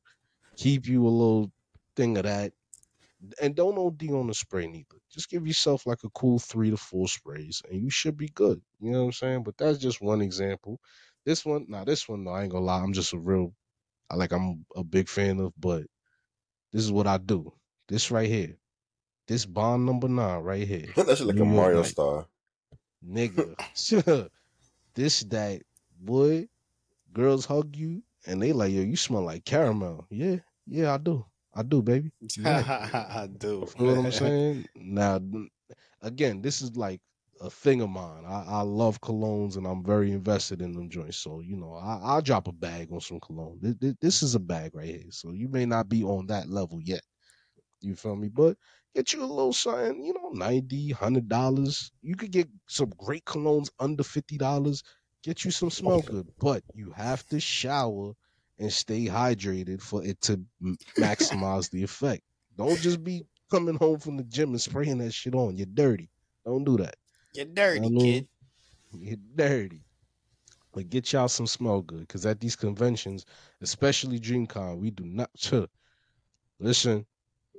keep 0.55 0.87
you 0.87 1.05
a 1.05 1.09
little 1.09 1.51
thing 1.95 2.17
of 2.17 2.23
that 2.23 2.53
and 3.41 3.55
don't 3.55 3.77
OD 3.77 4.09
on 4.11 4.27
the 4.27 4.33
spray 4.33 4.67
neither. 4.67 4.97
Just 5.11 5.29
give 5.29 5.47
yourself 5.47 5.85
like 5.85 6.03
a 6.03 6.09
cool 6.09 6.39
three 6.39 6.69
to 6.69 6.77
four 6.77 7.07
sprays, 7.07 7.61
and 7.69 7.81
you 7.81 7.89
should 7.89 8.17
be 8.17 8.29
good. 8.29 8.61
You 8.79 8.91
know 8.91 8.99
what 8.99 9.05
I'm 9.05 9.11
saying? 9.13 9.43
But 9.43 9.57
that's 9.57 9.79
just 9.79 10.01
one 10.01 10.21
example. 10.21 10.79
This 11.25 11.45
one, 11.45 11.65
now 11.67 11.83
this 11.83 12.07
one, 12.07 12.23
no, 12.23 12.31
I 12.31 12.43
ain't 12.43 12.51
gonna 12.51 12.65
lie. 12.65 12.81
I'm 12.81 12.93
just 12.93 13.13
a 13.13 13.17
real, 13.17 13.45
I 13.45 13.66
like 14.15 14.31
I'm 14.31 14.65
a 14.75 14.83
big 14.83 15.09
fan 15.09 15.39
of, 15.39 15.53
but 15.59 15.83
this 16.71 16.83
is 16.83 16.91
what 16.91 17.07
I 17.07 17.17
do. 17.17 17.51
This 17.87 18.11
right 18.11 18.29
here, 18.29 18.57
this 19.27 19.45
bond 19.45 19.85
number 19.85 20.07
nine 20.07 20.41
right 20.41 20.67
here, 20.67 20.87
That's 20.95 21.21
like 21.21 21.39
a 21.39 21.45
Mario 21.45 21.83
star. 21.83 22.27
nigga. 23.05 23.55
this 24.95 25.21
that 25.21 25.61
boy, 25.99 26.47
girls 27.13 27.45
hug 27.45 27.75
you 27.75 28.03
and 28.25 28.41
they 28.41 28.53
like 28.53 28.71
yo, 28.71 28.81
you 28.81 28.95
smell 28.95 29.23
like 29.23 29.45
caramel. 29.45 30.05
Yeah, 30.09 30.37
yeah, 30.65 30.93
I 30.93 30.97
do, 30.97 31.25
I 31.53 31.63
do, 31.63 31.81
baby. 31.81 32.11
Right. 32.39 32.65
I 32.67 33.29
do. 33.37 33.67
You 33.79 33.85
know 33.85 33.95
what 33.95 34.05
I'm 34.05 34.11
saying? 34.11 34.67
Now, 34.75 35.19
again, 36.01 36.41
this 36.41 36.61
is 36.61 36.75
like 36.75 37.01
a 37.41 37.49
thing 37.49 37.81
of 37.81 37.89
mine. 37.89 38.23
I, 38.25 38.43
I 38.47 38.61
love 38.61 39.01
colognes 39.01 39.57
and 39.57 39.65
I'm 39.65 39.83
very 39.83 40.11
invested 40.11 40.61
in 40.61 40.73
them 40.73 40.89
joints. 40.89 41.17
So, 41.17 41.39
you 41.39 41.55
know, 41.55 41.73
I, 41.73 41.99
I'll 42.03 42.21
drop 42.21 42.47
a 42.47 42.51
bag 42.51 42.91
on 42.91 43.01
some 43.01 43.19
cologne. 43.19 43.59
This, 43.61 43.95
this, 44.01 44.23
is 44.23 44.35
a 44.35 44.39
bag 44.39 44.75
right 44.75 44.87
here. 44.87 45.03
So 45.11 45.31
you 45.31 45.47
may 45.47 45.65
not 45.65 45.89
be 45.89 46.03
on 46.03 46.27
that 46.27 46.49
level 46.49 46.79
yet. 46.81 47.01
You 47.81 47.95
feel 47.95 48.15
me? 48.15 48.29
But 48.29 48.57
get 48.95 49.13
you 49.13 49.23
a 49.23 49.25
little 49.25 49.53
something, 49.53 50.03
you 50.03 50.13
know, 50.13 50.31
90 50.33 50.93
$100. 50.93 51.91
You 52.01 52.15
could 52.15 52.31
get 52.31 52.49
some 52.67 52.91
great 52.97 53.25
colognes 53.25 53.69
under 53.79 54.03
$50. 54.03 54.83
Get 55.23 55.45
you 55.45 55.51
some 55.51 55.69
smell 55.69 56.01
good. 56.01 56.27
But 56.39 56.63
you 56.73 56.91
have 56.91 57.25
to 57.27 57.39
shower 57.39 58.13
and 58.59 58.73
stay 58.73 59.05
hydrated 59.05 59.81
for 59.81 60.03
it 60.03 60.19
to 60.21 60.41
maximize 60.97 61.69
the 61.69 61.83
effect. 61.83 62.23
Don't 62.57 62.79
just 62.79 63.03
be 63.03 63.23
coming 63.51 63.75
home 63.75 63.99
from 63.99 64.17
the 64.17 64.23
gym 64.23 64.49
and 64.49 64.61
spraying 64.61 64.97
that 64.99 65.13
shit 65.13 65.35
on. 65.35 65.55
You're 65.55 65.67
dirty. 65.71 66.09
Don't 66.45 66.63
do 66.63 66.77
that. 66.77 66.95
You're 67.37 67.45
dirty, 67.45 67.85
I 67.85 67.89
mean- 67.89 67.99
kid. 68.01 68.27
You're 68.99 69.17
dirty. 69.35 69.83
But 70.73 70.89
get 70.89 71.13
y'all 71.13 71.27
some 71.27 71.45
smell 71.45 71.81
good, 71.81 71.99
because 72.01 72.25
at 72.25 72.39
these 72.39 72.55
conventions, 72.55 73.25
especially 73.61 74.19
DreamCon, 74.19 74.79
we 74.79 74.89
do 74.91 75.05
not. 75.05 75.29
Listen, 76.59 77.05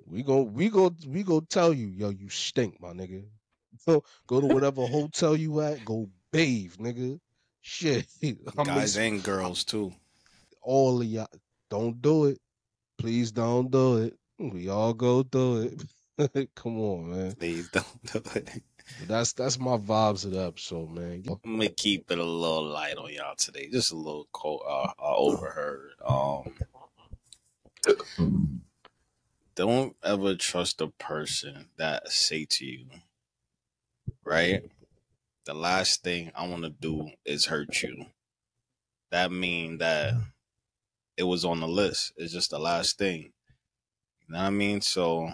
we 0.05 0.23
go, 0.25 0.43
we 0.43 0.69
go, 0.69 0.93
we 1.07 1.23
go 1.23 1.41
tell 1.41 1.73
you, 1.73 1.89
yo, 1.89 2.11
you 2.11 2.29
stink, 2.29 2.81
my 2.81 2.89
nigga. 2.89 3.25
So 3.79 4.03
go 4.27 4.41
to 4.41 4.47
whatever 4.49 4.85
hotel 4.87 5.37
you 5.37 5.61
at, 5.61 5.85
go 5.85 6.09
bathe, 6.33 6.75
nigga. 6.77 7.21
Shit, 7.61 8.07
I'm 8.57 8.65
guys 8.65 8.97
miss 8.97 8.97
and 8.97 9.23
girls 9.23 9.63
too. 9.65 9.93
all 10.63 11.01
of 11.01 11.07
y'all. 11.07 11.29
Don't 11.71 12.01
do 12.03 12.27
it. 12.27 12.41
Please 12.99 13.31
don't 13.31 13.71
do 13.71 13.99
it. 13.99 14.17
We 14.39 14.69
all 14.71 14.95
go 14.95 15.23
through 15.23 15.77
it. 16.19 16.51
Come 16.57 16.81
on, 16.81 17.11
man. 17.11 17.33
Please 17.35 17.69
don't 17.69 18.13
do 18.13 18.23
it. 18.35 18.63
That's 19.07 19.33
that's 19.33 19.59
my 19.59 19.77
vibes 19.77 20.25
of 20.25 20.33
the 20.33 20.41
episode, 20.47 20.91
man. 20.91 21.25
I'm 21.45 21.57
gonna 21.57 21.69
keep 21.69 22.11
it 22.11 22.19
a 22.19 22.25
little 22.25 22.65
light 22.65 22.97
on 22.97 23.13
y'all 23.13 23.37
today. 23.37 23.69
Just 23.71 23.93
a 23.93 23.97
little 23.97 24.29
co- 24.33 24.59
uh, 24.59 24.93
uh, 24.99 25.17
overheard. 25.17 25.93
Um, 26.05 26.55
don't 29.55 29.97
ever 30.03 30.35
trust 30.35 30.81
a 30.81 30.89
person 30.89 31.69
that 31.77 32.09
say 32.09 32.45
to 32.51 32.65
you, 32.67 32.87
right? 34.25 34.63
The 35.45 35.55
last 35.55 36.03
thing 36.03 36.31
I 36.35 36.47
want 36.47 36.63
to 36.65 36.71
do 36.71 37.11
is 37.25 37.47
hurt 37.47 37.83
you. 37.83 38.07
That 39.11 39.33
mean 39.33 39.79
that 39.79 40.15
it 41.17 41.25
was 41.25 41.45
on 41.45 41.61
the 41.61 41.69
list. 41.69 42.13
It's 42.17 42.33
just 42.33 42.51
the 42.51 42.59
last 42.59 42.99
thing. 42.99 43.33
You 44.27 44.35
know 44.35 44.39
what 44.39 44.47
I 44.47 44.51
mean? 44.51 44.81
So 44.81 45.31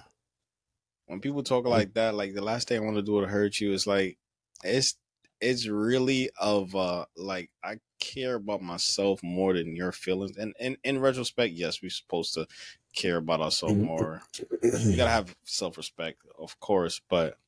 when 1.07 1.21
people 1.21 1.43
talk 1.43 1.67
like 1.67 1.95
that, 1.95 2.14
like 2.14 2.35
the 2.35 2.43
last 2.43 2.69
thing 2.69 2.79
I 2.81 2.85
want 2.85 2.97
to 2.97 3.03
do 3.03 3.21
to 3.21 3.27
hurt 3.27 3.61
you 3.61 3.73
is 3.73 3.87
like 3.87 4.19
it's 4.62 4.97
it's 5.40 5.67
really 5.69 6.31
of 6.38 6.75
uh 6.75 7.07
like 7.17 7.51
I 7.62 7.81
care 8.01 8.37
about 8.37 8.62
myself 8.62 9.23
more 9.23 9.55
than 9.55 9.77
your 9.77 9.93
feelings. 9.93 10.37
And 10.37 10.55
and 10.59 10.77
in 10.85 11.01
retrospect, 11.01 11.55
yes, 11.55 11.83
we're 11.83 11.90
supposed 11.90 12.35
to 12.35 12.47
care 12.95 13.17
about 13.19 13.40
ourselves 13.40 13.77
Mhm. 13.77 13.85
more. 13.85 14.23
You 14.62 14.97
gotta 14.97 15.11
have 15.11 15.37
self 15.45 15.77
respect, 15.77 16.23
of 16.38 16.59
course, 16.61 17.01
but 17.09 17.39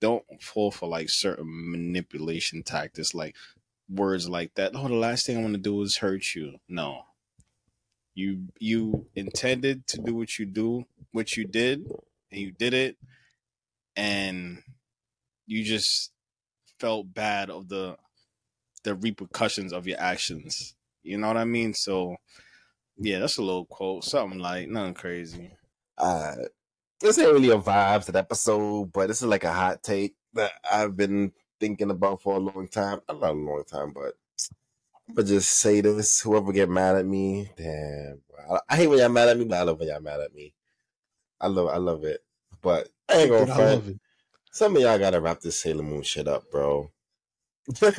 don't 0.00 0.24
fall 0.42 0.70
for 0.70 0.88
like 0.88 1.08
certain 1.08 1.46
manipulation 1.70 2.62
tactics, 2.62 3.14
like 3.14 3.36
words 3.88 4.28
like 4.28 4.54
that. 4.54 4.72
Oh, 4.74 4.88
the 4.88 4.94
last 4.94 5.26
thing 5.26 5.38
I 5.38 5.42
want 5.42 5.54
to 5.54 5.60
do 5.60 5.82
is 5.82 5.98
hurt 5.98 6.34
you. 6.34 6.58
No. 6.68 7.06
You 8.14 8.48
you 8.58 9.08
intended 9.14 9.86
to 9.88 9.98
do 9.98 10.14
what 10.14 10.38
you 10.38 10.46
do, 10.46 10.86
what 11.12 11.36
you 11.36 11.44
did, 11.44 11.86
and 12.36 12.44
you 12.44 12.52
did 12.52 12.74
it, 12.74 12.96
and 13.96 14.62
you 15.46 15.64
just 15.64 16.12
felt 16.80 17.12
bad 17.14 17.50
of 17.50 17.68
the 17.68 17.96
the 18.84 18.94
repercussions 18.94 19.72
of 19.72 19.86
your 19.86 20.00
actions. 20.00 20.76
You 21.02 21.18
know 21.18 21.28
what 21.28 21.36
I 21.38 21.44
mean? 21.44 21.74
So 21.74 22.16
yeah, 22.98 23.20
that's 23.20 23.38
a 23.38 23.42
little 23.42 23.66
quote. 23.66 24.04
Something 24.04 24.38
like 24.40 24.68
nothing 24.68 24.94
crazy. 24.94 25.52
uh, 25.98 26.34
this 27.00 27.18
ain't 27.18 27.32
really 27.32 27.50
a 27.50 27.58
vibes 27.58 28.06
to 28.06 28.12
the 28.12 28.18
episode, 28.20 28.92
but 28.92 29.08
this 29.08 29.22
is 29.22 29.28
like 29.28 29.44
a 29.44 29.52
hot 29.52 29.82
take 29.82 30.14
that 30.34 30.52
I've 30.70 30.96
been 30.96 31.32
thinking 31.60 31.90
about 31.90 32.22
for 32.22 32.36
a 32.36 32.40
long 32.40 32.68
time. 32.68 33.00
Not 33.08 33.22
a 33.22 33.32
long 33.32 33.64
time, 33.70 33.92
but 33.94 34.14
but 35.14 35.26
just 35.26 35.50
say 35.52 35.80
this. 35.82 36.20
Whoever 36.22 36.52
get 36.52 36.68
mad 36.70 36.96
at 36.96 37.06
me, 37.06 37.50
damn. 37.56 38.22
I, 38.50 38.60
I 38.68 38.76
hate 38.76 38.88
when 38.88 38.98
y'all 38.98 39.08
mad 39.10 39.28
at 39.28 39.38
me, 39.38 39.46
but 39.46 39.58
I 39.58 39.62
love 39.62 39.78
when 39.78 39.88
y'all 39.88 40.00
mad 40.00 40.20
at 40.20 40.34
me. 40.34 40.54
I 41.40 41.48
love 41.48 41.68
I 41.68 41.78
love 41.78 42.04
it. 42.04 42.22
But 42.66 42.88
I 43.08 43.18
ain't 43.18 43.30
gonna 43.30 43.54
front. 43.54 44.00
Some 44.50 44.74
of 44.74 44.82
y'all 44.82 44.98
gotta 44.98 45.20
wrap 45.20 45.38
this 45.38 45.60
Sailor 45.60 45.84
Moon 45.84 46.02
shit 46.02 46.26
up, 46.26 46.50
bro. 46.50 46.90
throw 47.76 47.92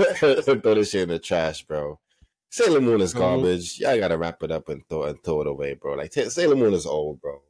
this 0.76 0.90
shit 0.92 1.04
in 1.04 1.08
the 1.08 1.20
trash, 1.20 1.64
bro. 1.64 2.02
Sailor 2.50 2.82
Moon 2.82 3.00
is 3.00 3.14
Mhm. 3.14 3.18
garbage. 3.18 3.80
Y'all 3.80 3.98
gotta 3.98 4.18
wrap 4.18 4.44
it 4.44 4.52
up 4.52 4.68
and 4.68 4.86
throw 4.90 5.04
and 5.04 5.24
throw 5.24 5.40
it 5.40 5.48
away, 5.48 5.76
bro. 5.76 5.94
Like 5.94 6.12
Sailor 6.12 6.58
Moon 6.58 6.74
is 6.74 6.86
old, 6.86 7.22
bro. 7.22 7.42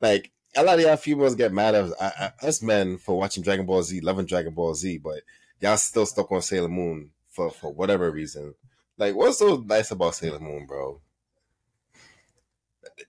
Like 0.00 0.30
a 0.54 0.62
lot 0.62 0.78
of 0.78 0.84
y'all 0.84 0.96
females 0.96 1.34
get 1.34 1.52
mad 1.52 1.74
at 1.74 1.86
us, 1.86 1.92
I, 2.00 2.30
I, 2.40 2.46
us 2.46 2.62
men 2.62 2.96
for 2.96 3.18
watching 3.18 3.42
Dragon 3.42 3.66
Ball 3.66 3.82
Z, 3.82 4.00
loving 4.00 4.26
Dragon 4.26 4.54
Ball 4.54 4.72
Z, 4.76 4.98
but 4.98 5.20
y'all 5.60 5.76
still 5.76 6.06
stuck 6.06 6.30
on 6.30 6.42
Sailor 6.42 6.68
Moon 6.68 7.10
for 7.28 7.50
for 7.50 7.72
whatever 7.72 8.08
reason. 8.12 8.54
Like, 8.98 9.16
what's 9.16 9.38
so 9.40 9.56
nice 9.66 9.90
about 9.90 10.14
Sailor 10.14 10.38
Moon, 10.38 10.66
bro? 10.66 11.00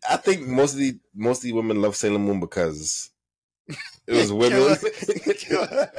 I 0.09 0.17
think 0.17 0.47
mostly 0.47 0.99
mostly 1.13 1.53
women 1.53 1.81
love 1.81 1.95
Sailor 1.95 2.19
Moon 2.19 2.39
because 2.39 3.11
it 4.07 4.13
was 4.13 4.31
women. 4.33 4.75
Killer, 5.37 5.91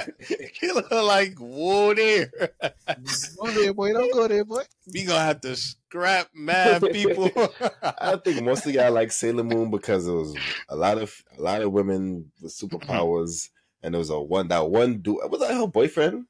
killer 0.54 1.02
like, 1.02 1.36
whoa 1.38 1.94
there. 1.94 2.30
Go 3.36 3.50
there, 3.50 3.74
boy. 3.74 3.92
Don't 3.92 4.12
go 4.12 4.28
there, 4.28 4.44
boy. 4.44 4.62
we 4.92 5.04
gonna 5.04 5.20
have 5.20 5.40
to 5.42 5.56
scrap 5.56 6.28
mad 6.34 6.82
people. 6.92 7.30
I 7.82 8.16
think 8.16 8.42
mostly 8.42 8.74
y'all 8.74 8.92
like 8.92 9.12
Sailor 9.12 9.44
Moon 9.44 9.70
because 9.70 10.06
it 10.06 10.12
was 10.12 10.36
a 10.68 10.76
lot 10.76 10.98
of 10.98 11.14
a 11.36 11.42
lot 11.42 11.62
of 11.62 11.72
women 11.72 12.30
with 12.40 12.52
superpowers, 12.52 13.50
and 13.82 13.94
there 13.94 13.98
was 13.98 14.10
a 14.10 14.20
one 14.20 14.48
that 14.48 14.68
one 14.68 14.98
dude 14.98 15.18
was 15.30 15.40
that 15.40 15.54
her 15.54 15.66
boyfriend? 15.66 16.26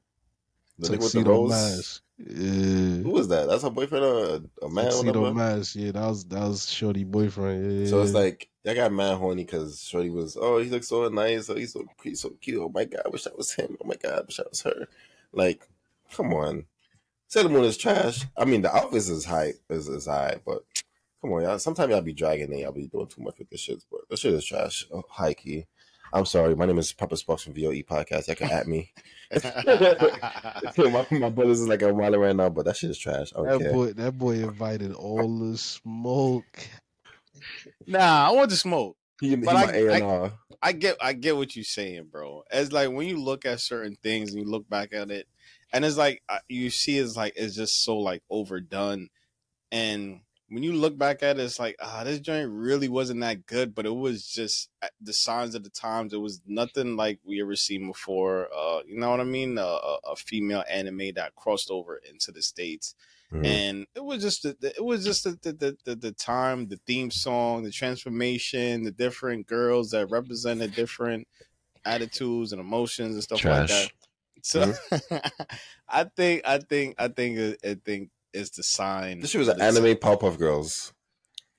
The 0.79 0.89
nigga 0.89 0.91
with 0.91 0.99
the 0.99 1.19
Tuxedo 1.23 1.31
rose? 1.31 2.01
Yeah. 2.17 3.03
Who 3.03 3.11
was 3.11 3.27
that? 3.27 3.47
That's 3.47 3.61
her 3.63 3.69
boyfriend 3.69 4.03
or 4.03 4.41
a 4.63 4.69
man? 4.69 4.85
Tuxedo? 4.85 5.33
Mask. 5.33 5.75
Yeah, 5.75 5.91
that 5.91 6.07
was 6.07 6.25
that 6.25 6.47
was 6.47 6.69
Shorty 6.69 7.03
boyfriend. 7.03 7.81
Yeah. 7.81 7.87
So 7.87 8.01
it's 8.01 8.13
like 8.13 8.49
I 8.65 8.73
got 8.73 8.91
mad 8.91 9.17
horny 9.17 9.45
because 9.45 9.81
Shorty 9.81 10.09
was, 10.09 10.35
oh, 10.39 10.57
he 10.57 10.69
looks 10.69 10.87
so 10.87 11.07
nice, 11.09 11.49
oh, 11.49 11.55
he's 11.55 11.73
so 11.73 11.85
he's 12.03 12.21
so 12.21 12.31
cute. 12.41 12.61
Oh 12.61 12.69
my 12.73 12.85
god, 12.85 13.03
I 13.05 13.09
wish 13.09 13.27
I 13.27 13.31
was 13.37 13.53
him. 13.53 13.77
Oh 13.81 13.87
my 13.87 13.95
god, 13.95 14.19
I 14.19 14.21
wish 14.21 14.39
I 14.39 14.43
was 14.49 14.61
her. 14.63 14.87
Like, 15.31 15.67
come 16.11 16.33
on, 16.33 16.65
Sailor 17.27 17.49
Moon 17.49 17.65
is 17.65 17.77
trash. 17.77 18.25
I 18.35 18.45
mean, 18.45 18.63
the 18.63 18.75
outfits 18.75 19.09
is 19.09 19.25
high, 19.25 19.53
is 19.69 19.87
is 19.87 20.07
high, 20.07 20.37
but 20.43 20.63
come 21.21 21.33
on, 21.33 21.43
y'all. 21.43 21.59
Sometimes 21.59 21.91
y'all 21.91 22.01
be 22.01 22.13
dragging 22.13 22.51
it, 22.51 22.61
y'all 22.61 22.71
be 22.71 22.87
doing 22.87 23.07
too 23.07 23.21
much 23.21 23.37
with 23.37 23.49
this 23.49 23.61
shit, 23.61 23.83
but 23.91 24.01
this 24.09 24.21
shit 24.21 24.33
is 24.33 24.45
trash. 24.45 24.87
Oh, 24.91 25.03
high 25.07 25.35
key. 25.35 25.67
I'm 26.17 26.25
sorry. 26.25 26.55
My 26.55 26.65
name 26.65 26.79
is 26.79 26.91
Papa 26.93 27.15
Sparks 27.15 27.43
from 27.43 27.53
VOE 27.53 27.83
Podcast. 27.83 28.25
Y'all 28.27 28.35
can 28.35 28.49
at 28.49 28.67
me. 28.67 28.91
my, 31.11 31.19
my 31.19 31.29
brothers 31.29 31.61
is 31.61 31.67
like 31.67 31.83
a 31.83 31.93
while 31.93 32.17
right 32.17 32.35
now, 32.35 32.49
but 32.49 32.65
that 32.65 32.75
shit 32.75 32.89
is 32.89 32.97
trash. 32.97 33.29
That 33.31 33.59
care. 33.59 33.71
boy, 33.71 33.93
that 33.93 34.17
boy 34.17 34.31
invited 34.31 34.93
all 34.93 35.37
the 35.37 35.55
smoke. 35.59 36.67
nah, 37.85 38.29
I 38.29 38.31
want 38.31 38.49
to 38.49 38.55
smoke. 38.55 38.97
He, 39.21 39.29
he 39.29 39.35
But 39.35 39.53
my 39.53 39.65
I- 39.65 39.71
A 39.71 39.93
and 39.93 40.03
R. 40.03 40.31
I 40.63 40.71
get 40.71 40.97
I 40.99 41.13
get 41.13 41.37
what 41.37 41.55
you're 41.55 41.63
saying, 41.63 42.07
bro. 42.11 42.41
It's 42.51 42.71
like 42.71 42.89
when 42.89 43.07
you 43.07 43.23
look 43.23 43.45
at 43.45 43.59
certain 43.59 43.95
things 44.01 44.31
and 44.31 44.39
you 44.39 44.49
look 44.49 44.67
back 44.67 44.93
at 44.93 45.11
it, 45.11 45.27
and 45.71 45.85
it's 45.85 45.97
like 45.97 46.23
uh, 46.29 46.39
you 46.49 46.71
see 46.71 46.97
it's 46.97 47.15
like 47.15 47.33
it's 47.35 47.55
just 47.55 47.83
so 47.83 47.99
like 47.99 48.23
overdone, 48.31 49.09
and 49.71 50.21
when 50.49 50.63
you 50.63 50.73
look 50.73 50.97
back 50.97 51.23
at 51.23 51.39
it, 51.39 51.43
it's 51.43 51.59
like 51.59 51.75
ah, 51.81 52.03
this 52.03 52.19
joint 52.19 52.49
really 52.51 52.87
wasn't 52.89 53.21
that 53.21 53.45
good, 53.45 53.75
but 53.75 53.85
it 53.85 53.95
was 53.95 54.27
just 54.27 54.69
the 55.01 55.13
signs 55.13 55.55
of 55.55 55.63
the 55.63 55.69
times. 55.69 56.13
It 56.13 56.17
was 56.17 56.41
nothing 56.45 56.95
like 56.95 57.19
we 57.23 57.41
ever 57.41 57.55
seen 57.55 57.87
before. 57.87 58.47
Uh, 58.55 58.81
you 58.85 58.97
know 58.99 59.09
what 59.11 59.19
I 59.19 59.25
mean? 59.25 59.57
Uh, 59.57 59.97
a, 60.05 60.15
female 60.15 60.63
anime 60.69 61.13
that 61.15 61.35
crossed 61.35 61.69
over 61.71 61.97
into 61.97 62.31
the 62.31 62.41
states 62.41 62.95
Mhm. 63.31 63.45
and 63.45 63.87
it 63.93 64.03
was 64.03 64.21
just 64.21 64.43
the, 64.43 64.55
it 64.75 64.83
was 64.83 65.03
just 65.05 65.23
the 65.23 65.31
the, 65.41 65.53
the 65.53 65.77
the 65.85 65.95
the 65.95 66.11
time 66.13 66.67
the 66.67 66.77
theme 66.87 67.11
song 67.11 67.63
the 67.63 67.71
transformation 67.71 68.83
the 68.83 68.91
different 68.91 69.45
girls 69.47 69.91
that 69.91 70.07
represented 70.07 70.73
different 70.73 71.27
attitudes 71.85 72.51
and 72.53 72.61
emotions 72.61 73.15
and 73.15 73.23
stuff 73.23 73.47
like 73.47 73.65
that 73.67 73.89
so 74.41 74.73
i 75.89 76.03
think 76.03 76.41
i 76.45 76.57
think 76.59 76.95
i 76.99 77.07
think 77.07 77.57
i 77.65 77.75
think 77.85 78.09
it's 78.33 78.51
the 78.51 78.63
sign 78.63 79.19
This 79.19 79.31
shit 79.31 79.39
was 79.39 79.47
an 79.47 79.59
that 79.59 79.67
it's 79.69 79.77
anime 79.77 79.95
Powerpuff 79.97 80.37
Girls. 80.37 80.93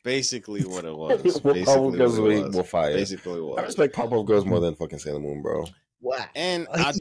basically 0.04 0.64
what 0.64 0.84
it 0.84 0.96
was 0.96 1.40
Well, 1.42 1.54
basically 1.54 1.64
Powerpuff 1.64 1.96
Girls 1.98 2.20
what 2.20 2.28
way 2.28 2.38
it 2.40 2.44
was. 2.46 2.54
more 2.54 2.64
fire. 2.64 2.94
basically 2.94 3.40
what 3.40 3.58
I 3.58 3.62
it 3.62 3.66
was. 3.66 3.76
respect 3.78 3.94
Powerpuff 3.96 4.26
Girls 4.26 4.44
more 4.44 4.60
than 4.60 4.74
fucking 4.74 4.98
Sailor 4.98 5.20
Moon, 5.20 5.42
bro. 5.42 5.64
What? 6.00 6.28
and 6.34 6.66
i 6.72 6.92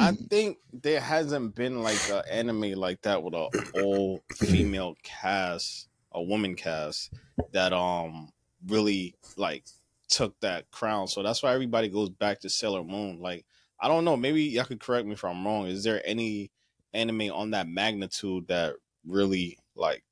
I 0.00 0.12
think 0.12 0.58
there 0.72 1.00
hasn't 1.00 1.54
been 1.54 1.82
like 1.82 1.98
an 2.10 2.22
anime 2.28 2.72
like 2.72 3.02
that 3.02 3.22
with 3.22 3.34
a 3.34 3.48
all 3.82 4.20
female 4.34 4.96
cast, 5.04 5.88
a 6.10 6.20
woman 6.20 6.56
cast 6.56 7.12
that 7.52 7.72
um 7.72 8.30
really 8.66 9.14
like 9.36 9.64
took 10.08 10.38
that 10.40 10.68
crown. 10.72 11.06
So 11.06 11.22
that's 11.22 11.40
why 11.42 11.54
everybody 11.54 11.88
goes 11.88 12.10
back 12.10 12.40
to 12.40 12.50
Sailor 12.50 12.82
Moon. 12.82 13.20
Like 13.20 13.44
I 13.78 13.86
don't 13.86 14.04
know, 14.04 14.16
maybe 14.16 14.42
y'all 14.42 14.64
could 14.64 14.80
correct 14.80 15.06
me 15.06 15.12
if 15.12 15.24
I'm 15.24 15.46
wrong. 15.46 15.66
Is 15.68 15.84
there 15.84 16.02
any 16.04 16.50
anime 16.92 17.30
on 17.32 17.50
that 17.52 17.68
magnitude 17.68 18.46
that 18.48 18.74
really 19.06 19.58
like 19.74 20.04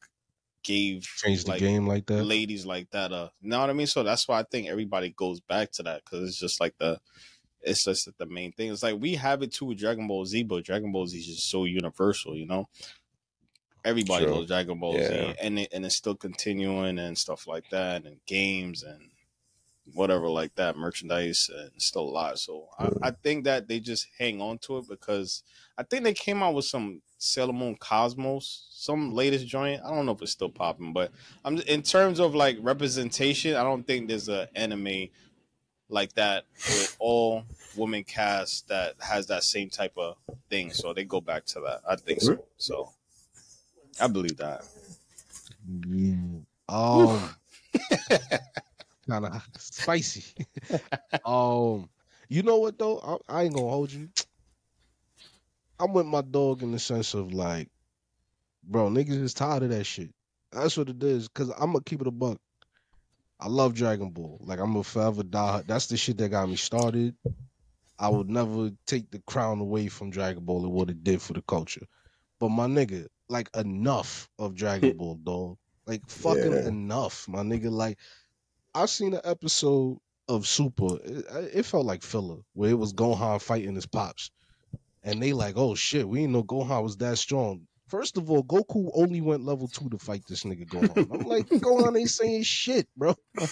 gave 0.63 1.03
changed 1.03 1.47
the 1.47 1.53
like, 1.53 1.61
game 1.61 1.87
like 1.87 2.07
that. 2.07 2.25
ladies 2.25 2.67
like 2.67 2.91
that 2.91 3.13
uh 3.13 3.29
you 3.41 3.49
know 3.49 3.59
what 3.61 3.71
i 3.71 3.73
mean 3.73 3.87
so 3.87 4.03
that's 4.03 4.27
why 4.29 4.39
i 4.39 4.43
think 4.43 4.69
everybody 4.69 5.11
goes 5.17 5.41
back 5.41 5.71
to 5.71 5.83
that 5.83 6.03
because 6.05 6.29
it's 6.29 6.39
just 6.39 6.61
like 6.61 6.77
the 6.79 6.99
it's 7.61 7.85
just 7.85 8.09
the 8.19 8.27
main 8.27 8.53
thing 8.53 8.71
it's 8.73 8.83
like 8.83 9.01
we 9.01 9.15
have 9.15 9.43
it 9.43 9.53
too 9.53 9.67
with 9.67 9.79
dragon 9.79 10.07
ball 10.07 10.25
z 10.27 10.43
but 10.43 10.65
dragon 10.65 10.93
ball 10.93 11.07
z 11.07 11.19
is 11.19 11.27
just 11.27 11.51
so 11.51 11.65
universal 11.65 12.37
you 12.37 12.47
know 12.47 12.69
everybody 13.85 14.25
True. 14.25 14.35
knows 14.35 14.47
dragon 14.49 14.79
ball 14.79 14.95
Yeah. 14.95 15.09
z 15.09 15.35
and 15.41 15.59
it, 15.61 15.69
and 15.73 15.87
it's 15.87 15.97
still 15.97 16.17
continuing 16.17 16.99
and 16.99 17.17
stuff 17.17 17.47
like 17.47 17.69
that 17.71 18.05
and 18.05 18.19
games 18.27 18.83
and 18.83 19.11
whatever 19.95 20.29
like 20.29 20.55
that 20.57 20.77
merchandise 20.77 21.51
and 21.57 21.71
still 21.81 22.03
a 22.03 22.11
lot. 22.11 22.39
so 22.39 22.69
I, 22.79 22.91
I 23.05 23.11
think 23.11 23.45
that 23.45 23.69
they 23.69 23.81
just 23.81 24.07
hang 24.19 24.41
on 24.43 24.59
to 24.59 24.79
it 24.79 24.89
because 24.89 25.43
i 25.79 25.83
think 25.83 26.05
they 26.05 26.13
came 26.13 26.43
out 26.43 26.55
with 26.55 26.67
some 26.67 27.01
Sailor 27.19 27.53
Moon 27.53 27.77
Cosmos, 27.77 28.69
some 28.71 29.13
latest 29.13 29.47
joint. 29.47 29.83
I 29.85 29.91
don't 29.91 30.07
know 30.07 30.13
if 30.13 30.23
it's 30.23 30.33
still 30.33 30.49
popping, 30.49 30.93
but 30.93 31.11
I'm 31.45 31.59
in 31.59 31.83
terms 31.83 32.21
of 32.21 32.35
like 32.35 32.57
representation. 32.61 33.57
I 33.57 33.65
don't 33.65 33.85
think 33.85 34.09
there's 34.09 34.29
a 34.29 34.49
anime 34.55 35.09
like 35.89 36.13
that 36.15 36.45
with 36.69 36.97
all 37.01 37.45
women 37.77 38.05
cast 38.05 38.69
that 38.69 38.95
has 39.01 39.27
that 39.27 39.43
same 39.43 39.69
type 39.69 39.93
of 39.97 40.17
thing. 40.49 40.73
So 40.73 40.93
they 40.93 41.05
go 41.05 41.21
back 41.21 41.45
to 41.47 41.61
that. 41.61 41.81
I 41.89 41.97
think 41.97 42.21
so. 42.21 42.45
So 42.57 42.93
I 44.01 44.07
believe 44.07 44.37
that. 44.37 44.65
Yeah. 45.89 46.15
Um, 46.69 47.31
kind 49.09 49.27
of 49.27 49.43
spicy. 49.59 50.25
um, 51.25 51.89
you 52.29 52.43
know 52.43 52.59
what 52.59 52.79
though? 52.79 53.23
I, 53.29 53.41
I 53.41 53.43
ain't 53.43 53.55
gonna 53.55 53.69
hold 53.69 53.91
you. 53.91 54.09
I'm 55.81 55.93
with 55.93 56.07
my 56.07 56.23
dog 56.23 56.63
in 56.63 56.73
the 56.73 56.79
sense 56.79 57.15
of 57.15 57.33
like, 57.33 57.69
bro, 58.65 58.89
niggas 58.89 59.23
is 59.23 59.35
tired 59.35 59.63
of 59.63 59.71
that 59.71 59.85
shit. 59.85 60.11
That's 60.53 60.77
what 60.77 60.89
it 60.89 61.03
is. 61.03 61.29
Cause 61.29 61.51
I'm 61.51 61.73
gonna 61.73 61.83
keep 61.85 62.01
it 62.01 62.07
a 62.07 62.11
buck. 62.11 62.39
I 63.41 63.47
love 63.49 63.75
Dragon 63.75 64.11
Ball. 64.11 64.41
Like 64.43 64.59
I'm 64.59 64.75
a 64.77 64.83
forever 64.83 65.23
die. 65.23 65.63
That's 65.67 65.87
the 65.87 65.97
shit 65.97 66.19
that 66.19 66.31
got 66.31 66.49
me 66.49 66.57
started. 66.57 67.15
I 67.99 68.09
would 68.09 68.29
never 68.31 68.71
take 68.87 69.11
the 69.11 69.23
crown 69.27 69.61
away 69.61 69.89
from 69.89 70.11
Dragon 70.11 70.45
Ball 70.45 70.65
and 70.65 70.73
what 70.73 70.91
it 70.91 71.05
did 71.05 71.21
for 71.23 71.33
the 71.35 71.43
culture. 71.43 71.87
But 72.41 72.49
my 72.51 72.67
nigga, 72.67 73.07
like 73.29 73.49
enough 73.57 74.29
of 74.39 74.55
Dragon 74.55 74.97
Ball, 74.97 75.17
dog. 75.17 75.59
Like 75.87 76.09
fucking 76.09 76.53
Yeah. 76.53 76.69
enough, 76.69 77.27
my 77.29 77.41
nigga. 77.43 77.71
Like 77.71 77.99
I've 78.75 78.91
seen 78.91 79.15
an 79.15 79.21
episode 79.25 79.99
of 80.29 80.47
Super. 80.47 80.97
It, 81.05 81.25
it 81.55 81.67
felt 81.67 81.87
like 81.87 82.03
filler 82.03 82.39
where 82.55 82.71
it 82.71 82.79
was 82.79 82.93
Gohan 82.93 83.41
fighting 83.41 83.75
his 83.75 83.87
pops, 83.87 84.31
and 85.09 85.23
they 85.23 85.33
like, 85.33 85.57
oh 85.57 85.75
shit, 85.75 86.07
we 86.07 86.21
didn't 86.21 86.33
know 86.33 86.45
Gohan 86.45 86.83
was 86.83 86.99
that 86.99 87.17
strong. 87.19 87.67
First 87.89 88.19
of 88.19 88.31
all, 88.31 88.45
Goku 88.45 88.91
only 88.95 89.23
went 89.23 89.47
level 89.47 89.67
two 89.67 89.89
to 89.89 89.99
fight 89.99 90.23
this 90.29 90.45
nigga 90.45 90.67
Gohan. 90.69 91.09
I'm 91.11 91.21
like, 91.27 91.49
Gohan 91.49 91.99
ain't 91.99 92.11
saying 92.11 92.43
shit, 92.43 92.87
bro. 92.97 93.15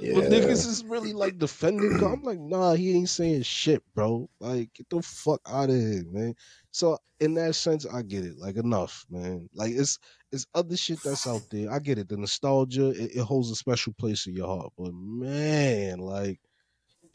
Yeah. 0.00 0.14
But 0.14 0.24
niggas 0.30 0.66
is 0.66 0.84
really 0.84 1.12
like 1.12 1.38
defending. 1.38 1.96
Go- 1.98 2.12
I'm 2.12 2.22
like, 2.22 2.38
nah, 2.38 2.74
he 2.74 2.96
ain't 2.96 3.08
saying 3.08 3.42
shit, 3.42 3.82
bro. 3.94 4.28
Like, 4.40 4.72
get 4.74 4.88
the 4.90 5.02
fuck 5.02 5.40
out 5.46 5.70
of 5.70 5.76
here, 5.76 6.04
man. 6.10 6.34
So 6.70 6.98
in 7.20 7.34
that 7.34 7.56
sense, 7.56 7.84
I 7.84 8.02
get 8.02 8.24
it. 8.24 8.38
Like, 8.38 8.56
enough, 8.56 9.04
man. 9.10 9.48
Like, 9.54 9.72
it's 9.72 9.98
it's 10.30 10.46
other 10.54 10.76
shit 10.76 11.00
that's 11.02 11.26
out 11.26 11.42
there. 11.50 11.72
I 11.72 11.80
get 11.80 11.98
it. 11.98 12.08
The 12.08 12.16
nostalgia, 12.16 12.90
it, 12.90 13.16
it 13.16 13.22
holds 13.22 13.50
a 13.50 13.56
special 13.56 13.92
place 13.98 14.26
in 14.26 14.34
your 14.34 14.46
heart. 14.46 14.72
But 14.78 14.92
man, 14.94 15.98
like, 15.98 16.40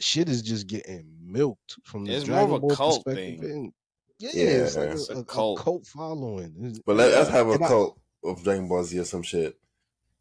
shit 0.03 0.29
is 0.29 0.41
just 0.41 0.67
getting 0.67 1.05
milked 1.25 1.77
from 1.83 2.05
the 2.05 2.13
It's 2.13 2.27
more 2.27 2.39
of 2.39 2.47
Dragon 2.49 2.55
a 2.55 2.59
Ball 2.59 2.75
cult 2.75 3.05
perspective. 3.05 3.39
thing. 3.39 3.51
And 3.51 3.73
yeah, 4.19 4.29
Yeah, 4.33 4.43
it's 4.63 4.75
like 4.77 4.89
it's 4.89 5.09
a, 5.09 5.13
a 5.13 5.17
a- 5.17 5.19
a 5.21 5.25
cult. 5.25 5.59
cult 5.59 5.85
following. 5.87 6.53
It's- 6.59 6.79
But 6.85 6.95
let, 6.97 7.13
us 7.13 7.29
have 7.29 7.47
a 7.47 7.51
And 7.53 7.63
I- 7.63 7.67
cult 7.67 7.99
of 8.23 8.43
Dragon 8.43 8.67
Ball 8.67 8.83
Z 8.83 8.99
or 8.99 9.05
some 9.05 9.23
shit. 9.23 9.57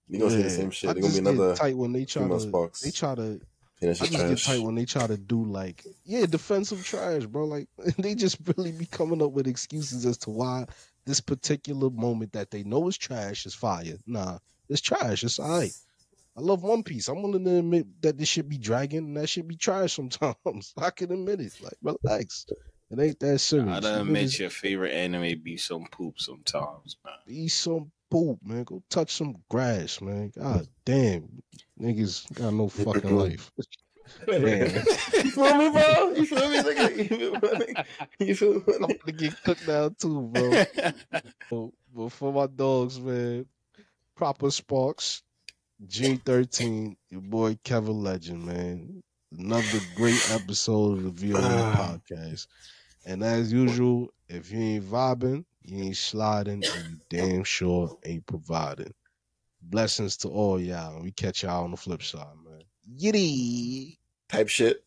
You 0.08 0.18
gonna 0.18 0.30
say 0.32 0.42
the 0.42 0.50
same 0.50 0.70
shit. 0.70 0.92
They're 0.94 1.02
gonna 1.02 1.12
be 1.12 1.18
another 1.20 1.54
tight 1.56 1.76
when 1.76 1.92
they 1.92 2.04
try 2.04 2.26
to 2.28 2.40
Sparks. 2.40 2.80
they 2.80 2.90
try 2.90 3.14
to 3.14 3.40
Finish 3.76 4.00
I 4.00 4.04
is 4.04 4.10
just 4.10 4.28
get 4.28 4.38
tight 4.54 4.62
when 4.62 4.74
they 4.76 4.84
try 4.84 5.06
to 5.08 5.16
do 5.16 5.44
like, 5.44 5.84
yeah, 6.04 6.26
defensive 6.26 6.84
trash, 6.84 7.24
bro. 7.26 7.46
Like 7.46 7.68
they 7.98 8.14
just 8.14 8.38
really 8.56 8.72
be 8.72 8.86
coming 8.86 9.22
up 9.22 9.32
with 9.32 9.46
excuses 9.48 10.04
as 10.06 10.18
to 10.18 10.30
why 10.30 10.66
this 11.06 11.20
particular 11.20 11.90
moment 11.90 12.32
that 12.32 12.50
they 12.50 12.62
know 12.62 12.86
is 12.88 12.96
trash 12.98 13.44
is 13.46 13.54
fire. 13.54 13.96
Nah, 14.06 14.38
it's 14.68 14.80
trash. 14.80 15.24
It's 15.24 15.38
alright. 15.40 15.72
I 16.36 16.40
love 16.40 16.62
One 16.62 16.82
Piece. 16.82 17.08
I'm 17.08 17.22
willing 17.22 17.44
to 17.44 17.58
admit 17.58 17.86
that 18.02 18.16
this 18.16 18.28
should 18.28 18.48
be 18.48 18.58
dragging 18.58 19.00
and 19.00 19.16
that 19.16 19.28
should 19.28 19.48
be 19.48 19.56
trash 19.56 19.94
sometimes. 19.94 20.72
I 20.78 20.90
can 20.90 21.12
admit 21.12 21.40
it. 21.40 21.52
Like, 21.62 21.76
relax. 21.82 22.46
It 22.90 23.00
ain't 23.00 23.20
that 23.20 23.38
serious. 23.38 23.84
I'd 23.84 24.00
admit 24.00 24.26
niggas 24.26 24.38
your 24.38 24.50
favorite 24.50 24.92
anime 24.92 25.40
be 25.42 25.56
some 25.56 25.86
poop 25.90 26.18
sometimes, 26.18 26.96
man. 27.04 27.14
Eat 27.26 27.48
some 27.48 27.90
poop, 28.10 28.38
man. 28.42 28.64
Go 28.64 28.82
touch 28.90 29.12
some 29.12 29.36
grass, 29.48 30.00
man. 30.00 30.30
God 30.36 30.66
damn. 30.84 31.42
Niggas 31.80 32.32
got 32.34 32.52
no 32.52 32.68
fucking 32.68 33.16
life. 33.16 33.50
Man. 34.26 34.40
you 35.14 35.30
feel 35.30 35.56
me, 35.56 35.70
bro? 35.70 36.12
You 36.16 36.26
feel 36.26 36.50
me? 36.50 36.58
nigga? 36.58 36.98
You 36.98 37.38
feel 37.38 37.58
me? 37.58 37.74
You 38.18 38.34
feel 38.34 38.54
me? 38.54 38.62
I'm 38.74 38.80
gonna 38.80 39.12
get 39.16 39.42
cooked 39.42 39.66
now 39.66 39.88
too, 39.90 40.22
bro. 40.32 40.64
So, 41.48 41.72
but 41.94 42.08
for 42.10 42.32
my 42.32 42.46
dogs, 42.46 43.00
man, 43.00 43.46
Papa 44.16 44.50
Sparks, 44.50 45.22
June 45.88 46.18
13, 46.18 46.96
your 47.10 47.20
boy 47.20 47.58
Kevin 47.64 48.02
Legend, 48.02 48.46
man. 48.46 49.02
Another 49.36 49.80
great 49.96 50.30
episode 50.30 50.98
of 50.98 51.04
the 51.04 51.32
VOA 51.32 51.40
ah. 51.42 51.98
podcast. 52.10 52.46
And 53.04 53.24
as 53.24 53.52
usual, 53.52 54.12
if 54.28 54.52
you 54.52 54.60
ain't 54.60 54.84
vibing, 54.84 55.44
you 55.62 55.84
ain't 55.84 55.96
sliding, 55.96 56.62
and 56.64 56.90
you 56.90 56.98
damn 57.10 57.44
sure 57.44 57.98
ain't 58.04 58.26
providing. 58.26 58.92
Blessings 59.60 60.16
to 60.18 60.28
all 60.28 60.60
y'all. 60.60 60.94
and 60.94 61.02
We 61.02 61.10
catch 61.10 61.42
y'all 61.42 61.64
on 61.64 61.72
the 61.72 61.76
flip 61.76 62.02
side, 62.02 62.26
man. 62.44 62.62
Yiddy. 62.96 63.98
Type 64.28 64.48
shit. 64.48 64.84